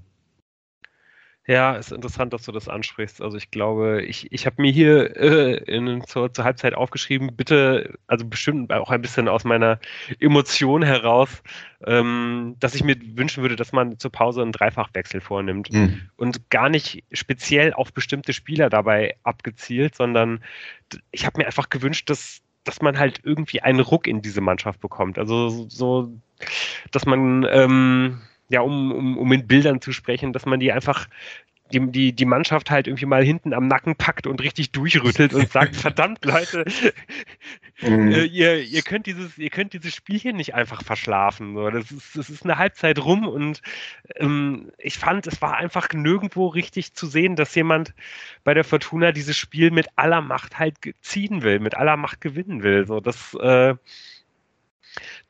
Ja, 1.50 1.74
ist 1.74 1.90
interessant, 1.90 2.32
dass 2.32 2.44
du 2.44 2.52
das 2.52 2.68
ansprichst. 2.68 3.20
Also 3.20 3.36
ich 3.36 3.50
glaube, 3.50 4.02
ich, 4.02 4.30
ich 4.30 4.46
habe 4.46 4.62
mir 4.62 4.70
hier 4.70 5.16
äh, 5.16 5.56
in, 5.64 6.00
zur, 6.06 6.32
zur 6.32 6.44
Halbzeit 6.44 6.74
aufgeschrieben, 6.74 7.34
bitte, 7.34 7.98
also 8.06 8.24
bestimmt 8.24 8.72
auch 8.72 8.88
ein 8.88 9.02
bisschen 9.02 9.26
aus 9.26 9.42
meiner 9.42 9.80
Emotion 10.20 10.84
heraus, 10.84 11.42
ähm, 11.84 12.54
dass 12.60 12.76
ich 12.76 12.84
mir 12.84 12.94
wünschen 13.16 13.42
würde, 13.42 13.56
dass 13.56 13.72
man 13.72 13.98
zur 13.98 14.12
Pause 14.12 14.42
einen 14.42 14.52
Dreifachwechsel 14.52 15.20
vornimmt 15.20 15.72
mhm. 15.72 16.02
und 16.16 16.50
gar 16.50 16.68
nicht 16.68 17.02
speziell 17.10 17.72
auf 17.72 17.92
bestimmte 17.92 18.32
Spieler 18.32 18.70
dabei 18.70 19.16
abgezielt, 19.24 19.96
sondern 19.96 20.44
ich 21.10 21.26
habe 21.26 21.38
mir 21.38 21.46
einfach 21.46 21.68
gewünscht, 21.68 22.08
dass, 22.10 22.42
dass 22.62 22.80
man 22.80 22.96
halt 22.96 23.22
irgendwie 23.24 23.60
einen 23.60 23.80
Ruck 23.80 24.06
in 24.06 24.22
diese 24.22 24.40
Mannschaft 24.40 24.80
bekommt. 24.80 25.18
Also 25.18 25.66
so, 25.68 26.12
dass 26.92 27.06
man 27.06 27.44
ähm, 27.50 28.20
ja, 28.50 28.60
um, 28.60 28.92
um, 28.92 29.16
um 29.16 29.32
in 29.32 29.46
Bildern 29.46 29.80
zu 29.80 29.92
sprechen, 29.92 30.32
dass 30.32 30.44
man 30.44 30.60
die 30.60 30.72
einfach 30.72 31.08
die, 31.72 31.90
die, 31.90 32.12
die 32.12 32.24
Mannschaft 32.24 32.70
halt 32.70 32.86
irgendwie 32.86 33.06
mal 33.06 33.24
hinten 33.24 33.54
am 33.54 33.68
Nacken 33.68 33.96
packt 33.96 34.26
und 34.26 34.42
richtig 34.42 34.72
durchrüttelt 34.72 35.34
und 35.34 35.50
sagt, 35.50 35.76
verdammt 35.76 36.24
Leute, 36.24 36.64
mhm. 37.80 38.10
äh, 38.10 38.24
ihr, 38.24 38.60
ihr 38.62 38.82
könnt 38.82 39.06
dieses, 39.06 39.38
ihr 39.38 39.50
könnt 39.50 39.72
dieses 39.72 39.94
Spiel 39.94 40.18
hier 40.18 40.32
nicht 40.32 40.54
einfach 40.54 40.82
verschlafen. 40.82 41.54
So. 41.54 41.70
Das, 41.70 41.90
ist, 41.90 42.16
das 42.16 42.28
ist 42.28 42.44
eine 42.44 42.58
Halbzeit 42.58 42.98
rum 42.98 43.28
und 43.28 43.62
ähm, 44.16 44.72
ich 44.78 44.98
fand, 44.98 45.26
es 45.26 45.40
war 45.40 45.56
einfach 45.56 45.92
nirgendwo 45.92 46.48
richtig 46.48 46.94
zu 46.94 47.06
sehen, 47.06 47.36
dass 47.36 47.54
jemand 47.54 47.94
bei 48.44 48.54
der 48.54 48.64
Fortuna 48.64 49.12
dieses 49.12 49.36
Spiel 49.36 49.70
mit 49.70 49.86
aller 49.96 50.20
Macht 50.20 50.58
halt 50.58 50.76
ziehen 51.02 51.42
will, 51.42 51.60
mit 51.60 51.76
aller 51.76 51.96
Macht 51.96 52.20
gewinnen 52.20 52.62
will. 52.62 52.86
So, 52.86 53.00
das 53.00 53.34
äh, 53.34 53.74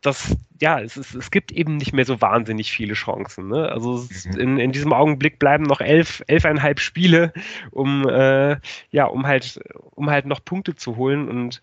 das, 0.00 0.36
ja, 0.60 0.80
es, 0.80 0.96
ist, 0.96 1.14
es 1.14 1.30
gibt 1.30 1.52
eben 1.52 1.76
nicht 1.76 1.92
mehr 1.92 2.04
so 2.04 2.20
wahnsinnig 2.20 2.72
viele 2.72 2.94
Chancen. 2.94 3.48
Ne? 3.48 3.70
Also 3.70 4.06
mhm. 4.24 4.40
in, 4.40 4.58
in 4.58 4.72
diesem 4.72 4.92
Augenblick 4.92 5.38
bleiben 5.38 5.64
noch 5.64 5.80
elf, 5.80 6.22
elfeinhalb 6.26 6.80
Spiele, 6.80 7.32
um, 7.70 8.08
äh, 8.08 8.56
ja, 8.90 9.04
um 9.04 9.26
halt, 9.26 9.60
um 9.94 10.10
halt 10.10 10.26
noch 10.26 10.44
Punkte 10.44 10.74
zu 10.74 10.96
holen. 10.96 11.28
Und 11.28 11.60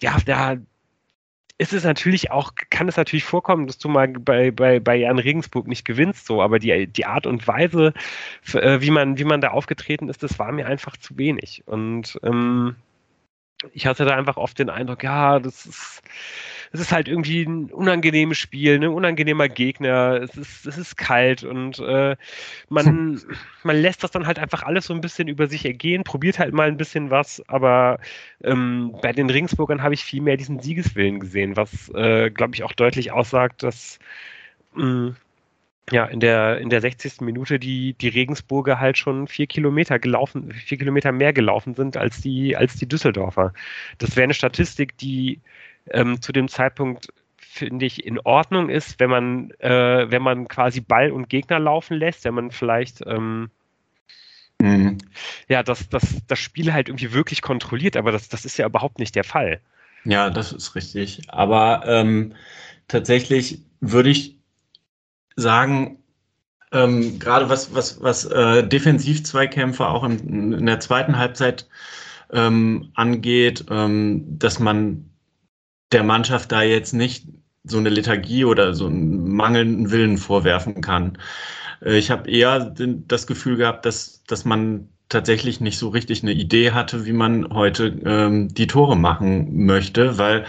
ja, 0.00 0.16
da 0.24 0.56
ist 1.58 1.74
es 1.74 1.84
natürlich 1.84 2.30
auch, 2.30 2.52
kann 2.70 2.88
es 2.88 2.96
natürlich 2.96 3.24
vorkommen, 3.24 3.66
dass 3.66 3.76
du 3.76 3.90
mal 3.90 4.08
bei, 4.08 4.50
bei, 4.50 4.80
bei 4.80 4.96
Jan 4.96 5.18
Regensburg 5.18 5.68
nicht 5.68 5.84
gewinnst, 5.84 6.24
so, 6.24 6.40
aber 6.40 6.58
die, 6.58 6.86
die 6.86 7.04
Art 7.04 7.26
und 7.26 7.46
Weise, 7.46 7.92
äh, 8.54 8.80
wie 8.80 8.90
man, 8.90 9.18
wie 9.18 9.24
man 9.24 9.42
da 9.42 9.48
aufgetreten 9.48 10.08
ist, 10.08 10.22
das 10.22 10.38
war 10.38 10.52
mir 10.52 10.66
einfach 10.66 10.96
zu 10.96 11.18
wenig. 11.18 11.62
Und 11.66 12.18
ähm, 12.22 12.76
ich 13.72 13.86
hatte 13.86 14.04
da 14.04 14.16
einfach 14.16 14.36
oft 14.36 14.58
den 14.58 14.70
Eindruck, 14.70 15.02
ja, 15.02 15.38
das 15.38 15.66
ist 15.66 16.02
es 16.72 16.80
ist 16.80 16.92
halt 16.92 17.08
irgendwie 17.08 17.42
ein 17.42 17.70
unangenehmes 17.72 18.38
Spiel, 18.38 18.74
ein 18.74 18.80
ne? 18.80 18.90
unangenehmer 18.90 19.48
Gegner, 19.48 20.20
es 20.22 20.36
ist, 20.36 20.66
es 20.66 20.78
ist 20.78 20.96
kalt 20.96 21.42
und 21.42 21.80
äh, 21.80 22.16
man, 22.68 23.20
man 23.64 23.76
lässt 23.76 24.04
das 24.04 24.12
dann 24.12 24.26
halt 24.26 24.38
einfach 24.38 24.62
alles 24.62 24.86
so 24.86 24.94
ein 24.94 25.00
bisschen 25.00 25.26
über 25.26 25.48
sich 25.48 25.64
ergehen, 25.64 26.04
probiert 26.04 26.38
halt 26.38 26.54
mal 26.54 26.68
ein 26.68 26.76
bisschen 26.76 27.10
was, 27.10 27.42
aber 27.48 27.98
ähm, 28.44 28.94
bei 29.02 29.12
den 29.12 29.30
Ringsburgern 29.30 29.82
habe 29.82 29.94
ich 29.94 30.04
viel 30.04 30.22
mehr 30.22 30.36
diesen 30.36 30.60
Siegeswillen 30.60 31.18
gesehen, 31.20 31.56
was, 31.56 31.88
äh, 31.94 32.30
glaube 32.30 32.54
ich, 32.54 32.62
auch 32.62 32.72
deutlich 32.72 33.10
aussagt, 33.10 33.62
dass 33.64 33.98
mh, 34.74 34.84
mm, 34.84 35.16
ja, 35.92 36.04
in 36.04 36.20
der, 36.20 36.58
in 36.58 36.70
der 36.70 36.80
60. 36.80 37.20
Minute 37.20 37.58
die, 37.58 37.94
die 37.94 38.08
Regensburger 38.08 38.78
halt 38.78 38.98
schon 38.98 39.26
vier 39.26 39.46
Kilometer 39.46 39.98
gelaufen, 39.98 40.52
vier 40.52 40.78
Kilometer 40.78 41.12
mehr 41.12 41.32
gelaufen 41.32 41.74
sind 41.74 41.96
als 41.96 42.20
die, 42.20 42.56
als 42.56 42.76
die 42.76 42.86
Düsseldorfer. 42.86 43.52
Das 43.98 44.16
wäre 44.16 44.24
eine 44.24 44.34
Statistik, 44.34 44.96
die 44.98 45.40
ähm, 45.90 46.20
zu 46.20 46.32
dem 46.32 46.48
Zeitpunkt 46.48 47.08
finde 47.36 47.84
ich 47.84 48.06
in 48.06 48.20
Ordnung 48.20 48.68
ist, 48.68 49.00
wenn 49.00 49.10
man, 49.10 49.50
äh, 49.58 50.10
wenn 50.10 50.22
man 50.22 50.46
quasi 50.46 50.80
Ball 50.80 51.10
und 51.10 51.28
Gegner 51.28 51.58
laufen 51.58 51.96
lässt, 51.96 52.24
wenn 52.24 52.34
man 52.34 52.52
vielleicht 52.52 53.02
ähm, 53.06 53.50
mhm. 54.60 54.98
ja, 55.48 55.64
das, 55.64 55.88
das, 55.88 56.22
das 56.28 56.38
Spiel 56.38 56.72
halt 56.72 56.88
irgendwie 56.88 57.12
wirklich 57.12 57.42
kontrolliert, 57.42 57.96
aber 57.96 58.12
das, 58.12 58.28
das 58.28 58.44
ist 58.44 58.56
ja 58.56 58.66
überhaupt 58.66 59.00
nicht 59.00 59.16
der 59.16 59.24
Fall. 59.24 59.60
Ja, 60.04 60.30
das 60.30 60.52
ist 60.52 60.74
richtig. 60.76 61.22
Aber 61.28 61.82
ähm, 61.86 62.34
tatsächlich 62.86 63.60
würde 63.80 64.10
ich 64.10 64.39
sagen, 65.36 65.98
ähm, 66.72 67.18
gerade 67.18 67.48
was, 67.48 67.74
was, 67.74 68.00
was 68.02 68.24
äh, 68.26 68.66
Defensivzweikämpfe 68.66 69.86
auch 69.86 70.04
in, 70.04 70.52
in, 70.52 70.66
der 70.66 70.80
zweiten 70.80 71.18
Halbzeit 71.18 71.68
ähm, 72.32 72.90
angeht, 72.94 73.64
ähm, 73.70 74.38
dass 74.38 74.60
man 74.60 75.10
der 75.92 76.04
Mannschaft 76.04 76.52
da 76.52 76.62
jetzt 76.62 76.92
nicht 76.92 77.26
so 77.64 77.78
eine 77.78 77.88
Lethargie 77.88 78.44
oder 78.44 78.74
so 78.74 78.86
einen 78.86 79.34
mangelnden 79.34 79.90
Willen 79.90 80.18
vorwerfen 80.18 80.80
kann. 80.80 81.18
Äh, 81.82 81.98
ich 81.98 82.10
habe 82.10 82.30
eher 82.30 82.72
das 82.76 83.26
Gefühl 83.26 83.56
gehabt, 83.56 83.84
dass, 83.84 84.22
dass 84.24 84.44
man 84.44 84.88
tatsächlich 85.10 85.60
nicht 85.60 85.76
so 85.76 85.88
richtig 85.88 86.22
eine 86.22 86.32
Idee 86.32 86.70
hatte, 86.70 87.04
wie 87.04 87.12
man 87.12 87.52
heute 87.52 87.88
ähm, 88.06 88.48
die 88.48 88.66
Tore 88.66 88.96
machen 88.96 89.66
möchte, 89.66 90.16
weil 90.16 90.46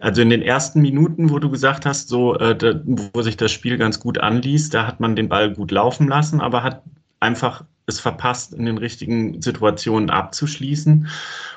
also 0.00 0.22
in 0.22 0.30
den 0.30 0.42
ersten 0.42 0.80
Minuten, 0.80 1.30
wo 1.30 1.38
du 1.38 1.50
gesagt 1.50 1.86
hast, 1.86 2.08
so 2.08 2.36
äh, 2.38 2.56
da, 2.56 2.80
wo 2.84 3.22
sich 3.22 3.36
das 3.36 3.52
Spiel 3.52 3.78
ganz 3.78 4.00
gut 4.00 4.18
anließ, 4.18 4.70
da 4.70 4.86
hat 4.86 5.00
man 5.00 5.14
den 5.14 5.28
Ball 5.28 5.52
gut 5.52 5.70
laufen 5.70 6.08
lassen, 6.08 6.40
aber 6.40 6.64
hat 6.64 6.82
einfach 7.20 7.64
es 7.86 8.00
verpasst, 8.00 8.54
in 8.54 8.66
den 8.66 8.78
richtigen 8.78 9.42
Situationen 9.42 10.10
abzuschließen. 10.10 11.08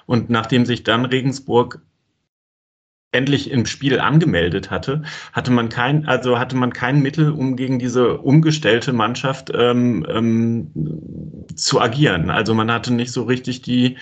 Und 0.06 0.30
nachdem 0.30 0.66
sich 0.66 0.84
dann 0.84 1.06
Regensburg 1.06 1.82
endlich 3.14 3.52
im 3.52 3.66
Spiel 3.66 4.00
angemeldet 4.00 4.72
hatte, 4.72 5.04
hatte 5.32 5.52
man 5.52 5.70
kein, 5.70 6.08
also 6.08 6.40
hatte 6.40 6.56
man 6.56 6.74
kein 6.74 7.02
Mittel, 7.02 7.32
um 7.32 7.56
gegen 7.56 7.80
diese 7.80 8.18
umgestellte 8.18 8.94
Mannschaft 8.94 9.52
ähm, 9.54 10.06
ähm, 10.10 10.72
zu 11.56 11.80
agieren. 11.80 12.30
Also 12.30 12.54
man 12.54 12.72
hatte 12.72 12.94
nicht 12.94 13.12
so 13.12 13.24
richtig 13.24 13.62
die 13.62 13.98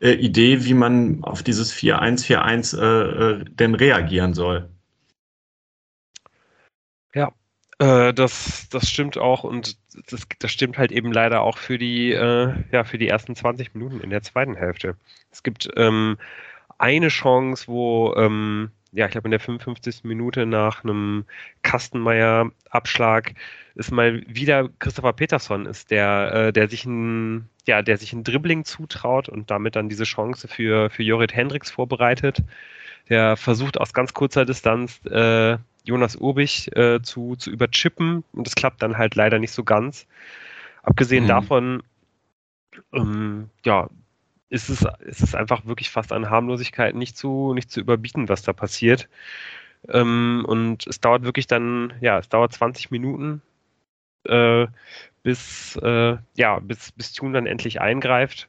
äh, 0.00 0.12
Idee, 0.12 0.64
wie 0.64 0.74
man 0.74 1.22
auf 1.22 1.42
dieses 1.42 1.74
4-1-4-1 1.74 2.78
äh, 2.78 3.40
äh, 3.40 3.44
denn 3.44 3.74
reagieren 3.74 4.34
soll. 4.34 4.68
Ja, 7.14 7.32
äh, 7.78 8.12
das, 8.14 8.68
das 8.70 8.88
stimmt 8.88 9.18
auch 9.18 9.44
und 9.44 9.76
das, 10.10 10.26
das 10.38 10.50
stimmt 10.50 10.78
halt 10.78 10.92
eben 10.92 11.12
leider 11.12 11.42
auch 11.42 11.58
für 11.58 11.78
die, 11.78 12.12
äh, 12.12 12.54
ja, 12.72 12.84
für 12.84 12.98
die 12.98 13.08
ersten 13.08 13.36
20 13.36 13.74
Minuten 13.74 14.00
in 14.00 14.10
der 14.10 14.22
zweiten 14.22 14.56
Hälfte. 14.56 14.96
Es 15.30 15.42
gibt 15.42 15.68
ähm, 15.76 16.16
eine 16.78 17.08
Chance, 17.08 17.68
wo, 17.68 18.14
ähm, 18.16 18.70
ja, 18.92 19.06
ich 19.06 19.12
glaube 19.12 19.26
in 19.26 19.32
der 19.32 19.40
55. 19.40 20.04
Minute 20.04 20.46
nach 20.46 20.84
einem 20.84 21.24
Kastenmeier-Abschlag 21.62 23.34
ist 23.74 23.90
mal 23.90 24.22
wieder 24.28 24.68
Christopher 24.78 25.12
Peterson 25.12 25.66
ist, 25.66 25.90
der, 25.90 26.32
äh, 26.32 26.52
der 26.52 26.68
sich 26.68 26.84
ein, 26.84 27.48
ja, 27.66 27.82
der 27.82 27.96
sich 27.96 28.12
ein 28.12 28.22
Dribbling 28.22 28.64
zutraut 28.64 29.28
und 29.28 29.50
damit 29.50 29.74
dann 29.74 29.88
diese 29.88 30.04
Chance 30.04 30.46
für, 30.46 30.90
für 30.90 31.02
Jorrit 31.02 31.34
Hendricks 31.34 31.70
vorbereitet. 31.70 32.42
Der 33.08 33.36
versucht 33.36 33.78
aus 33.78 33.92
ganz 33.92 34.14
kurzer 34.14 34.44
Distanz 34.44 35.04
äh, 35.06 35.58
Jonas 35.84 36.16
Urbich 36.16 36.74
äh, 36.76 37.02
zu, 37.02 37.36
zu 37.36 37.50
überchippen 37.50 38.24
und 38.32 38.46
das 38.46 38.54
klappt 38.54 38.82
dann 38.82 38.96
halt 38.96 39.16
leider 39.16 39.38
nicht 39.38 39.52
so 39.52 39.64
ganz. 39.64 40.06
Abgesehen 40.82 41.24
mhm. 41.24 41.28
davon, 41.28 41.82
ähm, 42.92 43.50
ja, 43.64 43.88
ist 44.54 44.68
es, 44.68 44.86
ist 45.00 45.22
es 45.22 45.34
einfach 45.34 45.66
wirklich 45.66 45.90
fast 45.90 46.12
an 46.12 46.30
Harmlosigkeit 46.30 46.94
nicht 46.94 47.16
zu, 47.16 47.52
nicht 47.54 47.70
zu 47.70 47.80
überbieten, 47.80 48.28
was 48.28 48.42
da 48.42 48.52
passiert. 48.52 49.08
Ähm, 49.88 50.44
und 50.46 50.86
es 50.86 51.00
dauert 51.00 51.24
wirklich 51.24 51.48
dann, 51.48 51.92
ja, 52.00 52.18
es 52.18 52.28
dauert 52.28 52.52
20 52.52 52.92
Minuten, 52.92 53.42
äh, 54.24 54.66
bis, 55.24 55.76
äh, 55.82 56.16
ja, 56.36 56.60
bis, 56.60 56.92
bis 56.92 57.12
Tune 57.12 57.32
dann 57.34 57.46
endlich 57.46 57.80
eingreift. 57.80 58.48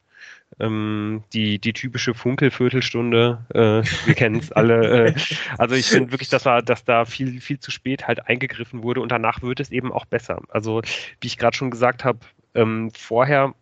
Ähm, 0.59 1.23
die, 1.33 1.57
die 1.57 1.73
typische 1.73 2.13
Funkelviertelstunde, 2.13 3.43
äh, 3.49 4.05
wir 4.05 4.13
kennen 4.13 4.37
es 4.37 4.51
alle. 4.51 5.07
Äh, 5.07 5.15
also 5.57 5.73
ich 5.73 5.87
finde 5.87 6.11
wirklich, 6.11 6.29
dass, 6.29 6.45
war, 6.45 6.61
dass 6.61 6.85
da 6.85 7.05
viel, 7.05 7.41
viel 7.41 7.59
zu 7.59 7.71
spät 7.71 8.07
halt 8.07 8.27
eingegriffen 8.27 8.83
wurde 8.83 9.01
und 9.01 9.11
danach 9.11 9.41
wird 9.41 9.59
es 9.59 9.71
eben 9.71 9.91
auch 9.91 10.05
besser. 10.05 10.43
Also 10.49 10.81
wie 11.19 11.27
ich 11.27 11.39
gerade 11.39 11.57
schon 11.57 11.71
gesagt 11.71 12.05
habe, 12.05 12.19
ähm, 12.53 12.91
vorher 12.95 13.55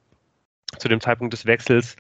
zu 0.77 0.87
dem 0.87 1.01
Zeitpunkt 1.01 1.33
des 1.33 1.45
Wechsels 1.45 1.95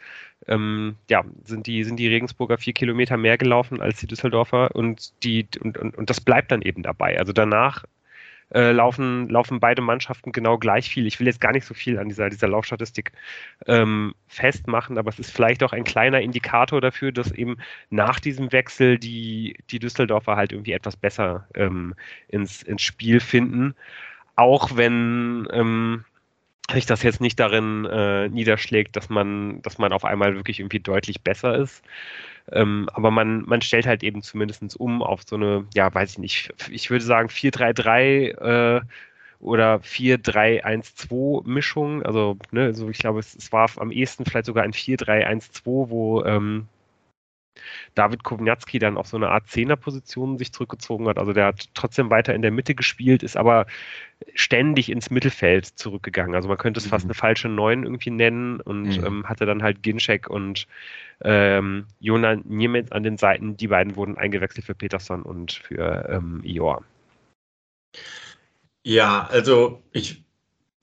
ähm, 0.47 0.95
ja, 1.09 1.23
sind 1.45 1.67
die, 1.67 1.83
sind 1.83 1.97
die 1.97 2.07
Regensburger 2.07 2.57
vier 2.57 2.73
Kilometer 2.73 3.17
mehr 3.17 3.37
gelaufen 3.37 3.81
als 3.81 3.99
die 3.99 4.07
Düsseldorfer 4.07 4.75
und 4.75 5.13
die 5.23 5.47
und, 5.61 5.77
und, 5.77 5.95
und 5.95 6.09
das 6.09 6.21
bleibt 6.21 6.51
dann 6.51 6.61
eben 6.61 6.83
dabei. 6.83 7.17
Also 7.17 7.33
danach 7.33 7.85
äh, 8.53 8.71
laufen, 8.71 9.29
laufen 9.29 9.59
beide 9.59 9.81
Mannschaften 9.81 10.31
genau 10.31 10.57
gleich 10.57 10.89
viel. 10.89 11.07
Ich 11.07 11.19
will 11.19 11.27
jetzt 11.27 11.41
gar 11.41 11.51
nicht 11.51 11.65
so 11.65 11.73
viel 11.73 11.97
an 11.97 12.07
dieser, 12.09 12.29
dieser 12.29 12.47
Laufstatistik 12.47 13.11
ähm, 13.65 14.13
festmachen, 14.27 14.97
aber 14.97 15.09
es 15.09 15.19
ist 15.19 15.31
vielleicht 15.31 15.63
auch 15.63 15.73
ein 15.73 15.83
kleiner 15.83 16.21
Indikator 16.21 16.79
dafür, 16.79 17.11
dass 17.11 17.31
eben 17.31 17.57
nach 17.89 18.19
diesem 18.19 18.51
Wechsel 18.51 18.99
die, 18.99 19.57
die 19.71 19.79
Düsseldorfer 19.79 20.35
halt 20.35 20.51
irgendwie 20.51 20.73
etwas 20.73 20.95
besser 20.95 21.47
ähm, 21.55 21.95
ins, 22.27 22.61
ins 22.61 22.83
Spiel 22.83 23.19
finden. 23.19 23.75
Auch 24.35 24.77
wenn 24.77 25.47
ähm, 25.51 26.05
sich 26.71 26.85
das 26.85 27.03
jetzt 27.03 27.21
nicht 27.21 27.39
darin 27.39 27.85
äh, 27.85 28.29
niederschlägt, 28.29 28.95
dass 28.95 29.09
man, 29.09 29.61
dass 29.61 29.77
man 29.77 29.91
auf 29.91 30.05
einmal 30.05 30.35
wirklich 30.35 30.59
irgendwie 30.59 30.79
deutlich 30.79 31.21
besser 31.21 31.55
ist. 31.57 31.83
Ähm, 32.51 32.89
aber 32.93 33.11
man, 33.11 33.43
man 33.45 33.61
stellt 33.61 33.85
halt 33.85 34.03
eben 34.03 34.21
zumindest 34.21 34.79
um 34.79 35.01
auf 35.01 35.21
so 35.25 35.35
eine, 35.35 35.65
ja, 35.73 35.93
weiß 35.93 36.11
ich 36.11 36.17
nicht, 36.19 36.53
ich 36.69 36.89
würde 36.89 37.03
sagen 37.03 37.29
4-3-3 37.29 38.77
äh, 38.77 38.81
oder 39.39 39.75
4-3-1-2 39.81 41.47
Mischung. 41.47 42.03
Also, 42.03 42.37
ne, 42.51 42.63
also 42.63 42.89
ich 42.89 42.97
glaube, 42.97 43.19
es, 43.19 43.35
es, 43.35 43.51
war 43.51 43.69
am 43.77 43.91
ehesten 43.91 44.25
vielleicht 44.25 44.45
sogar 44.45 44.63
ein 44.63 44.73
4-3-1-2, 44.73 45.61
wo 45.65 46.23
ähm, 46.23 46.67
David 47.95 48.23
Kowniatski 48.23 48.79
dann 48.79 48.97
auf 48.97 49.07
so 49.07 49.17
eine 49.17 49.29
Art 49.29 49.47
Zehnerposition 49.47 50.37
sich 50.37 50.51
zurückgezogen 50.51 51.07
hat. 51.07 51.17
Also 51.17 51.33
der 51.33 51.47
hat 51.47 51.69
trotzdem 51.73 52.09
weiter 52.09 52.33
in 52.33 52.41
der 52.41 52.51
Mitte 52.51 52.75
gespielt, 52.75 53.23
ist 53.23 53.37
aber 53.37 53.65
ständig 54.35 54.89
ins 54.89 55.09
Mittelfeld 55.09 55.65
zurückgegangen. 55.65 56.35
Also 56.35 56.47
man 56.47 56.57
könnte 56.57 56.79
es 56.79 56.85
mhm. 56.85 56.89
fast 56.89 57.05
eine 57.05 57.13
falsche 57.13 57.49
Neun 57.49 57.83
irgendwie 57.83 58.09
nennen 58.09 58.59
und 58.61 58.97
mhm. 58.97 59.05
ähm, 59.05 59.29
hatte 59.29 59.45
dann 59.45 59.63
halt 59.63 59.83
Ginczek 59.83 60.29
und 60.29 60.67
ähm, 61.23 61.85
Jona 61.99 62.35
Niemetz 62.43 62.91
an 62.91 63.03
den 63.03 63.17
Seiten. 63.17 63.57
Die 63.57 63.67
beiden 63.67 63.95
wurden 63.95 64.17
eingewechselt 64.17 64.65
für 64.65 64.75
Peterson 64.75 65.23
und 65.23 65.53
für 65.53 66.09
ähm, 66.09 66.41
Ior. 66.43 66.83
Ja, 68.85 69.27
also 69.31 69.81
ich 69.91 70.23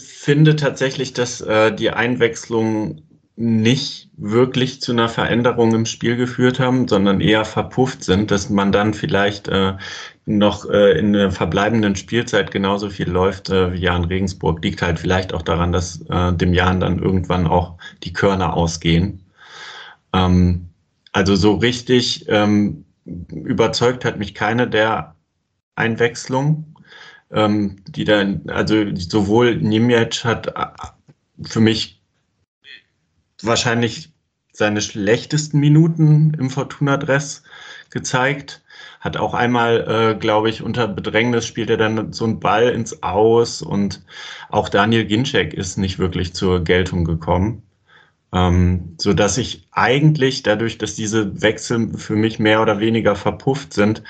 finde 0.01 0.57
tatsächlich, 0.57 1.13
dass 1.13 1.41
äh, 1.41 1.75
die 1.75 1.91
Einwechslung 1.91 3.03
nicht 3.41 4.11
wirklich 4.19 4.83
zu 4.83 4.93
einer 4.93 5.09
Veränderung 5.09 5.75
im 5.75 5.87
Spiel 5.87 6.17
geführt 6.17 6.61
haben, 6.61 6.87
sondern 6.87 7.23
eher 7.23 7.47
verpufft 7.47 8.05
sind, 8.05 8.31
dass 8.31 8.51
man 8.51 8.71
dann 8.71 8.93
vielleicht 8.93 9.49
äh, 9.49 9.79
noch 10.27 10.69
äh, 10.69 10.99
in 10.99 11.15
der 11.15 11.31
verbleibenden 11.31 11.97
Spielzeit 11.97 12.51
genauso 12.51 12.91
viel 12.91 13.09
läuft 13.09 13.49
äh, 13.49 13.73
wie 13.73 13.79
Jan 13.79 14.05
Regensburg. 14.05 14.63
Liegt 14.63 14.83
halt 14.83 14.99
vielleicht 14.99 15.33
auch 15.33 15.41
daran, 15.41 15.73
dass 15.73 16.03
äh, 16.11 16.35
dem 16.35 16.53
Jan 16.53 16.81
dann 16.81 16.99
irgendwann 16.99 17.47
auch 17.47 17.79
die 18.03 18.13
Körner 18.13 18.53
ausgehen. 18.53 19.25
Ähm, 20.13 20.69
also 21.13 21.35
so 21.35 21.55
richtig 21.55 22.27
ähm, 22.29 22.85
überzeugt 23.07 24.05
hat 24.05 24.19
mich 24.19 24.35
keine 24.35 24.69
der 24.69 25.15
Einwechslungen, 25.77 26.77
ähm, 27.31 27.77
die 27.89 28.05
dann, 28.05 28.43
also 28.49 28.85
sowohl 28.95 29.57
Niemiec 29.57 30.25
hat 30.25 30.49
äh, 30.49 30.67
für 31.49 31.61
mich 31.61 32.00
wahrscheinlich 33.45 34.13
seine 34.53 34.81
schlechtesten 34.81 35.61
Minuten 35.61 36.35
im 36.39 36.51
Fortuna-Dress 36.51 37.43
gezeigt. 37.91 38.63
Hat 39.01 39.17
auch 39.17 39.35
einmal, 39.35 39.87
äh, 39.89 40.19
glaube 40.19 40.51
ich, 40.51 40.63
unter 40.63 40.89
Bedrängnis 40.89 41.47
spielt 41.47 41.71
er 41.71 41.77
dann 41.77 42.13
so 42.13 42.25
einen 42.25 42.41
Ball 42.41 42.69
ins 42.69 43.03
Aus 43.03 43.63
und 43.63 44.03
auch 44.51 44.69
Daniel 44.69 45.05
Ginczek 45.05 45.55
ist 45.55 45.79
nicht 45.79 45.99
wirklich 45.99 46.35
zur 46.35 46.65
Geltung 46.65 47.05
gekommen. 47.05 47.63
Ähm, 48.33 48.95
so 48.99 49.13
dass 49.13 49.39
ich 49.39 49.67
eigentlich 49.73 50.43
dadurch, 50.43 50.79
dass 50.79 50.95
diese 50.95 51.43
Wechsel 51.43 51.97
für 51.99 52.15
mich 52.15 52.39
mehr 52.39 52.63
oder 52.63 52.79
weniger 52.79 53.17
verpufft 53.17 53.73
sind, 53.73 54.03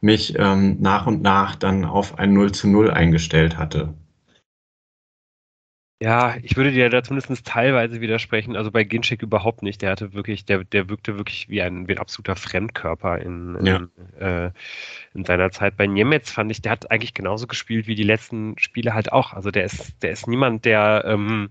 mich 0.00 0.34
ähm, 0.38 0.78
nach 0.80 1.06
und 1.06 1.22
nach 1.22 1.54
dann 1.54 1.84
auf 1.84 2.18
ein 2.18 2.32
0 2.32 2.52
zu 2.52 2.68
0 2.68 2.90
eingestellt 2.90 3.58
hatte. 3.58 3.94
Ja, 6.02 6.36
ich 6.42 6.56
würde 6.56 6.72
dir 6.72 6.88
da 6.88 7.02
zumindest 7.02 7.46
teilweise 7.46 8.00
widersprechen. 8.00 8.56
Also 8.56 8.70
bei 8.70 8.84
Ginchek 8.84 9.20
überhaupt 9.20 9.62
nicht. 9.62 9.82
Der 9.82 9.90
hatte 9.90 10.14
wirklich, 10.14 10.46
der, 10.46 10.64
der 10.64 10.88
wirkte 10.88 11.18
wirklich 11.18 11.50
wie 11.50 11.60
ein, 11.60 11.88
wie 11.88 11.92
ein 11.92 11.98
absoluter 11.98 12.36
Fremdkörper 12.36 13.18
in, 13.18 13.54
in, 13.56 13.66
ja. 13.66 14.46
äh, 14.46 14.50
in 15.12 15.26
seiner 15.26 15.50
Zeit. 15.50 15.76
Bei 15.76 15.86
Niemetz 15.86 16.30
fand 16.30 16.50
ich, 16.50 16.62
der 16.62 16.72
hat 16.72 16.90
eigentlich 16.90 17.12
genauso 17.12 17.46
gespielt 17.46 17.86
wie 17.86 17.94
die 17.96 18.02
letzten 18.02 18.58
Spiele 18.58 18.94
halt 18.94 19.12
auch. 19.12 19.34
Also 19.34 19.50
der 19.50 19.64
ist, 19.64 20.02
der 20.02 20.12
ist 20.12 20.26
niemand, 20.26 20.64
der, 20.64 21.04
ähm, 21.06 21.50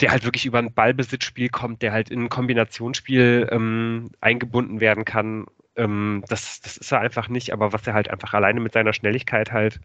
der 0.00 0.10
halt 0.10 0.24
wirklich 0.24 0.44
über 0.44 0.58
ein 0.58 0.74
Ballbesitzspiel 0.74 1.48
kommt, 1.48 1.80
der 1.80 1.92
halt 1.92 2.10
in 2.10 2.24
ein 2.24 2.28
Kombinationsspiel 2.28 3.48
ähm, 3.50 4.10
eingebunden 4.20 4.80
werden 4.80 5.06
kann. 5.06 5.46
Ähm, 5.76 6.24
das, 6.28 6.60
das 6.60 6.76
ist 6.76 6.92
er 6.92 7.00
einfach 7.00 7.30
nicht, 7.30 7.54
aber 7.54 7.72
was 7.72 7.86
er 7.86 7.94
halt 7.94 8.10
einfach 8.10 8.34
alleine 8.34 8.60
mit 8.60 8.74
seiner 8.74 8.92
Schnelligkeit 8.92 9.50
halt 9.50 9.80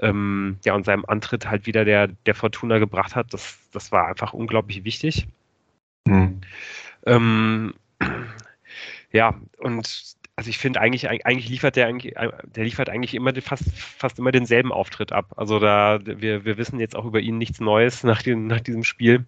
ähm, 0.00 0.58
ja, 0.64 0.74
und 0.74 0.84
seinem 0.84 1.04
Antritt 1.06 1.48
halt 1.48 1.66
wieder 1.66 1.84
der, 1.84 2.08
der 2.08 2.34
Fortuna 2.34 2.78
gebracht 2.78 3.14
hat, 3.14 3.32
das, 3.34 3.58
das 3.72 3.92
war 3.92 4.08
einfach 4.08 4.32
unglaublich 4.32 4.84
wichtig. 4.84 5.28
Mhm. 6.06 6.40
Ähm, 7.06 7.74
ja, 9.12 9.34
und 9.58 10.16
also 10.34 10.48
ich 10.48 10.58
finde 10.58 10.80
eigentlich, 10.80 11.08
eigentlich 11.08 11.48
liefert 11.48 11.76
der 11.76 11.86
eigentlich, 11.86 12.14
der 12.14 12.64
liefert 12.64 12.88
eigentlich 12.88 13.14
immer 13.14 13.34
fast, 13.42 13.70
fast 13.76 14.18
immer 14.18 14.32
denselben 14.32 14.72
Auftritt 14.72 15.12
ab. 15.12 15.34
Also 15.36 15.58
da, 15.58 16.00
wir, 16.02 16.44
wir 16.44 16.56
wissen 16.56 16.80
jetzt 16.80 16.96
auch 16.96 17.04
über 17.04 17.20
ihn 17.20 17.38
nichts 17.38 17.60
Neues 17.60 18.02
nach, 18.04 18.22
den, 18.22 18.46
nach 18.46 18.60
diesem 18.60 18.84
Spiel. 18.84 19.26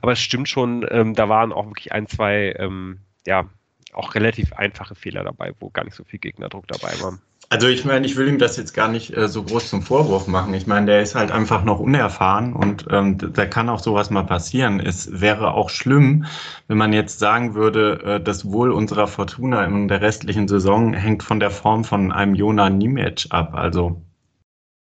Aber 0.00 0.12
es 0.12 0.20
stimmt 0.20 0.48
schon, 0.48 0.86
ähm, 0.90 1.14
da 1.14 1.28
waren 1.28 1.52
auch 1.52 1.66
wirklich 1.66 1.92
ein, 1.92 2.06
zwei, 2.06 2.54
ähm, 2.58 3.00
ja, 3.26 3.50
auch 3.92 4.14
relativ 4.14 4.52
einfache 4.52 4.94
Fehler 4.94 5.24
dabei, 5.24 5.52
wo 5.58 5.70
gar 5.70 5.84
nicht 5.84 5.94
so 5.94 6.04
viel 6.04 6.20
Gegnerdruck 6.20 6.68
dabei 6.68 6.92
war. 7.00 7.18
Also 7.48 7.68
ich 7.68 7.84
meine, 7.84 8.04
ich 8.06 8.16
will 8.16 8.26
ihm 8.26 8.38
das 8.38 8.56
jetzt 8.56 8.74
gar 8.74 8.88
nicht 8.88 9.16
äh, 9.16 9.28
so 9.28 9.44
groß 9.44 9.70
zum 9.70 9.82
Vorwurf 9.82 10.26
machen. 10.26 10.52
Ich 10.54 10.66
meine, 10.66 10.86
der 10.86 11.02
ist 11.02 11.14
halt 11.14 11.30
einfach 11.30 11.62
noch 11.62 11.78
unerfahren 11.78 12.52
und 12.52 12.86
ähm, 12.90 13.18
da 13.18 13.46
kann 13.46 13.68
auch 13.68 13.78
sowas 13.78 14.10
mal 14.10 14.24
passieren. 14.24 14.80
Es 14.80 15.20
wäre 15.20 15.54
auch 15.54 15.70
schlimm, 15.70 16.24
wenn 16.66 16.76
man 16.76 16.92
jetzt 16.92 17.20
sagen 17.20 17.54
würde, 17.54 18.02
äh, 18.04 18.20
das 18.20 18.50
Wohl 18.50 18.72
unserer 18.72 19.06
Fortuna 19.06 19.64
in 19.64 19.86
der 19.86 20.00
restlichen 20.00 20.48
Saison 20.48 20.92
hängt 20.92 21.22
von 21.22 21.38
der 21.38 21.50
Form 21.52 21.84
von 21.84 22.10
einem 22.10 22.34
Jona 22.34 22.68
Niemiec 22.68 23.26
ab. 23.30 23.54
Also 23.54 24.02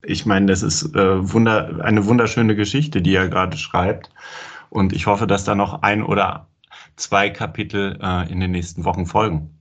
ich 0.03 0.25
meine, 0.25 0.47
das 0.47 0.63
ist 0.63 0.95
äh, 0.95 1.33
wunder, 1.33 1.81
eine 1.85 2.07
wunderschöne 2.07 2.57
Geschichte, 2.57 3.03
die 3.03 3.15
er 3.15 3.29
gerade 3.29 3.59
schreibt. 3.59 4.11
Und 4.71 4.93
ich 4.95 5.07
hoffe, 5.07 5.27
dass 5.27 5.45
da 5.45 5.55
noch 5.55 5.83
ein 5.83 6.03
oder 6.03 6.49
zwei 6.97 7.31
Kapitel 7.31 7.99
äh, 8.03 8.31
in 8.33 8.41
den 8.41 8.53
nächsten 8.53 8.85
Wochen 8.85 9.07
folgen. 9.07 9.54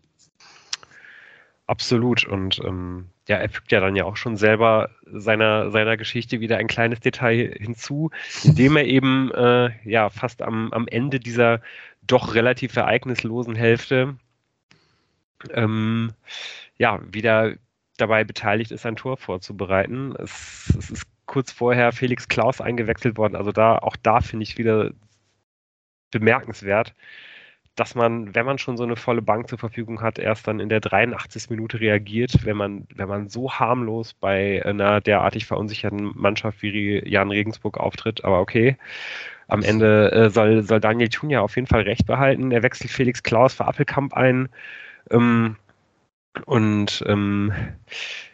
Absolut. 1.67 2.25
Und 2.25 2.59
ähm, 2.65 3.09
ja, 3.27 3.37
er 3.37 3.49
fügt 3.49 3.71
ja 3.71 3.79
dann 3.79 3.95
ja 3.95 4.03
auch 4.05 4.17
schon 4.17 4.35
selber 4.35 4.89
seiner, 5.05 5.71
seiner 5.71 5.95
Geschichte 5.95 6.41
wieder 6.41 6.57
ein 6.57 6.67
kleines 6.67 6.99
Detail 6.99 7.55
hinzu, 7.57 8.11
indem 8.43 8.75
er 8.75 8.85
eben 8.85 9.31
äh, 9.31 9.69
ja 9.85 10.09
fast 10.09 10.41
am, 10.41 10.73
am 10.73 10.87
Ende 10.87 11.19
dieser 11.19 11.61
doch 12.05 12.35
relativ 12.35 12.75
ereignislosen 12.75 13.55
Hälfte 13.55 14.17
ähm, 15.51 16.13
ja 16.77 16.99
wieder 17.11 17.53
dabei 17.97 18.23
beteiligt 18.23 18.71
ist, 18.71 18.85
ein 18.85 18.95
Tor 18.95 19.17
vorzubereiten. 19.17 20.15
Es, 20.19 20.73
es 20.77 20.89
ist 20.91 21.07
kurz 21.25 21.51
vorher 21.51 21.91
Felix 21.91 22.27
Klaus 22.27 22.59
eingewechselt 22.59 23.17
worden. 23.17 23.35
Also 23.35 23.51
da, 23.51 23.77
auch 23.77 23.95
da 23.95 24.19
finde 24.21 24.43
ich 24.43 24.57
wieder 24.57 24.91
bemerkenswert, 26.11 26.93
dass 27.75 27.95
man, 27.95 28.35
wenn 28.35 28.45
man 28.45 28.59
schon 28.59 28.77
so 28.77 28.83
eine 28.83 28.95
volle 28.95 29.21
Bank 29.21 29.47
zur 29.47 29.57
Verfügung 29.57 30.01
hat, 30.01 30.19
erst 30.19 30.47
dann 30.47 30.59
in 30.59 30.69
der 30.69 30.79
83. 30.79 31.49
Minute 31.49 31.79
reagiert, 31.79 32.45
wenn 32.45 32.55
man, 32.55 32.87
wenn 32.93 33.07
man 33.07 33.29
so 33.29 33.51
harmlos 33.51 34.13
bei 34.13 34.63
einer 34.63 35.01
derartig 35.01 35.45
verunsicherten 35.45 36.11
Mannschaft 36.15 36.61
wie 36.61 37.01
Jan 37.07 37.31
Regensburg 37.31 37.79
auftritt. 37.79 38.23
Aber 38.23 38.41
okay, 38.41 38.77
am 39.47 39.63
Ende 39.63 40.11
äh, 40.11 40.29
soll, 40.29 40.61
soll 40.61 40.79
Daniel 40.79 41.09
Thun 41.09 41.31
ja 41.31 41.41
auf 41.41 41.55
jeden 41.55 41.67
Fall 41.67 41.81
recht 41.81 42.05
behalten. 42.05 42.51
Er 42.51 42.63
wechselt 42.63 42.91
Felix 42.91 43.23
Klaus 43.23 43.55
für 43.55 43.65
Appelkamp 43.65 44.13
ein. 44.13 44.49
Ähm, 45.09 45.55
und 46.45 47.03
ähm, 47.07 47.53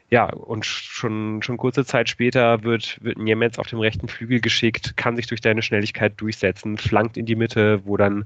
ja, 0.10 0.26
und 0.26 0.66
schon, 0.66 1.42
schon 1.44 1.58
kurze 1.58 1.86
Zeit 1.86 2.10
später 2.10 2.64
wird, 2.64 2.98
wird 3.04 3.18
Niemetz 3.18 3.60
auf 3.60 3.68
dem 3.68 3.80
rechten 3.80 4.08
Flügel 4.08 4.42
geschickt, 4.42 4.98
kann 4.98 5.16
sich 5.16 5.28
durch 5.28 5.42
seine 5.42 5.62
Schnelligkeit 5.62 6.20
durchsetzen, 6.20 6.78
flankt 6.78 7.16
in 7.16 7.26
die 7.26 7.36
Mitte, 7.36 7.86
wo 7.86 7.96
dann 7.96 8.26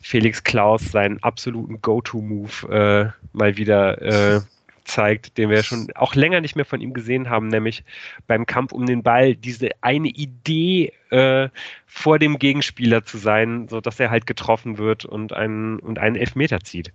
Felix 0.00 0.42
Klaus 0.42 0.90
seinen 0.90 1.22
absoluten 1.22 1.80
Go-To-Move 1.82 3.14
äh, 3.14 3.36
mal 3.36 3.56
wieder 3.56 4.00
äh, 4.00 4.40
zeigt, 4.84 5.38
den 5.38 5.50
wir 5.50 5.62
schon 5.62 5.88
auch 5.94 6.14
länger 6.14 6.40
nicht 6.40 6.56
mehr 6.56 6.64
von 6.64 6.80
ihm 6.80 6.92
gesehen 6.92 7.30
haben, 7.30 7.48
nämlich 7.48 7.84
beim 8.26 8.46
Kampf 8.46 8.72
um 8.72 8.86
den 8.86 9.02
Ball 9.02 9.34
diese 9.34 9.70
eine 9.82 10.08
Idee 10.08 10.92
äh, 11.10 11.48
vor 11.86 12.18
dem 12.18 12.38
Gegenspieler 12.38 13.04
zu 13.04 13.18
sein, 13.18 13.68
so 13.68 13.80
dass 13.80 14.00
er 14.00 14.10
halt 14.10 14.26
getroffen 14.26 14.78
wird 14.78 15.04
und 15.04 15.32
einen 15.32 15.78
und 15.78 15.98
einen 15.98 16.16
Elfmeter 16.16 16.60
zieht. 16.60 16.92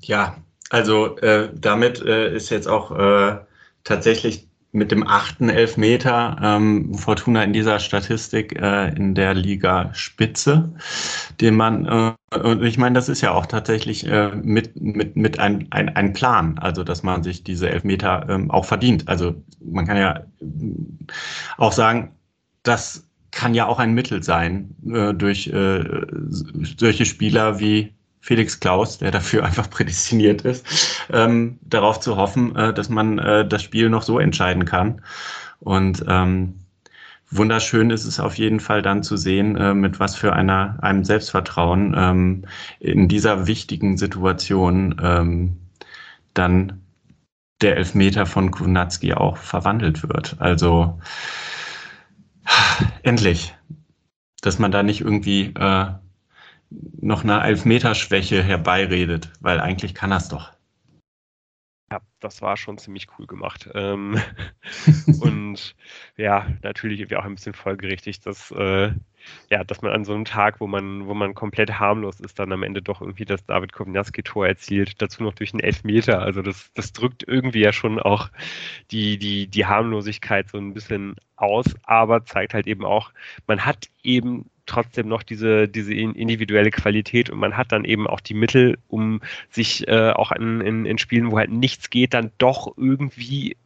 Ja, 0.00 0.36
also 0.70 1.16
äh, 1.18 1.50
damit 1.54 2.02
äh, 2.02 2.34
ist 2.34 2.50
jetzt 2.50 2.68
auch 2.68 2.90
äh, 2.96 3.38
tatsächlich 3.84 4.49
mit 4.72 4.92
dem 4.92 5.06
achten 5.06 5.48
Elfmeter 5.48 6.36
ähm, 6.40 6.94
Fortuna 6.94 7.42
in 7.42 7.52
dieser 7.52 7.80
Statistik 7.80 8.60
äh, 8.60 8.94
in 8.94 9.14
der 9.14 9.34
Liga 9.34 9.92
Spitze, 9.94 10.72
den 11.40 11.56
man, 11.56 11.86
äh, 11.86 12.38
und 12.38 12.62
ich 12.62 12.78
meine, 12.78 12.94
das 12.94 13.08
ist 13.08 13.20
ja 13.20 13.32
auch 13.32 13.46
tatsächlich 13.46 14.06
äh, 14.06 14.28
mit, 14.36 14.80
mit, 14.80 15.16
mit 15.16 15.38
ein, 15.40 15.66
ein, 15.70 15.88
ein 15.96 16.12
Plan, 16.12 16.58
also 16.58 16.84
dass 16.84 17.02
man 17.02 17.22
sich 17.24 17.42
diese 17.42 17.68
Elfmeter 17.68 18.26
ähm, 18.28 18.50
auch 18.50 18.64
verdient. 18.64 19.08
Also 19.08 19.42
man 19.60 19.86
kann 19.86 19.96
ja 19.96 20.24
auch 21.56 21.72
sagen, 21.72 22.12
das 22.62 23.08
kann 23.32 23.54
ja 23.54 23.66
auch 23.66 23.78
ein 23.78 23.92
Mittel 23.94 24.22
sein, 24.22 24.76
äh, 24.88 25.14
durch 25.14 25.48
äh, 25.48 25.84
solche 26.28 27.06
Spieler 27.06 27.58
wie 27.58 27.94
Felix 28.20 28.60
Klaus, 28.60 28.98
der 28.98 29.10
dafür 29.10 29.44
einfach 29.46 29.68
prädestiniert 29.70 30.42
ist, 30.42 30.66
ähm, 31.12 31.58
darauf 31.62 32.00
zu 32.00 32.16
hoffen, 32.16 32.54
äh, 32.56 32.72
dass 32.72 32.88
man 32.88 33.18
äh, 33.18 33.46
das 33.46 33.62
Spiel 33.62 33.88
noch 33.88 34.02
so 34.02 34.18
entscheiden 34.18 34.64
kann. 34.64 35.02
Und 35.58 36.04
ähm, 36.08 36.60
wunderschön 37.30 37.90
ist 37.90 38.04
es 38.04 38.20
auf 38.20 38.36
jeden 38.38 38.60
Fall 38.60 38.82
dann 38.82 39.02
zu 39.02 39.16
sehen, 39.16 39.56
äh, 39.56 39.74
mit 39.74 40.00
was 40.00 40.16
für 40.16 40.32
einer, 40.32 40.78
einem 40.82 41.04
Selbstvertrauen 41.04 41.94
ähm, 41.96 42.44
in 42.78 43.08
dieser 43.08 43.46
wichtigen 43.46 43.96
Situation 43.96 44.96
ähm, 45.02 45.56
dann 46.34 46.82
der 47.60 47.76
Elfmeter 47.76 48.26
von 48.26 48.50
Kunatski 48.50 49.14
auch 49.14 49.36
verwandelt 49.36 50.08
wird. 50.08 50.36
Also 50.38 50.98
endlich, 53.02 53.54
dass 54.40 54.58
man 54.58 54.72
da 54.72 54.82
nicht 54.82 55.02
irgendwie 55.02 55.52
äh, 55.54 55.86
noch 56.70 57.24
eine 57.24 57.42
Elfmeterschwäche 57.42 58.42
herbeiredet, 58.42 59.30
weil 59.40 59.60
eigentlich 59.60 59.94
kann 59.94 60.12
er 60.12 60.18
es 60.18 60.28
doch. 60.28 60.52
Ja, 61.92 62.00
das 62.20 62.40
war 62.40 62.56
schon 62.56 62.78
ziemlich 62.78 63.08
cool 63.18 63.26
gemacht. 63.26 63.68
Ähm, 63.74 64.16
und 65.20 65.74
ja, 66.16 66.46
natürlich 66.62 67.00
irgendwie 67.00 67.16
auch 67.16 67.24
ein 67.24 67.34
bisschen 67.34 67.54
folgerichtig, 67.54 68.20
dass, 68.20 68.52
äh, 68.52 68.92
ja, 69.50 69.64
dass 69.64 69.82
man 69.82 69.90
an 69.90 70.04
so 70.04 70.14
einem 70.14 70.24
Tag, 70.24 70.60
wo 70.60 70.68
man, 70.68 71.08
wo 71.08 71.14
man 71.14 71.34
komplett 71.34 71.80
harmlos 71.80 72.20
ist, 72.20 72.38
dann 72.38 72.52
am 72.52 72.62
Ende 72.62 72.80
doch 72.80 73.00
irgendwie 73.00 73.24
das 73.24 73.44
David 73.44 73.72
Kovnatski-Tor 73.72 74.46
erzielt, 74.46 75.02
dazu 75.02 75.24
noch 75.24 75.34
durch 75.34 75.52
einen 75.52 75.64
Elfmeter. 75.64 76.22
Also 76.22 76.42
das, 76.42 76.72
das 76.74 76.92
drückt 76.92 77.24
irgendwie 77.26 77.62
ja 77.62 77.72
schon 77.72 77.98
auch 77.98 78.30
die, 78.92 79.18
die, 79.18 79.48
die 79.48 79.66
Harmlosigkeit 79.66 80.48
so 80.48 80.58
ein 80.58 80.72
bisschen 80.72 81.16
aus, 81.34 81.66
aber 81.82 82.24
zeigt 82.24 82.54
halt 82.54 82.68
eben 82.68 82.84
auch, 82.84 83.10
man 83.48 83.66
hat 83.66 83.88
eben 84.04 84.48
trotzdem 84.70 85.08
noch 85.08 85.22
diese, 85.22 85.68
diese 85.68 85.94
individuelle 85.94 86.70
Qualität 86.70 87.30
und 87.30 87.38
man 87.38 87.56
hat 87.56 87.72
dann 87.72 87.84
eben 87.84 88.06
auch 88.06 88.20
die 88.20 88.34
Mittel, 88.34 88.78
um 88.88 89.20
sich 89.50 89.86
äh, 89.88 90.10
auch 90.10 90.32
in, 90.32 90.60
in, 90.60 90.86
in 90.86 90.98
Spielen, 90.98 91.30
wo 91.30 91.38
halt 91.38 91.50
nichts 91.50 91.90
geht, 91.90 92.14
dann 92.14 92.30
doch 92.38 92.74
irgendwie 92.76 93.56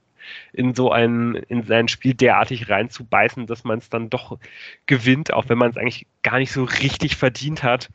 in 0.52 0.74
so 0.74 0.90
ein, 0.90 1.34
in 1.34 1.64
sein 1.64 1.88
Spiel 1.88 2.14
derartig 2.14 2.68
reinzubeißen, 2.70 3.46
dass 3.46 3.64
man 3.64 3.78
es 3.78 3.90
dann 3.90 4.10
doch 4.10 4.38
gewinnt, 4.86 5.32
auch 5.32 5.48
wenn 5.48 5.58
man 5.58 5.70
es 5.70 5.76
eigentlich 5.76 6.06
gar 6.22 6.38
nicht 6.38 6.52
so 6.52 6.64
richtig 6.64 7.16
verdient 7.16 7.62
hat. 7.62 7.90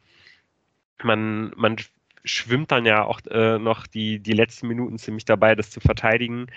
Man, 1.02 1.52
man 1.56 1.78
schwimmt 2.26 2.72
dann 2.72 2.86
ja 2.86 3.04
auch 3.04 3.22
äh, 3.30 3.58
noch 3.60 3.88
die, 3.88 4.20
die 4.20 4.34
letzten 4.34 4.68
Minuten 4.68 4.98
ziemlich 4.98 5.26
dabei, 5.26 5.56
das 5.56 5.70
zu 5.70 5.80
verteidigen. 5.80 6.48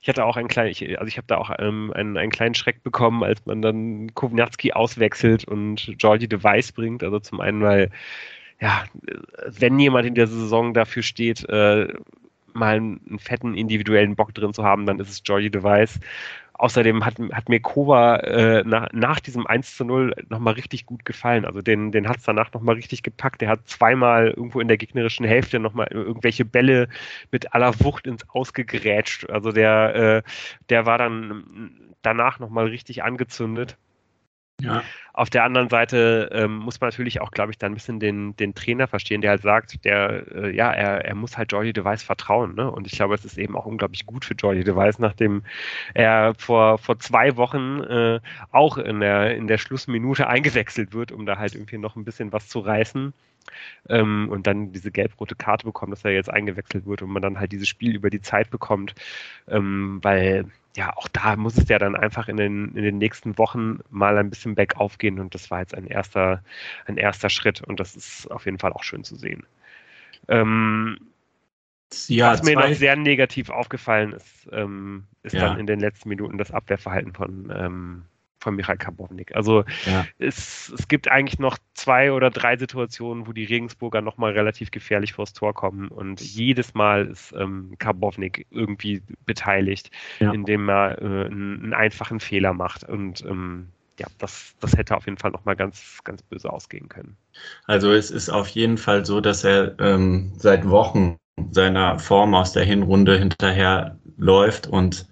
Ich 0.00 0.08
hatte 0.08 0.24
auch 0.24 0.36
einen 0.36 0.48
kleinen, 0.48 0.70
ich, 0.70 0.98
also 0.98 1.08
ich 1.08 1.16
habe 1.16 1.26
da 1.26 1.36
auch 1.36 1.50
ähm, 1.58 1.92
einen, 1.94 2.16
einen 2.16 2.30
kleinen 2.30 2.54
Schreck 2.54 2.82
bekommen, 2.82 3.22
als 3.22 3.44
man 3.46 3.62
dann 3.62 4.14
Kovnatski 4.14 4.72
auswechselt 4.72 5.44
und 5.44 5.94
Georgie 5.98 6.28
Device 6.28 6.72
bringt. 6.72 7.02
Also 7.02 7.20
zum 7.20 7.40
einen, 7.40 7.62
weil, 7.62 7.90
ja, 8.60 8.84
wenn 9.46 9.78
jemand 9.78 10.06
in 10.06 10.14
der 10.14 10.26
Saison 10.26 10.74
dafür 10.74 11.02
steht, 11.02 11.48
äh, 11.48 11.88
mal 12.54 12.76
einen 12.76 13.18
fetten 13.18 13.54
individuellen 13.54 14.16
Bock 14.16 14.34
drin 14.34 14.52
zu 14.52 14.62
haben, 14.64 14.86
dann 14.86 14.98
ist 15.00 15.10
es 15.10 15.22
Georgie 15.22 15.50
Device. 15.50 15.98
Außerdem 16.54 17.04
hat, 17.04 17.14
hat 17.32 17.48
mir 17.48 17.60
Kova 17.60 18.16
äh, 18.16 18.62
nach, 18.64 18.88
nach 18.92 19.20
diesem 19.20 19.46
1 19.46 19.76
zu 19.76 19.84
0 19.84 20.14
nochmal 20.28 20.54
richtig 20.54 20.86
gut 20.86 21.04
gefallen. 21.04 21.44
Also 21.44 21.62
den, 21.62 21.92
den 21.92 22.08
hat 22.08 22.18
es 22.18 22.24
danach 22.24 22.52
nochmal 22.52 22.74
richtig 22.74 23.02
gepackt. 23.02 23.40
Der 23.40 23.48
hat 23.48 23.66
zweimal 23.68 24.28
irgendwo 24.28 24.60
in 24.60 24.68
der 24.68 24.76
gegnerischen 24.76 25.26
Hälfte 25.26 25.58
nochmal 25.58 25.88
irgendwelche 25.90 26.44
Bälle 26.44 26.88
mit 27.30 27.54
aller 27.54 27.78
Wucht 27.80 28.06
ins 28.06 28.28
Ausgegrätscht. 28.28 29.30
Also 29.30 29.52
der, 29.52 29.94
äh, 29.94 30.22
der 30.68 30.86
war 30.86 30.98
dann 30.98 31.92
danach 32.02 32.38
nochmal 32.38 32.66
richtig 32.66 33.02
angezündet. 33.02 33.78
Ja. 34.64 34.82
Auf 35.14 35.28
der 35.28 35.44
anderen 35.44 35.68
Seite 35.68 36.30
ähm, 36.32 36.56
muss 36.56 36.80
man 36.80 36.88
natürlich 36.88 37.20
auch, 37.20 37.30
glaube 37.32 37.52
ich, 37.52 37.58
da 37.58 37.66
ein 37.66 37.74
bisschen 37.74 38.00
den, 38.00 38.34
den 38.36 38.54
Trainer 38.54 38.86
verstehen, 38.86 39.20
der 39.20 39.32
halt 39.32 39.42
sagt, 39.42 39.84
der, 39.84 40.24
äh, 40.34 40.56
ja, 40.56 40.72
er, 40.72 41.04
er 41.04 41.14
muss 41.14 41.36
halt 41.36 41.52
Jordi 41.52 41.72
Device 41.72 42.02
vertrauen. 42.02 42.54
Ne? 42.54 42.70
Und 42.70 42.86
ich 42.86 42.94
glaube, 42.94 43.14
es 43.14 43.24
ist 43.24 43.36
eben 43.36 43.54
auch 43.54 43.66
unglaublich 43.66 44.06
gut 44.06 44.24
für 44.24 44.34
Jordi 44.34 44.64
Device, 44.64 44.98
nachdem 44.98 45.42
er 45.92 46.34
vor, 46.38 46.78
vor 46.78 46.98
zwei 46.98 47.36
Wochen 47.36 47.80
äh, 47.80 48.20
auch 48.52 48.78
in 48.78 49.00
der, 49.00 49.36
in 49.36 49.48
der 49.48 49.58
Schlussminute 49.58 50.26
eingewechselt 50.28 50.94
wird, 50.94 51.12
um 51.12 51.26
da 51.26 51.36
halt 51.36 51.54
irgendwie 51.54 51.78
noch 51.78 51.96
ein 51.96 52.04
bisschen 52.04 52.32
was 52.32 52.48
zu 52.48 52.60
reißen. 52.60 53.12
Ähm, 53.88 54.28
und 54.30 54.46
dann 54.46 54.72
diese 54.72 54.90
gelb-rote 54.90 55.34
Karte 55.34 55.64
bekommt, 55.64 55.92
dass 55.92 56.04
er 56.04 56.12
jetzt 56.12 56.30
eingewechselt 56.30 56.86
wird 56.86 57.02
und 57.02 57.10
man 57.10 57.22
dann 57.22 57.38
halt 57.38 57.52
dieses 57.52 57.68
Spiel 57.68 57.94
über 57.94 58.10
die 58.10 58.20
Zeit 58.20 58.50
bekommt, 58.50 58.94
ähm, 59.48 59.98
weil 60.02 60.46
ja, 60.76 60.96
auch 60.96 61.08
da 61.08 61.36
muss 61.36 61.58
es 61.58 61.68
ja 61.68 61.78
dann 61.78 61.96
einfach 61.96 62.28
in 62.28 62.36
den, 62.36 62.74
in 62.74 62.82
den 62.82 62.98
nächsten 62.98 63.36
Wochen 63.36 63.80
mal 63.90 64.16
ein 64.16 64.30
bisschen 64.30 64.54
bergauf 64.54 64.98
gehen 64.98 65.18
und 65.18 65.34
das 65.34 65.50
war 65.50 65.60
jetzt 65.60 65.74
ein 65.74 65.86
erster, 65.86 66.42
ein 66.86 66.96
erster 66.96 67.28
Schritt 67.28 67.60
und 67.62 67.78
das 67.78 67.94
ist 67.94 68.30
auf 68.30 68.46
jeden 68.46 68.58
Fall 68.58 68.72
auch 68.72 68.82
schön 68.82 69.04
zu 69.04 69.16
sehen. 69.16 69.44
Ähm, 70.28 70.98
ja, 72.06 72.32
was 72.32 72.42
mir 72.42 72.56
noch 72.56 72.72
sehr 72.72 72.96
negativ 72.96 73.50
aufgefallen 73.50 74.12
ist, 74.12 74.48
ähm, 74.50 75.04
ist 75.22 75.34
ja. 75.34 75.48
dann 75.48 75.58
in 75.58 75.66
den 75.66 75.78
letzten 75.80 76.08
Minuten 76.08 76.38
das 76.38 76.50
Abwehrverhalten 76.50 77.12
von, 77.12 77.52
ähm, 77.54 78.02
von 78.42 78.56
Michael 78.56 78.76
Karbovnik. 78.76 79.34
Also 79.34 79.64
ja. 79.86 80.04
es, 80.18 80.72
es 80.76 80.88
gibt 80.88 81.08
eigentlich 81.08 81.38
noch 81.38 81.58
zwei 81.74 82.12
oder 82.12 82.30
drei 82.30 82.56
Situationen, 82.56 83.26
wo 83.26 83.32
die 83.32 83.44
Regensburger 83.44 84.02
nochmal 84.02 84.32
relativ 84.32 84.70
gefährlich 84.70 85.12
vors 85.14 85.32
Tor 85.32 85.54
kommen 85.54 85.88
und 85.88 86.20
jedes 86.20 86.74
Mal 86.74 87.06
ist 87.06 87.32
ähm, 87.36 87.76
Karbovnik 87.78 88.46
irgendwie 88.50 89.02
beteiligt, 89.24 89.90
ja. 90.18 90.32
indem 90.32 90.68
er 90.68 91.00
äh, 91.00 91.04
einen, 91.04 91.62
einen, 91.62 91.74
einfachen 91.74 92.20
Fehler 92.20 92.52
macht 92.52 92.84
und 92.84 93.24
ähm, 93.24 93.68
ja, 93.98 94.06
das, 94.18 94.54
das 94.60 94.76
hätte 94.76 94.96
auf 94.96 95.04
jeden 95.06 95.18
Fall 95.18 95.30
nochmal 95.30 95.54
ganz, 95.54 96.00
ganz 96.04 96.22
böse 96.22 96.50
ausgehen 96.50 96.88
können. 96.88 97.16
Also 97.66 97.92
es 97.92 98.10
ist 98.10 98.30
auf 98.30 98.48
jeden 98.48 98.78
Fall 98.78 99.04
so, 99.04 99.20
dass 99.20 99.44
er 99.44 99.78
ähm, 99.78 100.32
seit 100.36 100.68
Wochen 100.68 101.16
seiner 101.50 101.98
Form 101.98 102.34
aus 102.34 102.52
der 102.52 102.64
Hinrunde 102.64 103.18
hinterher 103.18 103.98
läuft 104.16 104.66
und 104.66 105.06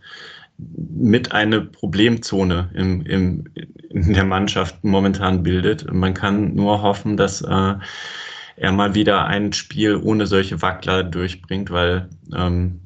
mit 0.94 1.32
eine 1.32 1.62
Problemzone 1.62 2.70
im, 2.74 3.02
im, 3.02 3.44
in 3.90 4.12
der 4.12 4.24
Mannschaft 4.24 4.82
momentan 4.84 5.42
bildet. 5.42 5.92
Man 5.92 6.14
kann 6.14 6.54
nur 6.54 6.82
hoffen, 6.82 7.16
dass 7.16 7.42
äh, 7.42 7.74
er 8.56 8.72
mal 8.72 8.94
wieder 8.94 9.26
ein 9.26 9.52
Spiel 9.52 9.96
ohne 9.96 10.26
solche 10.26 10.60
Wackler 10.60 11.02
durchbringt, 11.02 11.70
weil 11.70 12.08
ähm, 12.36 12.80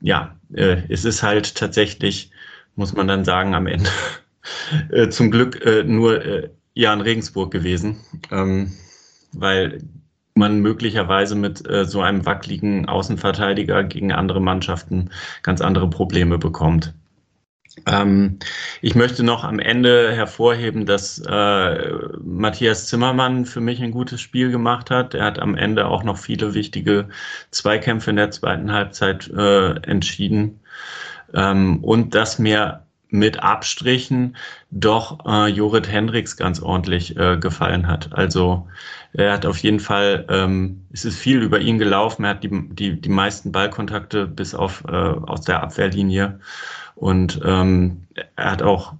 ja, 0.00 0.36
äh, 0.54 0.82
es 0.88 1.04
ist 1.04 1.22
halt 1.22 1.54
tatsächlich, 1.54 2.30
muss 2.74 2.94
man 2.94 3.08
dann 3.08 3.24
sagen, 3.24 3.54
am 3.54 3.66
Ende 3.66 3.90
äh, 4.90 5.08
zum 5.08 5.30
Glück 5.30 5.64
äh, 5.64 5.84
nur 5.84 6.24
äh, 6.24 6.48
Jan 6.74 7.00
Regensburg 7.00 7.50
gewesen, 7.50 7.96
ähm, 8.30 8.72
weil 9.32 9.80
man 10.38 10.60
möglicherweise 10.60 11.34
mit 11.34 11.68
äh, 11.68 11.84
so 11.84 12.00
einem 12.00 12.24
wackeligen 12.26 12.88
Außenverteidiger 12.88 13.84
gegen 13.84 14.12
andere 14.12 14.40
Mannschaften 14.40 15.10
ganz 15.42 15.60
andere 15.60 15.90
Probleme 15.90 16.38
bekommt. 16.38 16.94
Ähm, 17.86 18.38
ich 18.80 18.94
möchte 18.94 19.22
noch 19.22 19.44
am 19.44 19.58
Ende 19.58 20.12
hervorheben, 20.12 20.86
dass 20.86 21.18
äh, 21.26 21.92
Matthias 22.22 22.86
Zimmermann 22.88 23.44
für 23.44 23.60
mich 23.60 23.82
ein 23.82 23.90
gutes 23.90 24.20
Spiel 24.20 24.50
gemacht 24.50 24.90
hat. 24.90 25.14
Er 25.14 25.24
hat 25.24 25.38
am 25.38 25.54
Ende 25.54 25.86
auch 25.86 26.02
noch 26.02 26.18
viele 26.18 26.54
wichtige 26.54 27.08
Zweikämpfe 27.50 28.10
in 28.10 28.16
der 28.16 28.30
zweiten 28.30 28.72
Halbzeit 28.72 29.28
äh, 29.28 29.74
entschieden. 29.82 30.60
Ähm, 31.34 31.84
und 31.84 32.14
dass 32.14 32.38
mir 32.38 32.87
mit 33.10 33.42
Abstrichen 33.42 34.36
doch 34.70 35.24
äh, 35.26 35.48
Jorit 35.48 35.90
Hendricks 35.90 36.36
ganz 36.36 36.60
ordentlich 36.60 37.16
äh, 37.16 37.38
gefallen 37.38 37.86
hat. 37.86 38.12
Also 38.12 38.68
er 39.12 39.32
hat 39.32 39.46
auf 39.46 39.58
jeden 39.58 39.80
Fall, 39.80 40.26
ähm, 40.28 40.84
es 40.92 41.04
ist 41.04 41.18
viel 41.18 41.42
über 41.42 41.60
ihn 41.60 41.78
gelaufen. 41.78 42.24
Er 42.24 42.30
hat 42.30 42.44
die, 42.44 42.68
die, 42.70 43.00
die 43.00 43.08
meisten 43.08 43.52
Ballkontakte 43.52 44.26
bis 44.26 44.54
auf 44.54 44.84
äh, 44.86 44.92
aus 44.92 45.42
der 45.42 45.62
Abwehrlinie. 45.62 46.40
Und 46.94 47.40
ähm, 47.44 48.06
er 48.36 48.50
hat 48.50 48.62
auch 48.62 48.94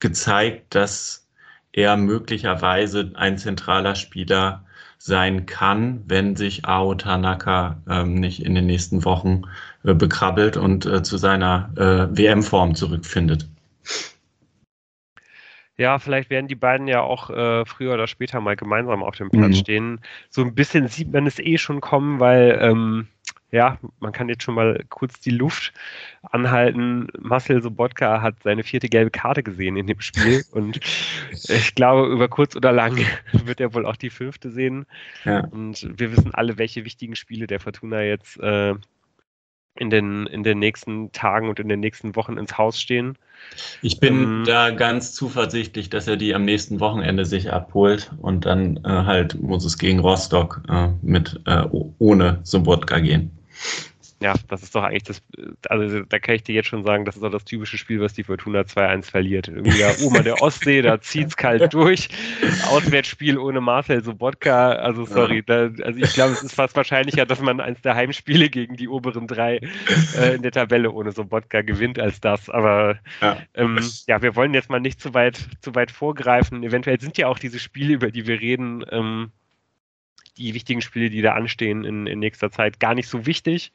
gezeigt, 0.00 0.74
dass 0.74 1.28
er 1.72 1.96
möglicherweise 1.96 3.12
ein 3.14 3.38
zentraler 3.38 3.94
Spieler 3.94 4.64
sein 4.98 5.46
kann, 5.46 6.02
wenn 6.06 6.36
sich 6.36 6.66
Ao 6.66 6.94
Tanaka 6.94 7.80
ähm, 7.88 8.14
nicht 8.14 8.44
in 8.44 8.54
den 8.54 8.66
nächsten 8.66 9.04
Wochen 9.04 9.44
bekrabbelt 9.82 10.56
und 10.56 10.86
äh, 10.86 11.02
zu 11.02 11.16
seiner 11.16 11.70
äh, 11.76 12.16
WM-Form 12.16 12.74
zurückfindet. 12.74 13.48
Ja, 15.80 15.98
vielleicht 15.98 16.28
werden 16.28 16.46
die 16.46 16.56
beiden 16.56 16.88
ja 16.88 17.00
auch 17.00 17.30
äh, 17.30 17.64
früher 17.64 17.94
oder 17.94 18.06
später 18.06 18.38
mal 18.42 18.54
gemeinsam 18.54 19.02
auf 19.02 19.16
dem 19.16 19.30
Platz 19.30 19.56
mhm. 19.56 19.60
stehen. 19.60 20.00
So 20.28 20.42
ein 20.42 20.54
bisschen 20.54 20.88
sieht 20.88 21.10
man 21.10 21.26
es 21.26 21.38
eh 21.38 21.56
schon 21.56 21.80
kommen, 21.80 22.20
weil 22.20 22.58
ähm, 22.60 23.06
ja, 23.50 23.78
man 23.98 24.12
kann 24.12 24.28
jetzt 24.28 24.42
schon 24.42 24.54
mal 24.54 24.84
kurz 24.90 25.20
die 25.20 25.30
Luft 25.30 25.72
anhalten. 26.22 27.08
Marcel 27.18 27.62
Sobotka 27.62 28.20
hat 28.20 28.36
seine 28.44 28.62
vierte 28.62 28.90
gelbe 28.90 29.10
Karte 29.10 29.42
gesehen 29.42 29.78
in 29.78 29.86
dem 29.86 30.02
Spiel 30.02 30.44
und 30.52 30.80
ich 31.32 31.74
glaube, 31.74 32.08
über 32.08 32.28
kurz 32.28 32.54
oder 32.54 32.72
lang 32.72 32.98
wird 33.32 33.60
er 33.60 33.72
wohl 33.72 33.86
auch 33.86 33.96
die 33.96 34.10
fünfte 34.10 34.50
sehen. 34.50 34.84
Ja. 35.24 35.46
Und 35.46 35.98
wir 35.98 36.12
wissen 36.12 36.34
alle, 36.34 36.58
welche 36.58 36.84
wichtigen 36.84 37.16
Spiele 37.16 37.46
der 37.46 37.58
Fortuna 37.58 38.02
jetzt 38.02 38.38
äh, 38.38 38.74
in, 39.80 39.90
den, 39.90 40.26
in 40.26 40.42
den 40.42 40.58
nächsten 40.58 41.10
Tagen 41.12 41.48
und 41.48 41.58
in 41.58 41.68
den 41.68 41.80
nächsten 41.80 42.14
Wochen 42.14 42.36
ins 42.36 42.56
Haus 42.58 42.78
stehen. 42.80 43.16
Ich 43.80 43.98
bin 43.98 44.22
ähm, 44.22 44.44
da 44.46 44.70
ganz 44.70 45.14
zuversichtlich, 45.14 45.88
dass 45.88 46.06
er 46.06 46.16
die 46.16 46.34
am 46.34 46.44
nächsten 46.44 46.78
Wochenende 46.78 47.24
sich 47.24 47.50
abholt 47.50 48.12
und 48.20 48.44
dann 48.44 48.76
äh, 48.84 48.88
halt 48.88 49.40
muss 49.40 49.64
es 49.64 49.78
gegen 49.78 49.98
Rostock 49.98 50.62
äh, 50.68 50.88
mit 51.00 51.40
äh, 51.46 51.64
ohne 51.98 52.40
Sobotka 52.42 52.98
gehen 53.00 53.30
ja, 54.22 54.34
das 54.48 54.62
ist 54.62 54.74
doch 54.74 54.82
eigentlich 54.82 55.04
das, 55.04 55.22
also 55.68 56.00
da 56.02 56.18
kann 56.18 56.34
ich 56.34 56.42
dir 56.42 56.54
jetzt 56.54 56.68
schon 56.68 56.84
sagen, 56.84 57.06
das 57.06 57.16
ist 57.16 57.22
doch 57.22 57.30
das 57.30 57.44
typische 57.44 57.78
Spiel, 57.78 58.00
was 58.00 58.12
die 58.12 58.22
Fortuna 58.22 58.60
2-1 58.60 59.10
verliert. 59.10 59.48
Irgendwie 59.48 59.78
ja, 59.78 59.92
Oma 60.02 60.20
der 60.20 60.42
Ostsee, 60.42 60.82
da 60.82 61.00
zieht's 61.00 61.36
kalt 61.36 61.72
durch. 61.74 62.10
Auswärtsspiel 62.68 63.38
ohne 63.38 63.62
Marcel 63.62 64.04
Sobotka, 64.04 64.72
also 64.72 65.06
sorry, 65.06 65.42
da, 65.42 65.70
also 65.82 65.98
ich 65.98 66.12
glaube, 66.12 66.34
es 66.34 66.42
ist 66.42 66.54
fast 66.54 66.76
wahrscheinlicher, 66.76 67.24
dass 67.24 67.40
man 67.40 67.60
eins 67.60 67.80
der 67.80 67.94
Heimspiele 67.94 68.50
gegen 68.50 68.76
die 68.76 68.88
oberen 68.88 69.26
drei 69.26 69.60
äh, 70.18 70.34
in 70.34 70.42
der 70.42 70.52
Tabelle 70.52 70.90
ohne 70.90 71.12
Sobotka 71.12 71.62
gewinnt 71.62 71.98
als 71.98 72.20
das. 72.20 72.50
Aber 72.50 72.98
ja. 73.22 73.38
Ähm, 73.54 73.78
ja, 74.06 74.20
wir 74.20 74.36
wollen 74.36 74.52
jetzt 74.52 74.68
mal 74.68 74.80
nicht 74.80 75.00
zu 75.00 75.14
weit, 75.14 75.38
zu 75.62 75.74
weit 75.74 75.90
vorgreifen. 75.90 76.62
Eventuell 76.62 77.00
sind 77.00 77.16
ja 77.16 77.26
auch 77.26 77.38
diese 77.38 77.58
Spiele, 77.58 77.94
über 77.94 78.10
die 78.10 78.26
wir 78.26 78.38
reden, 78.40 78.84
ähm, 78.90 79.32
die 80.40 80.54
wichtigen 80.54 80.80
Spiele, 80.80 81.10
die 81.10 81.22
da 81.22 81.34
anstehen 81.34 81.84
in, 81.84 82.06
in 82.06 82.18
nächster 82.18 82.50
Zeit, 82.50 82.80
gar 82.80 82.94
nicht 82.94 83.08
so 83.08 83.26
wichtig. 83.26 83.72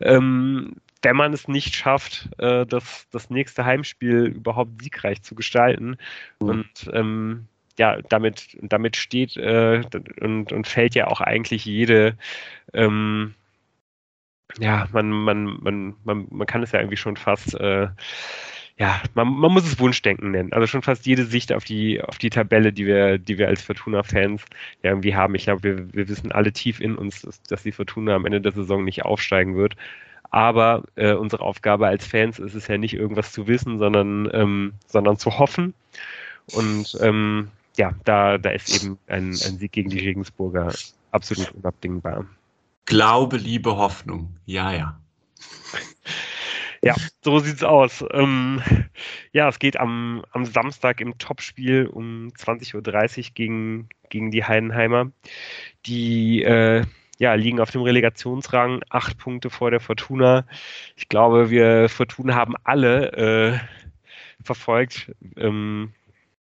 Ähm, 0.00 0.76
wenn 1.02 1.16
man 1.16 1.32
es 1.32 1.46
nicht 1.46 1.76
schafft, 1.76 2.28
äh, 2.38 2.66
das, 2.66 3.06
das 3.12 3.30
nächste 3.30 3.64
Heimspiel 3.64 4.24
überhaupt 4.24 4.82
siegreich 4.82 5.22
zu 5.22 5.36
gestalten. 5.36 5.98
Mhm. 6.40 6.48
Und 6.48 6.90
ähm, 6.92 7.48
ja, 7.78 8.00
damit, 8.08 8.56
damit 8.60 8.96
steht 8.96 9.36
äh, 9.36 9.82
und, 10.20 10.52
und 10.52 10.66
fällt 10.66 10.94
ja 10.94 11.06
auch 11.06 11.20
eigentlich 11.20 11.64
jede, 11.64 12.16
ähm, 12.72 13.34
ja, 14.58 14.88
man, 14.92 15.10
man, 15.10 15.44
man, 15.60 15.94
man, 16.04 16.26
man 16.30 16.46
kann 16.46 16.62
es 16.62 16.72
ja 16.72 16.80
irgendwie 16.80 16.96
schon 16.96 17.16
fast 17.16 17.54
äh, 17.54 17.88
ja, 18.78 19.00
man, 19.14 19.28
man 19.28 19.52
muss 19.52 19.64
es 19.64 19.78
Wunschdenken 19.78 20.32
nennen. 20.32 20.52
Also 20.52 20.66
schon 20.66 20.82
fast 20.82 21.06
jede 21.06 21.24
Sicht 21.24 21.52
auf 21.52 21.64
die, 21.64 22.02
auf 22.02 22.18
die 22.18 22.28
Tabelle, 22.28 22.72
die 22.72 22.86
wir, 22.86 23.16
die 23.18 23.38
wir 23.38 23.48
als 23.48 23.62
Fortuna-Fans 23.62 24.42
irgendwie 24.82 25.14
haben. 25.14 25.34
Ich 25.34 25.44
glaube, 25.44 25.62
wir, 25.62 25.94
wir 25.94 26.08
wissen 26.08 26.30
alle 26.30 26.52
tief 26.52 26.80
in 26.80 26.96
uns, 26.96 27.22
dass, 27.22 27.42
dass 27.42 27.62
die 27.62 27.72
Fortuna 27.72 28.14
am 28.14 28.26
Ende 28.26 28.42
der 28.42 28.52
Saison 28.52 28.84
nicht 28.84 29.04
aufsteigen 29.04 29.56
wird. 29.56 29.76
Aber 30.30 30.82
äh, 30.96 31.14
unsere 31.14 31.42
Aufgabe 31.42 31.86
als 31.86 32.06
Fans 32.06 32.38
ist 32.38 32.54
es 32.54 32.66
ja 32.66 32.76
nicht 32.76 32.94
irgendwas 32.94 33.32
zu 33.32 33.46
wissen, 33.46 33.78
sondern, 33.78 34.28
ähm, 34.34 34.74
sondern 34.86 35.16
zu 35.16 35.38
hoffen. 35.38 35.72
Und 36.52 36.98
ähm, 37.00 37.48
ja, 37.78 37.94
da, 38.04 38.36
da 38.36 38.50
ist 38.50 38.82
eben 38.82 38.98
ein, 39.06 39.28
ein 39.28 39.32
Sieg 39.32 39.72
gegen 39.72 39.88
die 39.88 40.00
Regensburger 40.00 40.74
absolut 41.12 41.50
unabdingbar. 41.52 42.26
Glaube, 42.84 43.38
Liebe, 43.38 43.76
Hoffnung. 43.76 44.36
Ja, 44.44 44.72
ja. 44.72 45.00
Ja, 46.86 46.94
so 47.22 47.38
sieht's 47.40 47.64
aus. 47.64 48.04
Ähm, 48.12 48.62
ja, 49.32 49.48
es 49.48 49.58
geht 49.58 49.78
am, 49.78 50.24
am 50.30 50.44
Samstag 50.44 51.00
im 51.00 51.18
Topspiel 51.18 51.86
um 51.86 52.28
20.30 52.38 52.74
Uhr 53.18 53.34
gegen, 53.34 53.88
gegen 54.08 54.30
die 54.30 54.44
Heidenheimer. 54.44 55.10
Die 55.86 56.42
äh, 56.42 56.84
ja, 57.18 57.34
liegen 57.34 57.60
auf 57.60 57.70
dem 57.70 57.82
Relegationsrang, 57.82 58.82
acht 58.90 59.18
Punkte 59.18 59.50
vor 59.50 59.70
der 59.70 59.80
Fortuna. 59.80 60.46
Ich 60.96 61.08
glaube, 61.08 61.50
wir 61.50 61.88
Fortuna 61.88 62.34
haben 62.34 62.54
alle 62.64 63.12
äh, 63.12 63.58
verfolgt, 64.44 65.12
ähm, 65.36 65.92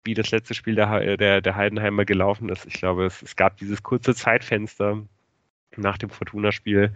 wie 0.03 0.13
das 0.13 0.31
letzte 0.31 0.53
Spiel 0.55 0.75
der, 0.75 1.17
der, 1.17 1.41
der 1.41 1.55
Heidenheimer 1.55 2.05
gelaufen 2.05 2.49
ist. 2.49 2.65
Ich 2.65 2.73
glaube, 2.73 3.05
es, 3.05 3.21
es 3.21 3.35
gab 3.35 3.57
dieses 3.57 3.83
kurze 3.83 4.13
Zeitfenster 4.15 5.03
nach 5.77 5.97
dem 5.97 6.09
Fortuna-Spiel, 6.09 6.93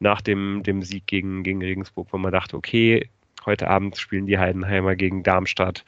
nach 0.00 0.20
dem, 0.20 0.62
dem 0.62 0.82
Sieg 0.82 1.06
gegen, 1.06 1.42
gegen 1.42 1.62
Regensburg, 1.62 2.08
wo 2.10 2.18
man 2.18 2.32
dachte, 2.32 2.56
okay, 2.56 3.08
heute 3.46 3.68
Abend 3.68 3.96
spielen 3.96 4.26
die 4.26 4.38
Heidenheimer 4.38 4.94
gegen 4.94 5.22
Darmstadt. 5.22 5.84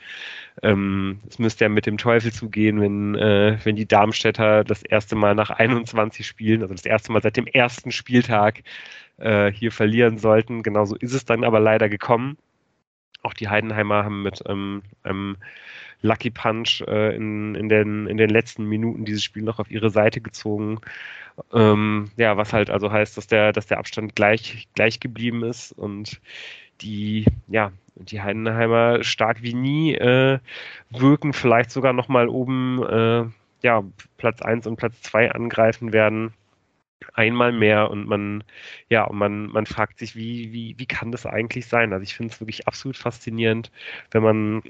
Ähm, 0.63 1.21
es 1.29 1.39
müsste 1.39 1.65
ja 1.65 1.69
mit 1.69 1.87
dem 1.87 1.99
Teufel 1.99 2.33
zugehen, 2.33 2.81
wenn, 2.81 3.15
äh, 3.15 3.59
wenn 3.65 3.77
die 3.77 3.87
Darmstädter 3.87 4.65
das 4.65 4.83
erste 4.83 5.17
Mal 5.17 5.35
nach 5.35 5.51
21 5.51 6.27
Spielen, 6.27 6.63
also 6.63 6.75
das 6.75 6.87
erste 6.87 7.13
Mal 7.13 7.23
seit 7.23 7.37
dem 7.37 7.47
ersten 7.47 7.93
Spieltag 7.93 8.63
äh, 9.19 9.53
hier 9.53 9.73
verlieren 9.73 10.19
sollten. 10.19 10.63
Genauso 10.63 10.97
ist 10.97 11.13
es 11.13 11.25
dann 11.25 11.45
aber 11.45 11.61
leider 11.61 11.89
gekommen. 11.89 12.37
Auch 13.23 13.35
die 13.35 13.49
Heidenheimer 13.49 14.05
haben 14.05 14.23
mit 14.23 14.43
ähm, 14.47 14.83
einem 15.03 15.37
Lucky 16.03 16.31
Punch 16.31 16.83
äh, 16.87 17.15
in, 17.15 17.55
in, 17.55 17.69
den, 17.69 18.07
in 18.07 18.17
den 18.17 18.31
letzten 18.31 18.65
Minuten 18.65 19.05
dieses 19.05 19.23
Spiel 19.23 19.43
noch 19.43 19.59
auf 19.59 19.71
ihre 19.71 19.91
Seite 19.91 20.21
gezogen. 20.21 20.81
Ähm, 21.53 22.11
ja, 22.17 22.37
was 22.37 22.53
halt 22.53 22.71
also 22.71 22.91
heißt, 22.91 23.17
dass 23.17 23.27
der, 23.27 23.53
dass 23.53 23.67
der 23.67 23.79
Abstand 23.79 24.15
gleich, 24.17 24.69
gleich 24.75 25.01
geblieben 25.01 25.45
ist 25.45 25.73
und 25.73 26.21
die, 26.81 27.27
ja, 27.49 27.73
die 27.95 28.23
Heidenheimer 28.23 29.03
stark 29.05 29.43
wie 29.43 29.55
nie 29.55 29.95
äh, 29.95 30.39
wirken, 30.91 31.33
vielleicht 31.33 31.71
sogar 31.71 31.93
nochmal 31.93 32.29
oben 32.29 32.83
äh, 32.83 33.25
ja, 33.63 33.85
Platz 34.17 34.43
1 34.43 34.67
und 34.67 34.77
Platz 34.77 35.01
2 35.03 35.33
angreifen 35.33 35.93
werden. 35.93 36.33
Einmal 37.15 37.53
mehr 37.53 37.91
und 37.91 38.07
man, 38.07 38.45
ja, 38.89 39.05
und 39.05 39.19
man, 39.19 39.47
man 39.47 39.67
fragt 39.67 39.99
sich, 39.99 40.17
wie, 40.17 40.53
wie, 40.53 40.75
wie 40.79 40.87
kann 40.87 41.13
das 41.13 41.27
eigentlich 41.27 41.67
sein? 41.67 41.93
Also 41.93 42.03
ich 42.03 42.15
finde 42.15 42.33
es 42.33 42.41
wirklich 42.41 42.69
absolut 42.69 42.97
faszinierend, 42.97 43.71
wenn 44.11 44.23
man 44.23 44.63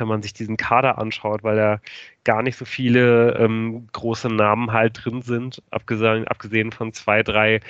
wenn 0.00 0.08
man 0.08 0.22
sich 0.22 0.32
diesen 0.32 0.56
Kader 0.56 0.98
anschaut, 0.98 1.42
weil 1.42 1.56
da 1.56 1.80
gar 2.24 2.42
nicht 2.42 2.56
so 2.56 2.64
viele 2.64 3.36
ähm, 3.38 3.88
große 3.92 4.28
Namen 4.28 4.72
halt 4.72 5.04
drin 5.04 5.22
sind, 5.22 5.62
abgesehen, 5.70 6.26
abgesehen 6.28 6.72
von 6.72 6.92
zwei, 6.92 7.22
drei. 7.22 7.60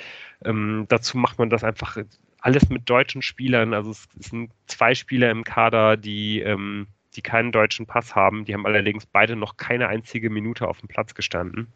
Ähm, 0.45 0.85
dazu 0.89 1.17
macht 1.17 1.39
man 1.39 1.49
das 1.49 1.63
einfach 1.63 1.97
alles 2.39 2.69
mit 2.69 2.89
deutschen 2.89 3.21
Spielern. 3.21 3.73
Also 3.73 3.91
es, 3.91 4.07
es 4.19 4.27
sind 4.27 4.51
zwei 4.67 4.93
Spieler 4.95 5.31
im 5.31 5.43
Kader, 5.43 5.97
die, 5.97 6.41
ähm, 6.41 6.87
die 7.15 7.21
keinen 7.21 7.51
deutschen 7.51 7.85
Pass 7.85 8.15
haben. 8.15 8.45
Die 8.45 8.53
haben 8.53 8.65
allerdings 8.65 9.05
beide 9.05 9.35
noch 9.35 9.57
keine 9.57 9.87
einzige 9.87 10.29
Minute 10.29 10.67
auf 10.67 10.79
dem 10.79 10.89
Platz 10.89 11.15
gestanden. 11.15 11.67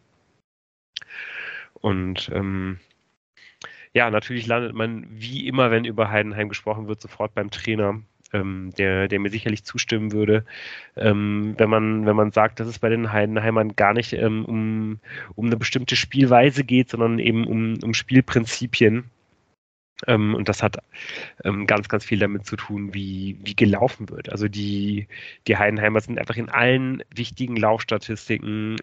Und 1.74 2.30
ähm, 2.34 2.78
ja, 3.94 4.10
natürlich 4.10 4.46
landet 4.46 4.74
man 4.74 5.06
wie 5.08 5.46
immer, 5.46 5.70
wenn 5.70 5.84
über 5.84 6.10
Heidenheim 6.10 6.48
gesprochen 6.48 6.88
wird, 6.88 7.00
sofort 7.00 7.34
beim 7.34 7.50
Trainer 7.50 8.00
ähm, 8.32 8.72
der, 8.78 9.08
der 9.08 9.20
mir 9.20 9.30
sicherlich 9.30 9.64
zustimmen 9.64 10.12
würde, 10.12 10.44
ähm, 10.96 11.54
wenn 11.58 11.70
man, 11.70 12.06
wenn 12.06 12.16
man 12.16 12.32
sagt, 12.32 12.60
dass 12.60 12.68
es 12.68 12.78
bei 12.78 12.88
den 12.88 13.12
Heidenheimern 13.12 13.76
gar 13.76 13.94
nicht 13.94 14.12
ähm, 14.12 14.44
um, 14.44 15.00
um 15.34 15.46
eine 15.46 15.56
bestimmte 15.56 15.96
Spielweise 15.96 16.64
geht, 16.64 16.90
sondern 16.90 17.18
eben 17.18 17.46
um, 17.46 17.78
um 17.82 17.94
Spielprinzipien. 17.94 19.10
Ähm, 20.06 20.34
und 20.34 20.48
das 20.48 20.62
hat 20.62 20.76
ähm, 21.44 21.66
ganz, 21.66 21.88
ganz 21.88 22.04
viel 22.04 22.18
damit 22.18 22.46
zu 22.46 22.56
tun, 22.56 22.94
wie, 22.94 23.36
wie 23.42 23.56
gelaufen 23.56 24.08
wird. 24.10 24.30
Also 24.30 24.46
die, 24.48 25.08
die 25.48 25.56
Heidenheimer 25.56 26.00
sind 26.00 26.18
einfach 26.18 26.36
in 26.36 26.48
allen 26.48 27.02
wichtigen 27.14 27.56
Laufstatistiken 27.56 28.76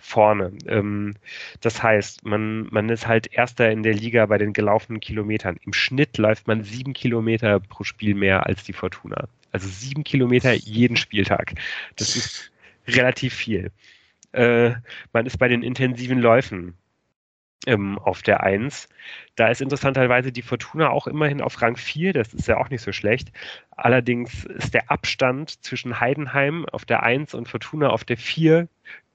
vorne. 0.00 0.52
Ähm, 0.66 1.14
das 1.60 1.82
heißt, 1.82 2.24
man, 2.24 2.68
man 2.70 2.88
ist 2.88 3.06
halt 3.06 3.32
Erster 3.32 3.70
in 3.70 3.82
der 3.82 3.94
Liga 3.94 4.26
bei 4.26 4.38
den 4.38 4.52
gelaufenen 4.52 5.00
Kilometern. 5.00 5.56
Im 5.64 5.72
Schnitt 5.72 6.18
läuft 6.18 6.46
man 6.46 6.62
sieben 6.62 6.92
Kilometer 6.92 7.60
pro 7.60 7.84
Spiel 7.84 8.14
mehr 8.14 8.46
als 8.46 8.64
die 8.64 8.72
Fortuna. 8.72 9.28
Also 9.52 9.68
sieben 9.68 10.04
Kilometer 10.04 10.52
jeden 10.52 10.96
Spieltag. 10.96 11.54
Das 11.96 12.16
ist 12.16 12.52
relativ 12.86 13.34
viel. 13.34 13.70
Äh, 14.32 14.74
man 15.12 15.26
ist 15.26 15.38
bei 15.38 15.48
den 15.48 15.62
intensiven 15.62 16.18
Läufen 16.18 16.74
ähm, 17.66 17.98
auf 17.98 18.22
der 18.22 18.42
1. 18.42 18.88
Da 19.34 19.48
ist 19.48 19.60
interessanterweise 19.60 20.32
die 20.32 20.42
Fortuna 20.42 20.90
auch 20.90 21.06
immerhin 21.06 21.40
auf 21.40 21.60
Rang 21.60 21.76
4, 21.76 22.12
das 22.12 22.34
ist 22.34 22.48
ja 22.48 22.58
auch 22.58 22.70
nicht 22.70 22.82
so 22.82 22.92
schlecht. 22.92 23.32
Allerdings 23.70 24.44
ist 24.44 24.74
der 24.74 24.90
Abstand 24.90 25.62
zwischen 25.64 26.00
Heidenheim 26.00 26.66
auf 26.66 26.84
der 26.84 27.02
1 27.02 27.34
und 27.34 27.48
Fortuna 27.48 27.90
auf 27.90 28.04
der 28.04 28.16
4 28.16 28.68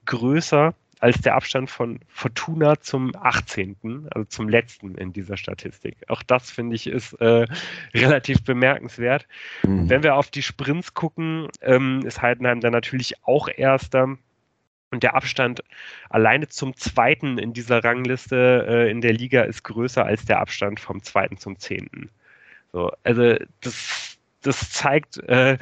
größer 0.05 0.73
als 1.01 1.19
der 1.21 1.35
Abstand 1.35 1.69
von 1.69 1.99
Fortuna 2.07 2.79
zum 2.79 3.11
18., 3.15 4.07
also 4.11 4.23
zum 4.25 4.47
letzten 4.47 4.95
in 4.95 5.11
dieser 5.11 5.35
Statistik. 5.35 5.97
Auch 6.07 6.21
das 6.21 6.51
finde 6.51 6.75
ich 6.75 6.85
ist 6.85 7.13
äh, 7.13 7.47
relativ 7.93 8.43
bemerkenswert. 8.43 9.27
Mhm. 9.63 9.89
Wenn 9.89 10.03
wir 10.03 10.15
auf 10.15 10.29
die 10.29 10.43
Sprints 10.43 10.93
gucken, 10.93 11.47
ähm, 11.61 12.03
ist 12.05 12.21
Heidenheim 12.21 12.61
dann 12.61 12.71
natürlich 12.71 13.15
auch 13.23 13.49
Erster. 13.49 14.15
Und 14.93 15.03
der 15.03 15.15
Abstand 15.15 15.63
alleine 16.09 16.49
zum 16.49 16.75
zweiten 16.75 17.37
in 17.37 17.53
dieser 17.53 17.83
Rangliste 17.83 18.65
äh, 18.67 18.91
in 18.91 19.01
der 19.01 19.13
Liga 19.13 19.41
ist 19.41 19.63
größer 19.63 20.05
als 20.05 20.25
der 20.25 20.39
Abstand 20.39 20.81
vom 20.81 21.01
zweiten 21.01 21.37
zum 21.37 21.57
zehnten. 21.57 22.09
So, 22.73 22.91
also 23.03 23.37
das, 23.61 24.17
das 24.41 24.69
zeigt, 24.69 25.17
äh, 25.29 25.57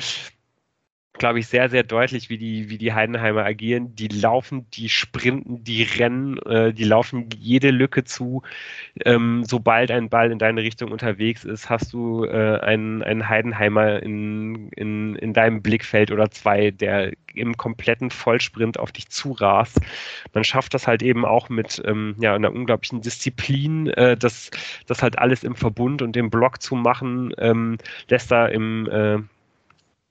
glaube 1.19 1.39
ich, 1.39 1.47
sehr, 1.47 1.69
sehr 1.69 1.83
deutlich, 1.83 2.29
wie 2.29 2.37
die, 2.37 2.69
wie 2.69 2.77
die 2.77 2.93
Heidenheimer 2.93 3.45
agieren. 3.45 3.95
Die 3.95 4.07
laufen, 4.07 4.65
die 4.71 4.89
sprinten, 4.89 5.63
die 5.63 5.83
rennen, 5.83 6.39
äh, 6.39 6.73
die 6.73 6.85
laufen 6.85 7.29
jede 7.37 7.69
Lücke 7.69 8.03
zu. 8.03 8.41
Ähm, 9.05 9.43
sobald 9.45 9.91
ein 9.91 10.09
Ball 10.09 10.31
in 10.31 10.39
deine 10.39 10.63
Richtung 10.63 10.91
unterwegs 10.91 11.43
ist, 11.45 11.69
hast 11.69 11.93
du 11.93 12.25
äh, 12.25 12.59
einen, 12.61 13.03
einen 13.03 13.29
Heidenheimer 13.29 14.01
in, 14.01 14.69
in, 14.69 15.15
in 15.15 15.33
deinem 15.33 15.61
Blickfeld 15.61 16.11
oder 16.11 16.31
zwei, 16.31 16.71
der 16.71 17.11
im 17.35 17.57
kompletten 17.57 18.09
Vollsprint 18.09 18.79
auf 18.79 18.91
dich 18.91 19.09
zurast. 19.09 19.79
Man 20.33 20.43
schafft 20.43 20.73
das 20.73 20.87
halt 20.87 21.03
eben 21.03 21.25
auch 21.25 21.49
mit 21.49 21.81
ähm, 21.85 22.15
ja, 22.19 22.33
einer 22.33 22.51
unglaublichen 22.51 23.01
Disziplin, 23.01 23.87
äh, 23.87 24.17
das, 24.17 24.49
das 24.87 25.03
halt 25.03 25.19
alles 25.19 25.43
im 25.43 25.55
Verbund 25.55 26.01
und 26.01 26.17
im 26.17 26.29
Block 26.29 26.61
zu 26.61 26.75
machen, 26.75 27.33
ähm, 27.37 27.77
lässt 28.07 28.31
da 28.31 28.47
im 28.47 28.87
äh, 28.89 29.19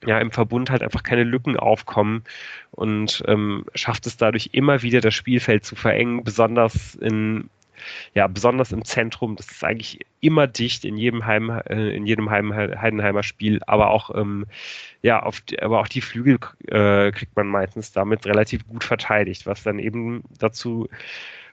ja, 0.07 0.19
im 0.19 0.31
Verbund 0.31 0.71
halt 0.71 0.83
einfach 0.83 1.03
keine 1.03 1.25
Lücken 1.25 1.57
aufkommen 1.57 2.25
und 2.71 3.23
ähm, 3.27 3.65
schafft 3.75 4.07
es 4.07 4.17
dadurch 4.17 4.51
immer 4.53 4.83
wieder 4.83 5.01
das 5.01 5.15
Spielfeld 5.15 5.65
zu 5.65 5.77
verengen, 5.77 6.25
besonders 6.25 6.95
in 6.95 7.51
ja, 8.15 8.27
besonders 8.27 8.73
im 8.73 8.85
Zentrum, 8.85 9.37
das 9.37 9.51
ist 9.51 9.65
eigentlich 9.65 10.01
immer 10.21 10.47
dicht 10.47 10.85
in 10.85 10.97
jedem 10.97 11.27
Heim, 11.27 11.51
äh, 11.51 11.95
in 11.95 12.07
jedem 12.07 12.31
Heim, 12.31 12.55
Heidenheimer 12.55 13.23
Spiel, 13.23 13.61
aber 13.67 13.91
auch, 13.91 14.15
ähm, 14.15 14.47
ja, 15.03 15.23
auf 15.23 15.41
die, 15.43 15.61
aber 15.63 15.81
auch 15.81 15.89
die 15.89 16.01
Flügel 16.01 16.39
äh, 16.67 17.13
kriegt 17.13 17.37
man 17.37 17.47
meistens 17.47 17.93
damit 17.93 18.27
relativ 18.27 18.67
gut 18.67 18.85
verteidigt, 18.85 19.47
was 19.47 19.63
dann 19.63 19.79
eben 19.79 20.25
dazu 20.39 20.89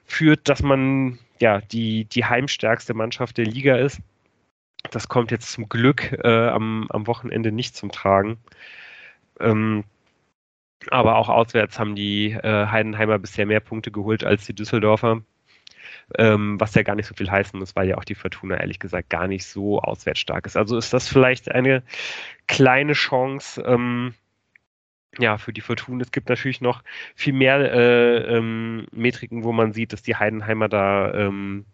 führt, 0.04 0.48
dass 0.48 0.62
man 0.62 1.18
ja 1.40 1.60
die, 1.60 2.04
die 2.06 2.24
heimstärkste 2.24 2.94
Mannschaft 2.94 3.38
der 3.38 3.46
Liga 3.46 3.76
ist 3.76 4.00
das 4.90 5.08
kommt 5.08 5.30
jetzt 5.30 5.52
zum 5.52 5.68
Glück 5.68 6.12
äh, 6.24 6.48
am, 6.48 6.86
am 6.90 7.06
Wochenende 7.06 7.52
nicht 7.52 7.76
zum 7.76 7.90
Tragen. 7.90 8.38
Ähm, 9.40 9.84
aber 10.90 11.16
auch 11.16 11.28
auswärts 11.28 11.78
haben 11.78 11.94
die 11.96 12.32
äh, 12.32 12.66
Heidenheimer 12.66 13.18
bisher 13.18 13.46
mehr 13.46 13.60
Punkte 13.60 13.90
geholt 13.90 14.24
als 14.24 14.46
die 14.46 14.54
Düsseldorfer. 14.54 15.22
Ähm, 16.18 16.60
was 16.60 16.74
ja 16.74 16.82
gar 16.82 16.94
nicht 16.94 17.06
so 17.06 17.14
viel 17.14 17.30
heißen 17.30 17.58
muss, 17.58 17.74
weil 17.74 17.88
ja 17.88 17.98
auch 17.98 18.04
die 18.04 18.14
Fortuna 18.14 18.58
ehrlich 18.58 18.78
gesagt 18.78 19.10
gar 19.10 19.26
nicht 19.26 19.44
so 19.44 19.80
auswärts 19.80 20.20
stark 20.20 20.46
ist. 20.46 20.56
Also 20.56 20.76
ist 20.78 20.92
das 20.92 21.08
vielleicht 21.08 21.50
eine 21.50 21.82
kleine 22.46 22.92
Chance, 22.92 23.60
ähm, 23.62 24.14
ja, 25.18 25.38
für 25.38 25.52
die 25.52 25.60
Fortuna. 25.60 26.02
Es 26.02 26.12
gibt 26.12 26.28
natürlich 26.28 26.60
noch 26.60 26.82
viel 27.14 27.32
mehr 27.32 27.58
äh, 27.72 28.36
ähm, 28.36 28.86
Metriken, 28.92 29.44
wo 29.44 29.52
man 29.52 29.72
sieht, 29.72 29.92
dass 29.92 30.02
die 30.02 30.16
Heidenheimer 30.16 30.68
da 30.68 31.12
ähm, 31.12 31.64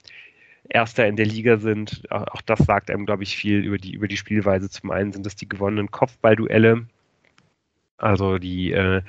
Erster 0.68 1.06
in 1.06 1.16
der 1.16 1.26
Liga 1.26 1.58
sind. 1.58 2.02
Auch 2.10 2.40
das 2.42 2.60
sagt 2.60 2.90
einem, 2.90 3.06
glaube 3.06 3.22
ich, 3.24 3.36
viel 3.36 3.58
über 3.64 3.78
die, 3.78 3.92
über 3.92 4.08
die 4.08 4.16
Spielweise. 4.16 4.70
Zum 4.70 4.90
einen 4.90 5.12
sind 5.12 5.26
das 5.26 5.36
die 5.36 5.48
gewonnenen 5.48 5.90
Kopfballduelle. 5.90 6.86
Also 7.98 8.38
die, 8.38 8.72
äh, 8.72 9.02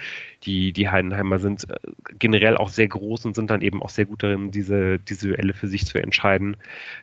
die, 0.43 0.71
die 0.71 0.89
Heidenheimer 0.89 1.39
sind 1.39 1.67
äh, 1.69 1.75
generell 2.19 2.57
auch 2.57 2.69
sehr 2.69 2.87
groß 2.87 3.25
und 3.25 3.35
sind 3.35 3.49
dann 3.49 3.61
eben 3.61 3.81
auch 3.81 3.89
sehr 3.89 4.05
gut 4.05 4.21
darin, 4.21 4.51
diese, 4.51 4.99
diese 4.99 5.29
Duelle 5.29 5.53
für 5.53 5.67
sich 5.67 5.85
zu 5.85 5.97
entscheiden. 5.97 6.57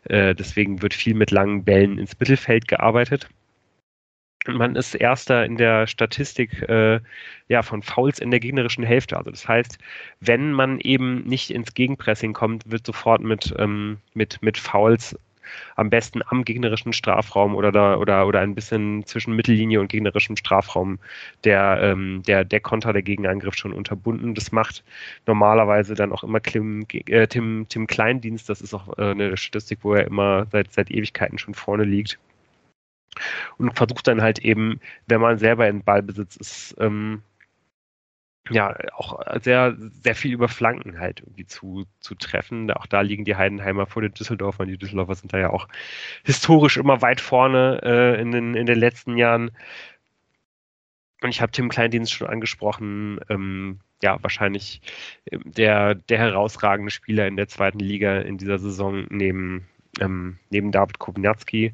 Äh, 0.05 0.35
deswegen 0.37 0.83
wird 0.83 0.95
viel 0.95 1.15
mit 1.15 1.33
langen 1.33 1.65
Bällen 1.65 1.99
ins 1.99 2.19
Mittelfeld 2.19 2.69
gearbeitet 2.69 3.29
man 4.57 4.77
ist 4.77 4.95
Erster 4.95 5.45
in 5.45 5.57
der 5.57 5.87
Statistik 5.87 6.63
äh, 6.69 7.01
ja, 7.49 7.63
von 7.63 7.83
Fouls 7.83 8.19
in 8.19 8.31
der 8.31 8.41
gegnerischen 8.41 8.85
Hälfte. 8.85 9.17
Also 9.17 9.31
das 9.31 9.47
heißt, 9.49 9.79
wenn 10.21 10.53
man 10.53 10.79
eben 10.81 11.23
nicht 11.25 11.51
ins 11.51 11.75
Gegenpressing 11.75 12.33
kommt, 12.33 12.71
wird 12.71 12.87
sofort 12.87 13.23
mit, 13.23 13.55
ähm, 13.59 13.99
mit, 14.15 14.41
mit 14.43 14.59
Fouls 14.59 15.17
am 15.77 15.91
besten 15.91 16.21
am 16.29 16.45
gegnerischen 16.45 16.93
Strafraum 16.93 17.55
oder 17.55 17.73
da, 17.73 17.97
oder 17.97 18.27
oder 18.27 18.41
ein 18.41 18.55
bisschen 18.55 19.05
zwischen 19.07 19.35
Mittellinie 19.35 19.81
und 19.81 19.89
gegnerischem 19.89 20.37
Strafraum 20.37 20.99
der 21.45 21.81
ähm, 21.83 22.23
der 22.27 22.45
der 22.45 22.61
Konter 22.61 22.93
der 22.93 23.03
Gegenangriff 23.03 23.55
schon 23.57 23.73
unterbunden. 23.73 24.35
Das 24.35 24.53
macht 24.53 24.85
normalerweise 25.27 25.95
dann 25.95 26.13
auch 26.13 26.25
immer 26.25 26.41
Tim 26.43 26.87
äh, 26.93 27.27
Tim, 27.27 27.67
Tim 27.69 27.87
Kleindienst. 27.87 28.49
Das 28.49 28.61
ist 28.61 28.75
auch 28.75 28.97
äh, 28.99 29.11
eine 29.11 29.37
Statistik, 29.37 29.81
wo 29.83 29.95
er 29.95 30.07
immer 30.07 30.47
seit 30.53 30.73
seit 30.73 30.91
Ewigkeiten 30.91 31.39
schon 31.39 31.55
vorne 31.55 31.85
liegt 31.85 32.19
und 33.59 33.77
versucht 33.77 34.07
dann 34.09 34.23
halt 34.23 34.39
eben, 34.41 34.81
wenn 35.07 35.21
man 35.21 35.39
selber 35.39 35.69
in 35.69 35.83
Ballbesitz 35.85 36.37
ist, 36.37 36.77
ähm, 36.79 37.23
ja, 38.49 38.77
auch 38.95 39.21
sehr, 39.43 39.77
sehr 40.03 40.15
viel 40.15 40.33
über 40.33 40.49
Flanken 40.49 40.99
halt 40.99 41.21
irgendwie 41.21 41.47
zu, 41.47 41.85
zu 42.01 42.15
treffen. 42.15 42.71
Auch 42.73 42.87
da 42.87 43.01
liegen 43.03 43.25
die 43.25 43.37
Heidenheimer 43.37 43.87
vor 43.87 44.03
den 44.03 44.13
Düsseldorfern. 44.13 44.69
Die 44.69 44.79
Düsseldorfer 44.79 45.15
sind 45.15 45.33
da 45.33 45.39
ja 45.39 45.51
auch 45.51 45.69
historisch 46.25 46.77
immer 46.77 47.01
weit 47.03 47.21
vorne 47.21 47.81
äh, 47.83 48.21
in, 48.21 48.33
den, 48.33 48.55
in 48.55 48.67
den 48.67 48.79
letzten 48.79 49.17
Jahren. 49.17 49.53
Und 51.23 51.29
ich 51.29 51.41
habe 51.41 51.53
Tim 51.53 51.69
Kleindienst 51.69 52.13
schon 52.13 52.29
angesprochen, 52.29 53.21
ähm, 53.29 53.81
ja, 54.03 54.21
wahrscheinlich 54.23 54.81
ähm, 55.31 55.43
der, 55.45 55.95
der 55.95 56.19
herausragende 56.19 56.91
Spieler 56.91 57.27
in 57.27 57.37
der 57.37 57.49
zweiten 57.49 57.79
Liga 57.79 58.21
in 58.21 58.39
dieser 58.39 58.59
Saison 58.59 59.07
neben, 59.11 59.69
ähm, 60.01 60.39
neben 60.49 60.73
David 60.73 60.99
Kobniatski 60.99 61.73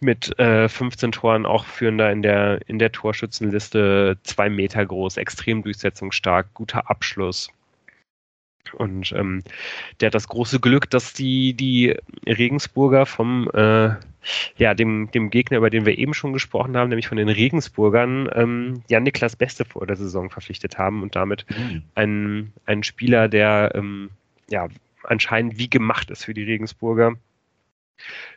mit 0.00 0.38
äh, 0.38 0.68
15 0.68 1.12
Toren 1.12 1.46
auch 1.46 1.64
führender 1.64 2.10
in 2.12 2.22
der, 2.22 2.60
in 2.68 2.78
der 2.78 2.92
Torschützenliste, 2.92 4.18
zwei 4.22 4.48
Meter 4.48 4.84
groß, 4.84 5.16
extrem 5.16 5.62
durchsetzungsstark, 5.62 6.54
guter 6.54 6.88
Abschluss. 6.90 7.50
Und 8.74 9.12
ähm, 9.12 9.42
der 10.00 10.08
hat 10.08 10.14
das 10.14 10.28
große 10.28 10.60
Glück, 10.60 10.90
dass 10.90 11.14
die, 11.14 11.54
die 11.54 11.96
Regensburger 12.26 13.06
vom, 13.06 13.50
äh, 13.54 13.90
ja, 14.56 14.74
dem, 14.74 15.10
dem 15.10 15.30
Gegner, 15.30 15.58
über 15.58 15.70
den 15.70 15.86
wir 15.86 15.96
eben 15.96 16.12
schon 16.12 16.34
gesprochen 16.34 16.76
haben, 16.76 16.90
nämlich 16.90 17.08
von 17.08 17.16
den 17.16 17.30
Regensburgern, 17.30 18.28
ähm, 18.34 18.82
ja, 18.88 19.00
Niklas 19.00 19.36
Beste 19.36 19.64
vor 19.64 19.86
der 19.86 19.96
Saison 19.96 20.28
verpflichtet 20.28 20.76
haben 20.76 21.02
und 21.02 21.16
damit 21.16 21.46
mhm. 21.48 21.82
einen, 21.94 22.52
einen 22.66 22.82
Spieler, 22.82 23.28
der 23.28 23.72
ähm, 23.74 24.10
ja, 24.50 24.68
anscheinend 25.02 25.58
wie 25.58 25.70
gemacht 25.70 26.10
ist 26.10 26.24
für 26.24 26.34
die 26.34 26.44
Regensburger 26.44 27.14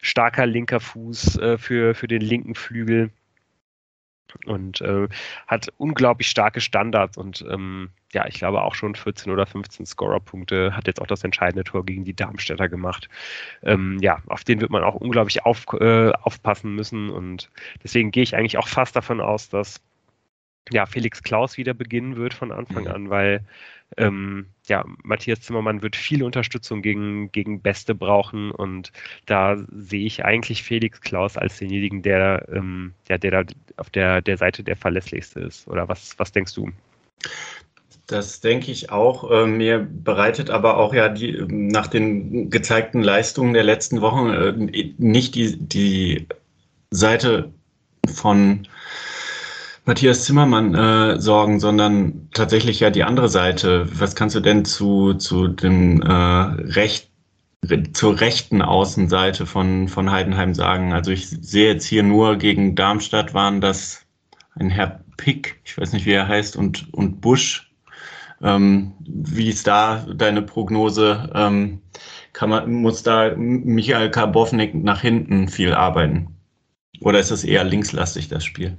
starker 0.01 0.45
linker 0.45 0.80
Fuß 0.80 1.38
äh, 1.38 1.57
für, 1.57 1.95
für 1.95 2.07
den 2.07 2.22
linken 2.22 2.55
Flügel 2.55 3.12
und 4.45 4.82
äh, 4.82 5.07
hat 5.47 5.70
unglaublich 5.78 6.30
starke 6.30 6.62
Standards 6.62 7.18
und 7.18 7.45
ähm, 7.49 7.89
ja, 8.14 8.26
ich 8.28 8.36
glaube 8.36 8.62
auch 8.62 8.76
schon 8.76 8.95
14 8.95 9.32
oder 9.32 9.45
15 9.45 9.86
Scorerpunkte, 9.86 10.76
hat 10.76 10.88
jetzt 10.88 11.01
auch 11.01 11.07
das 11.07 11.24
entscheidende 11.24 11.64
Tor 11.64 11.86
gegen 11.86 12.03
die 12.03 12.14
Darmstädter 12.14 12.68
gemacht. 12.68 13.09
Ähm, 13.64 13.99
ja, 14.01 14.22
auf 14.28 14.43
den 14.43 14.59
wird 14.62 14.72
man 14.72 14.84
auch 14.84 14.95
unglaublich 14.95 15.45
auf, 15.45 15.66
äh, 15.80 16.12
aufpassen 16.12 16.76
müssen 16.76 17.09
und 17.09 17.49
deswegen 17.84 18.12
gehe 18.12 18.24
ich 18.24 18.36
eigentlich 18.36 18.57
auch 18.57 18.68
fast 18.68 18.95
davon 18.95 19.22
aus, 19.22 19.49
dass 19.49 19.82
ja, 20.70 20.86
Felix 20.86 21.24
Klaus 21.24 21.57
wieder 21.57 21.74
beginnen 21.74 22.16
wird 22.16 22.34
von 22.34 22.51
Anfang 22.51 22.84
mhm. 22.84 22.91
an, 22.91 23.09
weil 23.09 23.43
ähm, 23.97 24.47
ja, 24.68 24.86
Matthias 25.03 25.41
Zimmermann 25.41 25.82
wird 25.82 25.95
viel 25.95 26.24
Unterstützung 26.24 26.82
gegen, 26.82 27.32
gegen 27.32 27.62
Beste 27.62 27.93
brauchen 27.93 28.51
und 28.51 28.91
da 29.26 29.57
sehe 29.70 30.05
ich 30.05 30.24
eigentlich 30.24 30.64
Felix 30.64 31.01
Klaus 31.01 31.38
als 31.38 31.57
denjenigen, 31.57 32.01
der, 32.01 32.47
ähm, 32.53 32.93
der, 33.09 33.18
der 33.18 33.32
da 33.32 33.43
auf 33.78 33.89
der, 33.89 34.22
der 34.22 34.38
Seite 34.38 34.64
der 34.64 34.78
verlässlichste 34.78 35.41
ist. 35.41 35.68
Oder 35.68 35.89
was, 35.89 36.18
was 36.18 36.32
denkst 36.32 36.53
du? 36.53 36.72
Das 38.07 38.41
denke 38.41 38.72
ich 38.72 38.91
auch. 38.91 39.30
Äh, 39.30 39.45
mir 39.45 39.80
bereitet 39.80 40.49
aber 40.49 40.78
auch 40.78 40.93
ja 40.93 41.09
die 41.09 41.45
nach 41.47 41.88
den 41.88 42.49
gezeigten 42.49 43.01
Leistungen 43.01 43.53
der 43.53 43.64
letzten 43.64 44.01
Wochen 44.01 44.30
äh, 44.30 44.93
nicht 44.97 45.36
die, 45.36 45.57
die 45.57 46.28
Seite 46.91 47.51
von 48.14 48.68
Matthias 49.86 50.25
Zimmermann 50.25 50.75
äh, 50.75 51.19
sorgen, 51.19 51.59
sondern 51.59 52.29
tatsächlich 52.34 52.79
ja 52.79 52.91
die 52.91 53.03
andere 53.03 53.29
Seite. 53.29 53.88
Was 53.93 54.15
kannst 54.15 54.36
du 54.36 54.39
denn 54.39 54.63
zu, 54.63 55.15
zu 55.15 55.47
dem 55.47 56.01
äh, 56.03 56.11
Recht, 56.13 57.09
zur 57.93 58.19
rechten 58.19 58.61
Außenseite 58.61 59.45
von, 59.47 59.88
von 59.88 60.11
Heidenheim 60.11 60.53
sagen? 60.53 60.93
Also 60.93 61.11
ich 61.11 61.29
sehe 61.29 61.73
jetzt 61.73 61.86
hier 61.86 62.03
nur 62.03 62.38
gegen 62.38 62.75
Darmstadt 62.75 63.34
waren 63.34 63.59
das 63.59 64.05
ein 64.55 64.69
Herr 64.69 65.03
Pick, 65.17 65.59
ich 65.63 65.77
weiß 65.77 65.93
nicht, 65.93 66.05
wie 66.05 66.13
er 66.13 66.27
heißt, 66.27 66.55
und, 66.55 66.93
und 66.93 67.21
Busch. 67.21 67.71
Ähm, 68.41 68.93
wie 68.99 69.49
ist 69.49 69.67
da 69.67 70.05
deine 70.15 70.41
Prognose? 70.41 71.29
Ähm, 71.34 71.82
kann 72.34 72.49
man, 72.49 72.71
muss 72.71 73.03
da 73.03 73.36
Michael 73.36 74.11
Karbovnik 74.11 74.75
nach 74.75 75.01
hinten 75.01 75.47
viel 75.47 75.73
arbeiten? 75.73 76.27
Oder 77.01 77.19
ist 77.19 77.32
das 77.32 77.43
eher 77.43 77.63
linkslastig, 77.63 78.29
das 78.29 78.43
Spiel? 78.43 78.77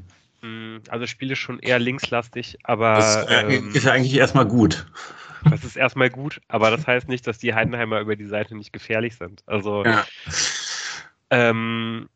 Also 0.93 1.07
Spiel 1.07 1.31
ist 1.31 1.39
schon 1.39 1.59
eher 1.59 1.79
linkslastig, 1.79 2.59
aber. 2.65 2.97
Das 2.97 3.27
ähm, 3.31 3.71
ist 3.73 3.87
ja 3.87 3.93
eigentlich 3.93 4.15
erstmal 4.15 4.45
gut. 4.47 4.87
Das 5.49 5.65
ist 5.65 5.75
erstmal 5.75 6.11
gut, 6.11 6.41
aber 6.49 6.71
das 6.71 6.87
heißt 6.87 7.09
nicht, 7.09 7.27
dass 7.27 7.39
die 7.39 7.55
Heidenheimer 7.55 7.99
über 8.01 8.15
die 8.15 8.27
Seite 8.27 8.55
nicht 8.55 8.75
gefährlich 8.75 9.17
sind. 9.17 9.43
Also, 9.47 9.85
ja. 9.85 10.05
ähm, 11.31 12.11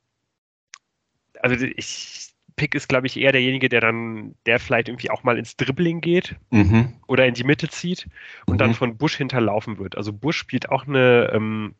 also 1.40 1.64
ich, 1.64 2.34
Pick 2.56 2.74
ist, 2.74 2.88
glaube 2.88 3.06
ich, 3.06 3.18
eher 3.18 3.32
derjenige, 3.32 3.70
der 3.70 3.80
dann, 3.80 4.34
der 4.44 4.60
vielleicht 4.60 4.88
irgendwie 4.88 5.10
auch 5.10 5.24
mal 5.24 5.38
ins 5.38 5.56
Dribbling 5.56 6.02
geht 6.02 6.36
mhm. 6.50 6.92
oder 7.06 7.26
in 7.26 7.34
die 7.34 7.44
Mitte 7.44 7.68
zieht 7.68 8.06
und 8.44 8.54
mhm. 8.54 8.58
dann 8.58 8.74
von 8.74 8.98
Busch 8.98 9.16
hinterlaufen 9.16 9.78
wird. 9.78 9.96
Also 9.96 10.12
Busch 10.12 10.36
spielt 10.36 10.68
auch 10.68 10.86
eine 10.86 11.30
ähm, 11.32 11.74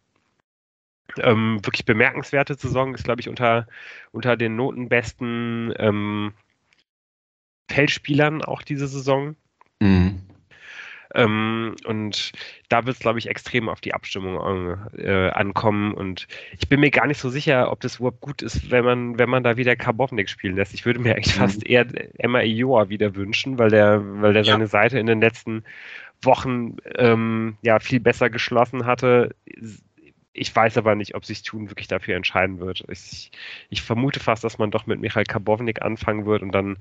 ähm, 1.19 1.61
wirklich 1.65 1.85
bemerkenswerte 1.85 2.55
Saison, 2.55 2.95
ist, 2.95 3.05
glaube 3.05 3.21
ich, 3.21 3.29
unter, 3.29 3.67
unter 4.13 4.37
den 4.37 4.57
Notenbesten 4.57 5.75
ähm, 5.79 6.33
Feldspielern 7.69 8.43
auch 8.43 8.63
diese 8.63 8.87
Saison. 8.87 9.37
Mhm. 9.81 10.23
Ähm, 11.15 11.77
und 11.87 12.33
da 12.69 12.85
wird 12.85 12.97
es, 12.97 13.01
glaube 13.01 13.19
ich, 13.19 13.29
extrem 13.29 13.69
auf 13.69 13.81
die 13.81 13.95
Abstimmung 13.95 14.77
äh, 14.99 15.31
ankommen. 15.31 15.95
Und 15.95 16.27
ich 16.59 16.69
bin 16.69 16.81
mir 16.81 16.91
gar 16.91 17.07
nicht 17.07 17.21
so 17.21 17.31
sicher, 17.31 17.73
ob 17.73 17.81
das 17.81 17.97
überhaupt 17.97 18.21
gut 18.21 18.43
ist, 18.43 18.71
wenn 18.71 18.85
man, 18.85 19.19
wenn 19.19 19.31
man 19.31 19.43
da 19.43 19.57
wieder 19.57 19.77
Karbovnik 19.77 20.29
spielen 20.29 20.57
lässt. 20.57 20.75
Ich 20.75 20.85
würde 20.85 21.01
mir 21.01 21.15
eigentlich 21.15 21.37
mhm. 21.37 21.41
fast 21.41 21.67
eher 21.67 21.87
Emma 22.19 22.41
Ioa 22.41 22.89
wieder 22.91 23.15
wünschen, 23.15 23.59
weil 23.59 23.71
der, 23.71 24.03
weil 24.21 24.35
der 24.35 24.43
ja. 24.43 24.53
seine 24.53 24.67
Seite 24.67 24.99
in 24.99 25.07
den 25.07 25.21
letzten 25.21 25.65
Wochen 26.23 26.77
ähm, 26.97 27.57
ja 27.63 27.79
viel 27.79 28.01
besser 28.01 28.29
geschlossen 28.29 28.85
hatte. 28.85 29.35
Ich 30.37 30.55
weiß 30.55 30.77
aber 30.77 30.95
nicht, 30.95 31.15
ob 31.15 31.25
sich 31.25 31.43
Tun 31.43 31.71
wirklich 31.71 31.89
dafür 31.89 32.17
entscheiden 32.17 32.61
wird. 32.61 32.85
Ich, 32.89 33.31
ich, 33.71 33.83
vermute 33.83 34.21
fast, 34.21 34.45
dass 34.45 34.59
man 34.59 34.71
doch 34.71 34.87
mit 34.87 35.01
Michael 35.01 35.25
Karbovnik 35.25 35.83
anfangen 35.83 36.27
wird 36.27 36.43
und 36.43 36.53
dann 36.53 36.77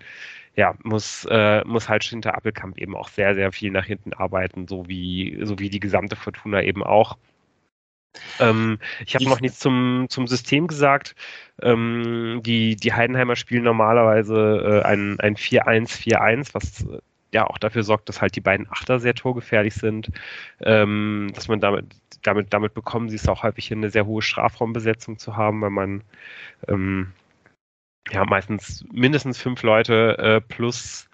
ja, 0.56 0.76
muss, 0.84 1.26
äh, 1.30 1.64
muss 1.66 1.90
halt 1.90 2.04
hinter 2.04 2.36
Appelkamp 2.36 2.78
eben 2.78 2.96
auch 2.96 3.08
sehr, 3.10 3.36
sehr 3.36 3.52
viel 3.52 3.72
nach 3.72 3.86
hinten 3.86 4.14
arbeiten, 4.14 4.68
so 4.68 4.88
wie, 4.88 5.40
so 5.44 5.60
wie 5.60 5.70
die 5.70 5.80
gesamte 5.80 6.16
Fortuna 6.16 6.62
eben 6.64 6.84
auch. 6.84 7.18
Ähm, 8.40 8.80
ich 9.06 9.16
habe 9.16 9.26
noch 9.26 9.42
nichts 9.42 9.60
zum, 9.60 10.08
zum 10.10 10.28
System 10.28 10.68
gesagt. 10.68 11.16
Ähm, 11.62 12.42
die, 12.44 12.76
die 12.76 12.94
Heidenheimer 12.94 13.36
spielen 13.36 13.64
normalerweise 13.64 14.82
äh, 14.84 14.88
ein, 14.88 15.20
ein 15.20 15.36
4-1-4-1, 15.36 16.54
was 16.54 16.86
ja 17.36 17.46
auch 17.48 17.58
dafür 17.58 17.84
sorgt, 17.84 18.10
dass 18.10 18.22
halt 18.22 18.36
die 18.36 18.42
beiden 18.42 18.68
Achter 18.72 19.00
sehr 19.00 19.14
torgefährlich 19.14 19.76
sind, 19.76 20.10
ähm, 20.62 21.32
dass 21.36 21.48
man 21.48 21.60
damit, 21.60 21.86
damit, 22.24 22.54
damit 22.54 22.74
bekommen 22.74 23.10
sie 23.10 23.18
es 23.18 23.28
auch 23.28 23.44
häufig 23.44 23.68
hin, 23.68 23.80
eine 23.80 23.92
sehr 23.92 24.06
hohe 24.06 24.22
Strafraumbesetzung 24.22 25.20
zu 25.20 25.36
haben, 25.36 25.62
weil 25.62 25.70
man 25.70 26.04
ähm, 26.68 27.12
ja 28.12 28.24
meistens 28.26 28.86
mindestens 28.92 29.42
fünf 29.42 29.64
Leute 29.64 30.18
äh, 30.18 30.42
plus 30.42 31.10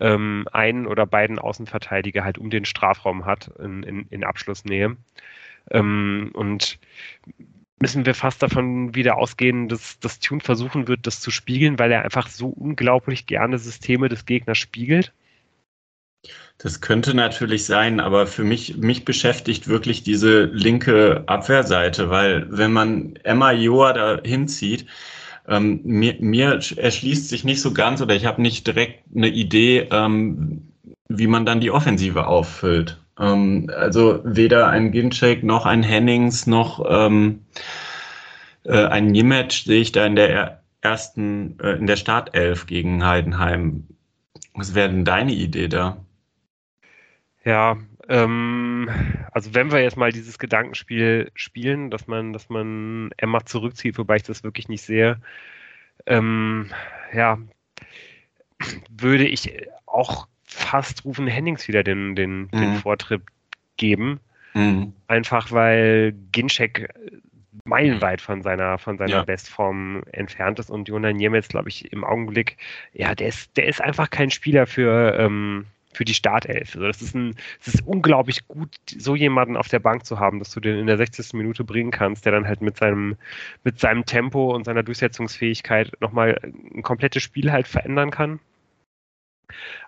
ähm, 0.00 0.46
einen 0.52 0.86
oder 0.86 1.06
beiden 1.06 1.38
Außenverteidiger 1.38 2.24
halt 2.24 2.38
um 2.38 2.50
den 2.50 2.64
Strafraum 2.64 3.26
hat 3.26 3.48
in, 3.58 3.82
in, 3.82 4.06
in 4.10 4.24
Abschlussnähe. 4.24 4.96
Ähm, 5.70 6.30
und 6.34 6.78
müssen 7.80 8.06
wir 8.06 8.14
fast 8.14 8.42
davon 8.42 8.94
wieder 8.94 9.16
ausgehen, 9.16 9.68
dass 9.68 9.98
das 9.98 10.20
Tune 10.20 10.40
versuchen 10.40 10.86
wird, 10.86 11.06
das 11.06 11.20
zu 11.20 11.30
spiegeln, 11.32 11.78
weil 11.78 11.90
er 11.90 12.02
einfach 12.02 12.28
so 12.28 12.48
unglaublich 12.48 13.26
gerne 13.26 13.58
Systeme 13.58 14.08
des 14.08 14.24
Gegners 14.24 14.58
spiegelt. 14.58 15.12
Das 16.58 16.80
könnte 16.80 17.14
natürlich 17.14 17.66
sein, 17.66 18.00
aber 18.00 18.26
für 18.26 18.44
mich, 18.44 18.76
mich 18.76 19.04
beschäftigt 19.04 19.68
wirklich 19.68 20.02
diese 20.02 20.44
linke 20.44 21.24
Abwehrseite, 21.26 22.10
weil 22.10 22.46
wenn 22.50 22.72
man 22.72 23.16
Emma 23.24 23.52
Joa 23.52 23.92
da 23.92 24.20
hinzieht, 24.24 24.86
ähm, 25.48 25.80
mir, 25.84 26.16
mir 26.20 26.60
erschließt 26.76 27.28
sich 27.28 27.44
nicht 27.44 27.60
so 27.60 27.74
ganz 27.74 28.00
oder 28.00 28.14
ich 28.14 28.24
habe 28.24 28.40
nicht 28.40 28.66
direkt 28.66 29.04
eine 29.14 29.28
Idee, 29.28 29.88
ähm, 29.90 30.68
wie 31.08 31.26
man 31.26 31.44
dann 31.44 31.60
die 31.60 31.70
Offensive 31.70 32.26
auffüllt. 32.26 32.98
Ähm, 33.18 33.70
also 33.76 34.20
weder 34.24 34.68
ein 34.68 34.92
Ginchek 34.92 35.42
noch 35.42 35.66
ein 35.66 35.82
Hennings 35.82 36.46
noch 36.46 36.84
ähm, 36.88 37.40
äh, 38.64 38.86
ein 38.86 39.08
Nimetsch 39.08 39.64
sehe 39.64 39.80
ich 39.80 39.92
da 39.92 40.06
in 40.06 40.16
der 40.16 40.62
ersten, 40.80 41.58
äh, 41.60 41.72
in 41.72 41.86
der 41.86 41.96
Startelf 41.96 42.66
gegen 42.66 43.04
Heidenheim. 43.04 43.86
Was 44.54 44.74
wäre 44.74 44.88
denn 44.88 45.04
deine 45.04 45.32
Idee 45.32 45.68
da? 45.68 45.98
Ja, 47.44 47.76
ähm, 48.08 48.88
also 49.32 49.54
wenn 49.54 49.70
wir 49.70 49.82
jetzt 49.82 49.96
mal 49.96 50.12
dieses 50.12 50.38
Gedankenspiel 50.38 51.30
spielen, 51.34 51.90
dass 51.90 52.06
man, 52.06 52.32
dass 52.32 52.48
man 52.48 53.10
Emma 53.16 53.44
zurückzieht, 53.44 53.98
wobei 53.98 54.16
ich 54.16 54.22
das 54.22 54.44
wirklich 54.44 54.68
nicht 54.68 54.82
sehe, 54.82 55.20
ähm, 56.06 56.70
ja, 57.12 57.38
würde 58.90 59.26
ich 59.26 59.68
auch 59.86 60.26
fast 60.44 61.04
Rufen 61.04 61.26
Hennings 61.26 61.68
wieder 61.68 61.82
den, 61.82 62.14
den, 62.14 62.42
mhm. 62.42 62.48
den 62.52 62.74
Vortritt 62.76 63.22
geben. 63.76 64.20
Mhm. 64.54 64.92
Einfach 65.08 65.50
weil 65.52 66.14
Ginczek 66.32 66.94
meilenweit 67.64 68.20
von 68.20 68.42
seiner, 68.42 68.78
von 68.78 68.98
seiner 68.98 69.10
ja. 69.10 69.24
Bestform 69.24 70.02
entfernt 70.12 70.58
ist 70.58 70.70
und 70.70 70.88
Jonan 70.88 71.16
Niemetz, 71.16 71.48
glaube 71.48 71.68
ich, 71.68 71.90
im 71.92 72.04
Augenblick, 72.04 72.56
ja, 72.92 73.14
der 73.14 73.28
ist, 73.28 73.56
der 73.56 73.66
ist 73.66 73.80
einfach 73.80 74.10
kein 74.10 74.30
Spieler 74.30 74.66
für, 74.66 75.16
ähm, 75.18 75.66
für 75.96 76.04
die 76.04 76.14
Startelf. 76.14 76.74
Also 76.74 76.86
das 76.86 77.02
ist 77.02 77.14
ein, 77.14 77.36
es 77.60 77.74
ist 77.74 77.86
unglaublich 77.86 78.46
gut, 78.48 78.74
so 78.86 79.14
jemanden 79.14 79.56
auf 79.56 79.68
der 79.68 79.78
Bank 79.78 80.04
zu 80.04 80.18
haben, 80.18 80.38
dass 80.38 80.50
du 80.50 80.60
den 80.60 80.78
in 80.78 80.86
der 80.86 80.96
60. 80.96 81.32
Minute 81.34 81.64
bringen 81.64 81.90
kannst, 81.90 82.24
der 82.24 82.32
dann 82.32 82.46
halt 82.46 82.60
mit 82.60 82.76
seinem, 82.76 83.16
mit 83.62 83.80
seinem 83.80 84.04
Tempo 84.04 84.54
und 84.54 84.64
seiner 84.64 84.82
Durchsetzungsfähigkeit 84.82 85.92
nochmal 86.00 86.38
ein 86.42 86.82
komplettes 86.82 87.22
Spiel 87.22 87.52
halt 87.52 87.68
verändern 87.68 88.10
kann. 88.10 88.40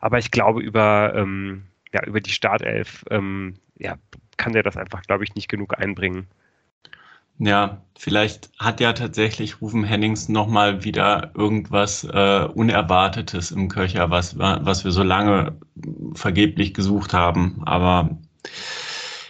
Aber 0.00 0.18
ich 0.18 0.30
glaube, 0.30 0.60
über, 0.62 1.12
ähm, 1.16 1.64
ja, 1.92 2.04
über 2.04 2.20
die 2.20 2.30
Startelf 2.30 3.04
ähm, 3.10 3.54
ja, 3.78 3.96
kann 4.36 4.52
der 4.52 4.62
das 4.62 4.76
einfach, 4.76 5.02
glaube 5.02 5.24
ich, 5.24 5.34
nicht 5.34 5.48
genug 5.48 5.78
einbringen. 5.78 6.26
Ja, 7.38 7.82
vielleicht 7.98 8.50
hat 8.58 8.80
ja 8.80 8.92
tatsächlich 8.94 9.60
Rufen 9.60 9.84
Hennings 9.84 10.28
nochmal 10.28 10.84
wieder 10.84 11.32
irgendwas 11.34 12.04
äh, 12.04 12.48
Unerwartetes 12.54 13.50
im 13.50 13.68
Köcher, 13.68 14.10
was, 14.10 14.38
was 14.38 14.84
wir 14.84 14.90
so 14.90 15.02
lange 15.02 15.58
vergeblich 16.14 16.72
gesucht 16.72 17.12
haben. 17.12 17.62
Aber 17.66 18.18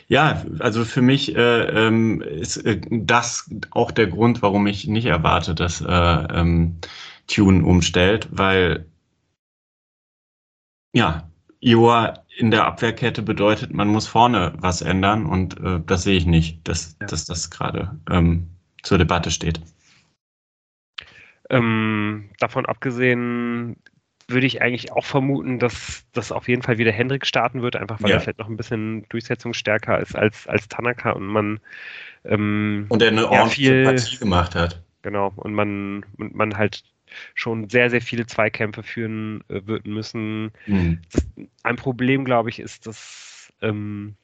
ja, 0.09 0.45
also 0.61 0.85
für 0.85 1.03
mich 1.03 1.35
äh, 1.35 1.87
ähm, 1.87 2.23
ist 2.23 2.59
äh, 2.59 2.81
das 2.91 3.51
auch 3.73 3.91
der 3.91 4.07
Grund, 4.07 4.41
warum 4.43 4.67
ich 4.69 4.87
nicht 4.87 5.07
erwarte, 5.07 5.55
dass 5.55 5.81
äh, 5.81 5.87
ähm, 5.87 6.77
Tune 7.27 7.65
umstellt, 7.65 8.29
weil 8.31 8.87
ja, 10.93 11.29
Iowa 11.61 12.25
in 12.37 12.51
der 12.51 12.67
Abwehrkette 12.67 13.23
bedeutet, 13.23 13.73
man 13.73 13.89
muss 13.89 14.07
vorne 14.07 14.53
was 14.59 14.83
ändern 14.83 15.27
und 15.27 15.59
äh, 15.59 15.81
das 15.85 16.03
sehe 16.03 16.17
ich 16.17 16.27
nicht, 16.27 16.69
dass, 16.69 16.97
ja. 17.01 17.07
dass 17.07 17.25
das 17.25 17.51
gerade 17.51 17.99
ähm, 18.11 18.49
zur 18.83 18.99
Debatte 18.99 19.31
steht. 19.31 19.61
Ähm, 21.49 22.29
davon 22.39 22.67
abgesehen 22.67 23.77
würde 24.29 24.47
ich 24.47 24.61
eigentlich 24.61 24.93
auch 24.93 25.05
vermuten, 25.05 25.59
dass 25.59 26.05
das 26.13 26.33
auf 26.33 26.49
jeden 26.49 26.63
Fall 26.63 26.79
wieder 26.79 26.93
Hendrik 26.93 27.27
starten 27.27 27.63
wird, 27.63 27.77
einfach 27.77 28.03
weil 28.03 28.11
ja. 28.11 28.17
er 28.17 28.21
vielleicht 28.21 28.41
noch 28.41 28.49
ein 28.49 28.57
bisschen 28.57 29.07
durchsetzungsstärker 29.09 30.01
ist 30.01 30.15
als, 30.17 30.47
als 30.47 30.69
Tanaka 30.69 31.13
und 31.13 31.27
man 31.27 31.61
ähm, 32.25 32.87
und 32.89 33.01
er 33.03 33.09
eine 33.09 33.31
ordentliche 33.31 33.85
Partie 33.85 34.19
gemacht 34.19 34.55
hat. 34.55 34.83
Genau, 35.03 35.33
und 35.37 35.55
man, 35.55 36.05
und 36.19 36.35
man 36.35 36.57
halt 36.57 36.83
schon 37.35 37.69
sehr, 37.69 37.91
sehr 37.91 38.03
viele 38.03 38.27
Zweikämpfe 38.27 38.83
führen 38.83 39.43
äh, 39.49 39.67
würden 39.67 39.93
müssen. 39.93 40.53
Mhm. 40.67 41.01
Das, 41.13 41.27
ein 41.63 41.77
Problem, 41.77 42.25
glaube 42.25 42.51
ich, 42.51 42.61
ist, 42.61 42.87
dass 42.87 43.53
ähm, 43.63 44.17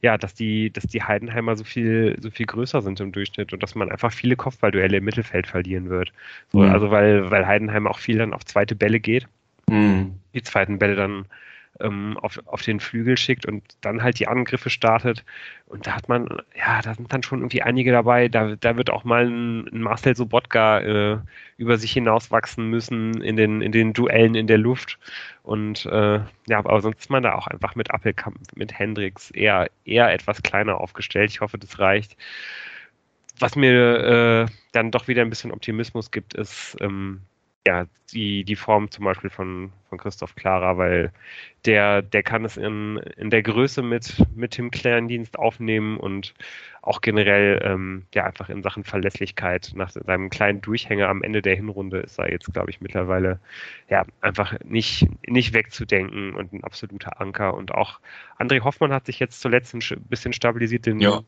ja, 0.00 0.16
dass 0.16 0.34
die, 0.34 0.70
dass 0.70 0.84
die 0.84 1.02
Heidenheimer 1.02 1.56
so 1.56 1.64
viel, 1.64 2.16
so 2.20 2.30
viel 2.30 2.46
größer 2.46 2.82
sind 2.82 3.00
im 3.00 3.10
Durchschnitt 3.10 3.52
und 3.52 3.62
dass 3.62 3.74
man 3.74 3.90
einfach 3.90 4.12
viele 4.12 4.36
Kopfballduelle 4.36 4.98
im 4.98 5.04
Mittelfeld 5.04 5.48
verlieren 5.48 5.88
wird. 5.88 6.12
So, 6.52 6.60
mhm. 6.60 6.70
Also 6.70 6.90
weil, 6.90 7.30
weil 7.30 7.46
Heidenheim 7.46 7.86
auch 7.86 7.98
viel 7.98 8.18
dann 8.18 8.32
auf 8.32 8.44
zweite 8.44 8.76
Bälle 8.76 9.00
geht. 9.00 9.26
Mhm. 9.68 10.14
Die 10.34 10.42
zweiten 10.42 10.78
Bälle 10.78 10.94
dann 10.94 11.26
ähm, 11.80 12.16
auf, 12.18 12.40
auf 12.46 12.62
den 12.62 12.80
Flügel 12.80 13.16
schickt 13.16 13.46
und 13.46 13.62
dann 13.80 14.02
halt 14.02 14.18
die 14.18 14.28
Angriffe 14.28 14.70
startet. 14.70 15.24
Und 15.66 15.86
da 15.86 15.94
hat 15.94 16.08
man, 16.08 16.28
ja, 16.56 16.80
da 16.82 16.94
sind 16.94 17.12
dann 17.12 17.22
schon 17.22 17.40
irgendwie 17.40 17.62
einige 17.62 17.92
dabei. 17.92 18.28
Da, 18.28 18.56
da 18.56 18.76
wird 18.76 18.90
auch 18.90 19.04
mal 19.04 19.26
ein, 19.26 19.68
ein 19.68 19.80
Marcel 19.80 20.16
Sobotka 20.16 20.80
äh, 20.80 21.18
über 21.56 21.76
sich 21.78 21.92
hinauswachsen 21.92 22.68
müssen 22.68 23.20
in 23.22 23.36
den, 23.36 23.60
in 23.60 23.72
den 23.72 23.92
Duellen 23.92 24.34
in 24.34 24.46
der 24.46 24.58
Luft. 24.58 24.98
Und 25.42 25.86
äh, 25.86 26.20
ja, 26.46 26.58
aber 26.58 26.80
sonst 26.80 27.00
ist 27.00 27.10
man 27.10 27.22
da 27.22 27.34
auch 27.34 27.46
einfach 27.46 27.74
mit 27.74 27.90
Appelkamp, 27.90 28.38
mit 28.54 28.78
Hendricks 28.78 29.30
eher, 29.30 29.70
eher 29.84 30.12
etwas 30.12 30.42
kleiner 30.42 30.80
aufgestellt. 30.80 31.30
Ich 31.30 31.40
hoffe, 31.40 31.58
das 31.58 31.78
reicht. 31.78 32.16
Was 33.38 33.54
mir 33.54 34.46
äh, 34.48 34.52
dann 34.72 34.90
doch 34.90 35.06
wieder 35.06 35.22
ein 35.22 35.30
bisschen 35.30 35.52
Optimismus 35.52 36.10
gibt, 36.10 36.34
ist, 36.34 36.76
ähm, 36.80 37.22
ja, 37.66 37.86
die, 38.12 38.44
die 38.44 38.56
Form 38.56 38.90
zum 38.90 39.04
Beispiel 39.04 39.30
von, 39.30 39.72
von 39.88 39.98
Christoph 39.98 40.34
Klara, 40.34 40.76
weil 40.76 41.12
der, 41.64 42.02
der 42.02 42.22
kann 42.22 42.44
es 42.44 42.56
in, 42.56 42.98
in 43.16 43.30
der 43.30 43.42
Größe 43.42 43.82
mit, 43.82 44.24
mit 44.34 44.56
dem 44.58 44.70
Klärendienst 44.70 45.38
aufnehmen 45.38 45.96
und 45.96 46.34
auch 46.82 47.00
generell 47.00 47.60
ähm, 47.64 48.06
ja 48.14 48.24
einfach 48.24 48.48
in 48.48 48.62
Sachen 48.62 48.84
Verlässlichkeit 48.84 49.72
nach 49.74 49.90
seinem 49.90 50.30
kleinen 50.30 50.60
Durchhänger 50.60 51.08
am 51.08 51.22
Ende 51.22 51.42
der 51.42 51.56
Hinrunde 51.56 51.98
ist 51.98 52.18
er 52.18 52.30
jetzt, 52.30 52.52
glaube 52.52 52.70
ich, 52.70 52.80
mittlerweile 52.80 53.40
ja 53.88 54.04
einfach 54.20 54.54
nicht, 54.64 55.06
nicht 55.26 55.52
wegzudenken 55.52 56.34
und 56.34 56.52
ein 56.52 56.64
absoluter 56.64 57.20
Anker. 57.20 57.54
Und 57.54 57.72
auch 57.72 58.00
André 58.38 58.62
Hoffmann 58.62 58.92
hat 58.92 59.06
sich 59.06 59.18
jetzt 59.18 59.40
zuletzt 59.40 59.74
ein 59.74 59.82
bisschen 60.08 60.32
stabilisiert, 60.32 60.86
den, 60.86 61.00
ja 61.00 61.20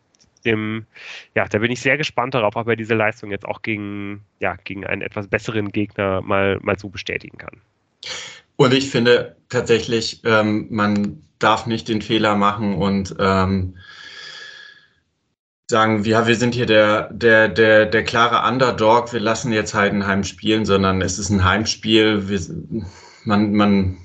dem, 0.44 0.86
ja, 1.34 1.46
da 1.46 1.58
bin 1.58 1.70
ich 1.70 1.80
sehr 1.80 1.96
gespannt 1.96 2.34
darauf, 2.34 2.56
ob 2.56 2.68
er 2.68 2.76
diese 2.76 2.94
Leistung 2.94 3.30
jetzt 3.30 3.46
auch 3.46 3.62
gegen, 3.62 4.24
ja, 4.38 4.56
gegen 4.64 4.86
einen 4.86 5.02
etwas 5.02 5.28
besseren 5.28 5.72
Gegner 5.72 6.20
mal, 6.22 6.58
mal 6.62 6.78
so 6.78 6.88
bestätigen 6.88 7.38
kann. 7.38 7.60
Und 8.60 8.74
ich 8.74 8.90
finde 8.90 9.36
tatsächlich, 9.48 10.20
ähm, 10.26 10.66
man 10.68 11.22
darf 11.38 11.64
nicht 11.64 11.88
den 11.88 12.02
Fehler 12.02 12.36
machen 12.36 12.74
und 12.74 13.16
ähm, 13.18 13.78
sagen, 15.70 16.04
ja, 16.04 16.26
wir 16.26 16.36
sind 16.36 16.54
hier 16.54 16.66
der, 16.66 17.10
der, 17.10 17.48
der, 17.48 17.86
der 17.86 18.04
klare 18.04 18.46
Underdog, 18.46 19.14
wir 19.14 19.20
lassen 19.20 19.50
jetzt 19.54 19.72
Heidenheim 19.72 20.24
spielen, 20.24 20.66
sondern 20.66 21.00
es 21.00 21.18
ist 21.18 21.30
ein 21.30 21.42
Heimspiel. 21.42 22.28
Wir, 22.28 22.38
man, 23.24 23.54
man 23.54 23.96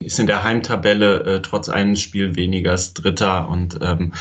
ist 0.00 0.18
in 0.18 0.26
der 0.26 0.44
Heimtabelle 0.44 1.20
äh, 1.22 1.40
trotz 1.40 1.70
eines 1.70 2.02
Spiels 2.02 2.36
weniger 2.36 2.76
Dritter 2.76 3.48
und 3.48 3.78
ähm, 3.80 4.12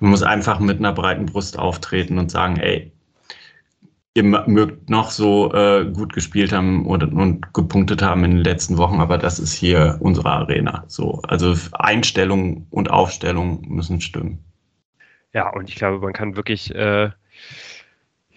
man 0.00 0.10
muss 0.10 0.22
einfach 0.22 0.58
mit 0.58 0.78
einer 0.78 0.94
breiten 0.94 1.26
Brust 1.26 1.58
auftreten 1.58 2.16
und 2.16 2.30
sagen, 2.30 2.56
ey, 2.56 2.91
ihr 4.14 4.24
mögt 4.24 4.90
noch 4.90 5.10
so 5.10 5.52
äh, 5.54 5.86
gut 5.86 6.12
gespielt 6.12 6.52
haben 6.52 6.86
und, 6.86 7.02
und 7.02 7.54
gepunktet 7.54 8.02
haben 8.02 8.24
in 8.24 8.32
den 8.32 8.44
letzten 8.44 8.76
Wochen, 8.76 9.00
aber 9.00 9.16
das 9.18 9.38
ist 9.38 9.54
hier 9.54 9.96
unsere 10.00 10.30
Arena. 10.30 10.84
So, 10.88 11.22
also 11.26 11.56
Einstellung 11.72 12.66
und 12.70 12.90
Aufstellung 12.90 13.62
müssen 13.66 14.00
stimmen. 14.00 14.44
Ja, 15.32 15.48
und 15.48 15.68
ich 15.70 15.76
glaube, 15.76 15.98
man 15.98 16.12
kann 16.12 16.36
wirklich 16.36 16.74
äh, 16.74 17.10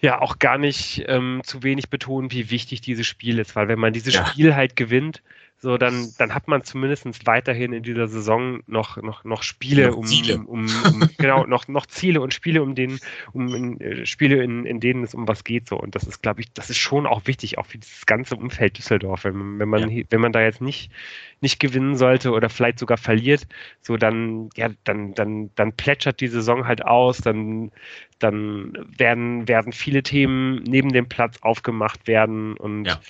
ja 0.00 0.20
auch 0.20 0.38
gar 0.38 0.56
nicht 0.56 1.04
ähm, 1.08 1.42
zu 1.44 1.62
wenig 1.62 1.90
betonen, 1.90 2.32
wie 2.32 2.50
wichtig 2.50 2.80
dieses 2.80 3.06
Spiel 3.06 3.38
ist, 3.38 3.54
weil 3.54 3.68
wenn 3.68 3.78
man 3.78 3.92
dieses 3.92 4.14
ja. 4.14 4.26
Spiel 4.26 4.54
halt 4.54 4.76
gewinnt, 4.76 5.22
so 5.66 5.78
dann, 5.78 6.12
dann 6.16 6.32
hat 6.32 6.46
man 6.46 6.62
zumindest 6.62 7.26
weiterhin 7.26 7.72
in 7.72 7.82
dieser 7.82 8.06
Saison 8.06 8.60
noch, 8.68 8.98
noch, 9.02 9.24
noch 9.24 9.42
Spiele, 9.42 9.88
noch 9.88 9.96
um, 9.96 10.06
um, 10.46 10.66
um, 10.84 11.10
genau, 11.18 11.44
noch, 11.44 11.66
noch 11.66 11.86
Ziele 11.86 12.20
und 12.20 12.32
Spiele, 12.32 12.62
um 12.62 12.76
den, 12.76 13.00
um 13.32 13.52
in, 13.52 13.80
äh, 13.80 14.06
Spiele, 14.06 14.44
in, 14.44 14.64
in 14.64 14.78
denen 14.78 15.02
es 15.02 15.12
um 15.12 15.26
was 15.26 15.42
geht. 15.42 15.68
So. 15.68 15.76
Und 15.76 15.96
das 15.96 16.04
ist, 16.04 16.22
glaube 16.22 16.42
ich, 16.42 16.52
das 16.52 16.70
ist 16.70 16.78
schon 16.78 17.04
auch 17.04 17.26
wichtig, 17.26 17.58
auch 17.58 17.66
für 17.66 17.78
dieses 17.78 18.06
ganze 18.06 18.36
Umfeld 18.36 18.78
Düsseldorf. 18.78 19.24
Wenn, 19.24 19.58
wenn 19.58 19.68
man, 19.68 19.90
ja. 19.90 20.04
wenn 20.08 20.20
man 20.20 20.30
da 20.30 20.40
jetzt 20.40 20.60
nicht, 20.60 20.92
nicht 21.40 21.58
gewinnen 21.58 21.96
sollte 21.96 22.30
oder 22.30 22.48
vielleicht 22.48 22.78
sogar 22.78 22.96
verliert, 22.96 23.48
so 23.82 23.96
dann, 23.96 24.50
ja, 24.54 24.68
dann, 24.84 25.14
dann, 25.14 25.50
dann 25.56 25.72
plätschert 25.72 26.20
die 26.20 26.28
Saison 26.28 26.68
halt 26.68 26.84
aus, 26.84 27.18
dann, 27.18 27.72
dann 28.20 28.86
werden, 28.96 29.48
werden 29.48 29.72
viele 29.72 30.04
Themen 30.04 30.62
neben 30.62 30.92
dem 30.92 31.08
Platz 31.08 31.38
aufgemacht 31.40 32.06
werden 32.06 32.56
und 32.56 32.84
ja. 32.84 33.00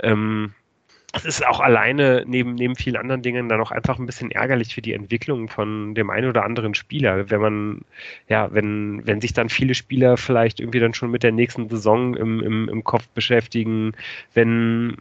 ähm, 0.00 0.54
es 1.14 1.24
ist 1.24 1.46
auch 1.46 1.60
alleine 1.60 2.24
neben, 2.26 2.54
neben 2.54 2.76
vielen 2.76 2.96
anderen 2.96 3.22
Dingen 3.22 3.48
dann 3.48 3.60
auch 3.60 3.70
einfach 3.70 3.98
ein 3.98 4.06
bisschen 4.06 4.30
ärgerlich 4.30 4.74
für 4.74 4.82
die 4.82 4.92
Entwicklung 4.92 5.48
von 5.48 5.94
dem 5.94 6.10
einen 6.10 6.28
oder 6.28 6.44
anderen 6.44 6.74
Spieler, 6.74 7.30
wenn 7.30 7.40
man, 7.40 7.80
ja, 8.28 8.52
wenn, 8.52 9.06
wenn 9.06 9.20
sich 9.20 9.32
dann 9.32 9.48
viele 9.48 9.74
Spieler 9.74 10.18
vielleicht 10.18 10.60
irgendwie 10.60 10.80
dann 10.80 10.94
schon 10.94 11.10
mit 11.10 11.22
der 11.22 11.32
nächsten 11.32 11.68
Saison 11.68 12.14
im, 12.14 12.40
im, 12.42 12.68
im 12.68 12.84
Kopf 12.84 13.08
beschäftigen, 13.08 13.92
wenn, 14.34 14.98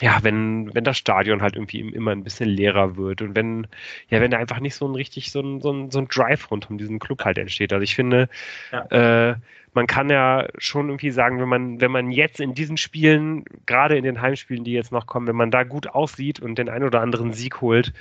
ja, 0.00 0.18
wenn, 0.22 0.72
wenn 0.72 0.84
das 0.84 0.98
Stadion 0.98 1.42
halt 1.42 1.56
irgendwie 1.56 1.80
immer 1.80 2.12
ein 2.12 2.22
bisschen 2.22 2.48
leerer 2.48 2.96
wird 2.96 3.22
und 3.22 3.34
wenn, 3.34 3.66
ja, 4.08 4.20
wenn 4.20 4.30
da 4.30 4.38
einfach 4.38 4.60
nicht 4.60 4.76
so 4.76 4.86
ein 4.86 4.94
richtig, 4.94 5.32
so 5.32 5.40
ein, 5.40 5.60
so 5.60 5.72
ein, 5.72 5.90
so 5.90 5.98
ein 5.98 6.06
Drive 6.08 6.48
rund 6.50 6.70
um 6.70 6.78
diesen 6.78 7.00
Club 7.00 7.24
halt 7.24 7.38
entsteht. 7.38 7.72
Also 7.72 7.82
ich 7.82 7.96
finde, 7.96 8.28
ja. 8.70 9.30
äh, 9.30 9.36
man 9.76 9.86
kann 9.86 10.08
ja 10.08 10.48
schon 10.56 10.88
irgendwie 10.88 11.10
sagen, 11.10 11.38
wenn 11.38 11.48
man, 11.48 11.80
wenn 11.82 11.92
man 11.92 12.10
jetzt 12.10 12.40
in 12.40 12.54
diesen 12.54 12.78
Spielen, 12.78 13.44
gerade 13.66 13.96
in 13.96 14.04
den 14.04 14.22
Heimspielen, 14.22 14.64
die 14.64 14.72
jetzt 14.72 14.90
noch 14.90 15.06
kommen, 15.06 15.26
wenn 15.26 15.36
man 15.36 15.50
da 15.50 15.64
gut 15.64 15.86
aussieht 15.88 16.40
und 16.40 16.56
den 16.56 16.70
einen 16.70 16.86
oder 16.86 17.02
anderen 17.02 17.34
Sieg 17.34 17.60
holt, 17.60 17.92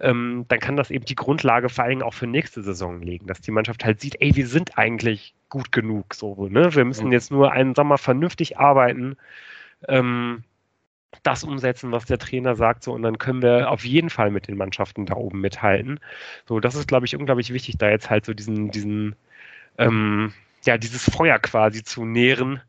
ähm, 0.00 0.46
dann 0.48 0.58
kann 0.58 0.76
das 0.76 0.90
eben 0.90 1.04
die 1.04 1.14
Grundlage 1.14 1.68
vor 1.68 1.84
allen 1.84 1.90
Dingen 1.92 2.02
auch 2.02 2.14
für 2.14 2.26
nächste 2.26 2.62
Saison 2.62 3.00
legen, 3.02 3.28
dass 3.28 3.40
die 3.40 3.52
Mannschaft 3.52 3.84
halt 3.84 4.00
sieht, 4.00 4.20
ey, 4.20 4.34
wir 4.34 4.48
sind 4.48 4.76
eigentlich 4.76 5.34
gut 5.48 5.70
genug, 5.70 6.14
so, 6.14 6.48
ne? 6.48 6.74
Wir 6.74 6.84
müssen 6.84 7.12
jetzt 7.12 7.30
nur 7.30 7.52
einen 7.52 7.76
Sommer 7.76 7.98
vernünftig 7.98 8.58
arbeiten, 8.58 9.16
ähm, 9.86 10.42
das 11.22 11.44
umsetzen, 11.44 11.92
was 11.92 12.06
der 12.06 12.18
Trainer 12.18 12.56
sagt, 12.56 12.82
so, 12.82 12.92
und 12.92 13.02
dann 13.02 13.18
können 13.18 13.42
wir 13.42 13.70
auf 13.70 13.84
jeden 13.84 14.10
Fall 14.10 14.32
mit 14.32 14.48
den 14.48 14.56
Mannschaften 14.56 15.06
da 15.06 15.14
oben 15.14 15.40
mithalten. 15.40 16.00
So, 16.48 16.58
das 16.58 16.74
ist, 16.74 16.88
glaube 16.88 17.06
ich, 17.06 17.14
unglaublich 17.14 17.52
wichtig, 17.52 17.78
da 17.78 17.90
jetzt 17.90 18.10
halt 18.10 18.24
so 18.24 18.34
diesen, 18.34 18.72
diesen, 18.72 19.14
ähm, 19.78 20.32
ja, 20.66 20.78
dieses 20.78 21.10
Feuer 21.10 21.38
quasi 21.38 21.82
zu 21.82 22.04
nähren, 22.04 22.60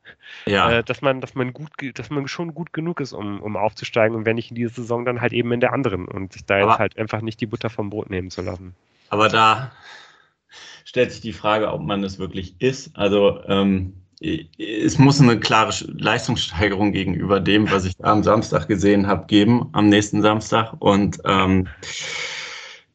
ja. 0.46 0.72
äh, 0.72 0.84
dass 0.84 1.02
man, 1.02 1.22
dass 1.22 1.36
man 1.36 1.54
gut, 1.54 1.72
dass 1.96 2.10
man 2.10 2.28
schon 2.28 2.54
gut 2.54 2.74
genug 2.74 3.00
ist, 3.00 3.14
um, 3.14 3.42
um 3.42 3.56
aufzusteigen 3.56 4.16
und 4.16 4.26
wenn 4.26 4.36
nicht 4.36 4.52
in 4.52 4.56
dieser 4.56 4.74
Saison, 4.74 5.06
dann 5.06 5.22
halt 5.22 5.34
eben 5.34 5.52
in 5.52 5.60
der 5.60 5.74
anderen 5.74 6.08
und 6.08 6.34
sich 6.34 6.46
da 6.46 6.56
aber, 6.56 6.72
jetzt 6.72 6.80
halt 6.80 6.98
einfach 6.98 7.22
nicht 7.22 7.40
die 7.42 7.46
Butter 7.46 7.70
vom 7.70 7.90
Brot 7.90 8.10
nehmen 8.10 8.30
zu 8.30 8.42
lassen. 8.42 8.76
Aber 9.10 9.30
da 9.30 9.72
stellt 10.86 11.12
sich 11.12 11.22
die 11.22 11.34
Frage, 11.34 11.72
ob 11.72 11.82
man 11.82 12.04
es 12.04 12.20
wirklich 12.20 12.56
ist. 12.60 12.96
Also 12.96 13.42
ähm, 13.48 13.94
es 14.58 14.98
muss 14.98 15.20
eine 15.20 15.40
klare 15.40 15.74
Leistungssteigerung 15.98 16.92
gegenüber 16.94 17.40
dem, 17.40 17.70
was 17.72 17.86
ich 17.86 17.94
am 18.04 18.24
Samstag 18.24 18.68
gesehen 18.68 19.08
habe, 19.08 19.26
geben, 19.28 19.70
am 19.74 19.90
nächsten 19.90 20.22
Samstag. 20.22 20.74
Und 20.80 21.20
ähm, 21.26 21.68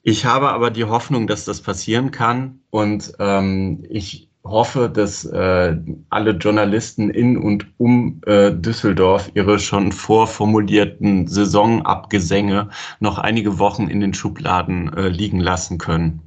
ich 0.02 0.24
habe 0.24 0.48
aber 0.50 0.70
die 0.70 0.84
Hoffnung, 0.84 1.26
dass 1.26 1.44
das 1.44 1.60
passieren 1.60 2.10
kann. 2.10 2.60
Und 2.70 3.12
ähm, 3.18 3.84
ich 3.90 4.27
hoffe, 4.48 4.90
dass 4.92 5.24
äh, 5.24 5.76
alle 6.10 6.30
Journalisten 6.32 7.10
in 7.10 7.36
und 7.36 7.66
um 7.78 8.20
äh, 8.26 8.52
Düsseldorf 8.52 9.30
ihre 9.34 9.58
schon 9.58 9.92
vorformulierten 9.92 11.26
Saisonabgesänge 11.26 12.70
noch 13.00 13.18
einige 13.18 13.58
Wochen 13.58 13.88
in 13.88 14.00
den 14.00 14.14
Schubladen 14.14 14.92
äh, 14.94 15.08
liegen 15.08 15.40
lassen 15.40 15.78
können. 15.78 16.22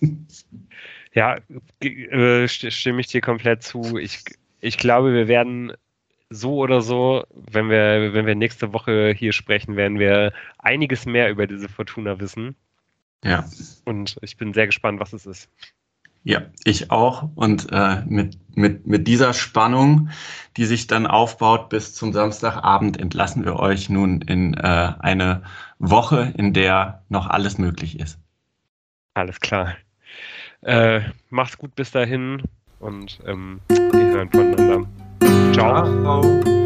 Ja, 1.16 1.38
äh, 1.80 2.48
stimme 2.48 3.00
ich 3.00 3.06
dir 3.06 3.20
komplett 3.20 3.62
zu. 3.62 3.98
Ich, 3.98 4.24
ich 4.60 4.78
glaube, 4.78 5.14
wir 5.14 5.28
werden 5.28 5.72
so 6.28 6.56
oder 6.56 6.80
so, 6.80 7.24
wenn 7.30 7.70
wir, 7.70 8.12
wenn 8.12 8.26
wir 8.26 8.34
nächste 8.34 8.72
Woche 8.72 9.14
hier 9.16 9.32
sprechen, 9.32 9.76
werden 9.76 10.00
wir 10.00 10.32
einiges 10.58 11.06
mehr 11.06 11.30
über 11.30 11.46
diese 11.46 11.68
Fortuna 11.68 12.18
wissen. 12.18 12.56
Ja. 13.22 13.48
Und 13.84 14.18
ich 14.22 14.36
bin 14.36 14.52
sehr 14.52 14.66
gespannt, 14.66 15.00
was 15.00 15.12
es 15.12 15.24
ist. 15.24 15.48
Ja, 16.24 16.40
ich 16.64 16.90
auch. 16.90 17.28
Und 17.34 17.70
äh, 17.70 18.02
mit, 18.06 18.38
mit, 18.56 18.86
mit 18.86 19.06
dieser 19.06 19.34
Spannung, 19.34 20.08
die 20.56 20.64
sich 20.64 20.86
dann 20.86 21.06
aufbaut 21.06 21.68
bis 21.68 21.94
zum 21.94 22.12
Samstagabend, 22.14 22.98
entlassen 22.98 23.44
wir 23.44 23.56
euch 23.56 23.90
nun 23.90 24.22
in 24.22 24.54
äh, 24.54 24.94
eine 24.98 25.42
Woche, 25.78 26.32
in 26.36 26.54
der 26.54 27.02
noch 27.10 27.28
alles 27.28 27.58
möglich 27.58 28.00
ist. 28.00 28.18
Alles 29.12 29.38
klar. 29.38 29.76
Äh, 30.62 31.02
macht's 31.28 31.58
gut 31.58 31.74
bis 31.74 31.90
dahin 31.90 32.42
und 32.80 33.20
ähm, 33.26 33.60
wir 33.68 34.06
hören 34.06 34.30
voneinander. 34.30 34.88
Ciao. 35.52 35.84
Ciao. 36.02 36.63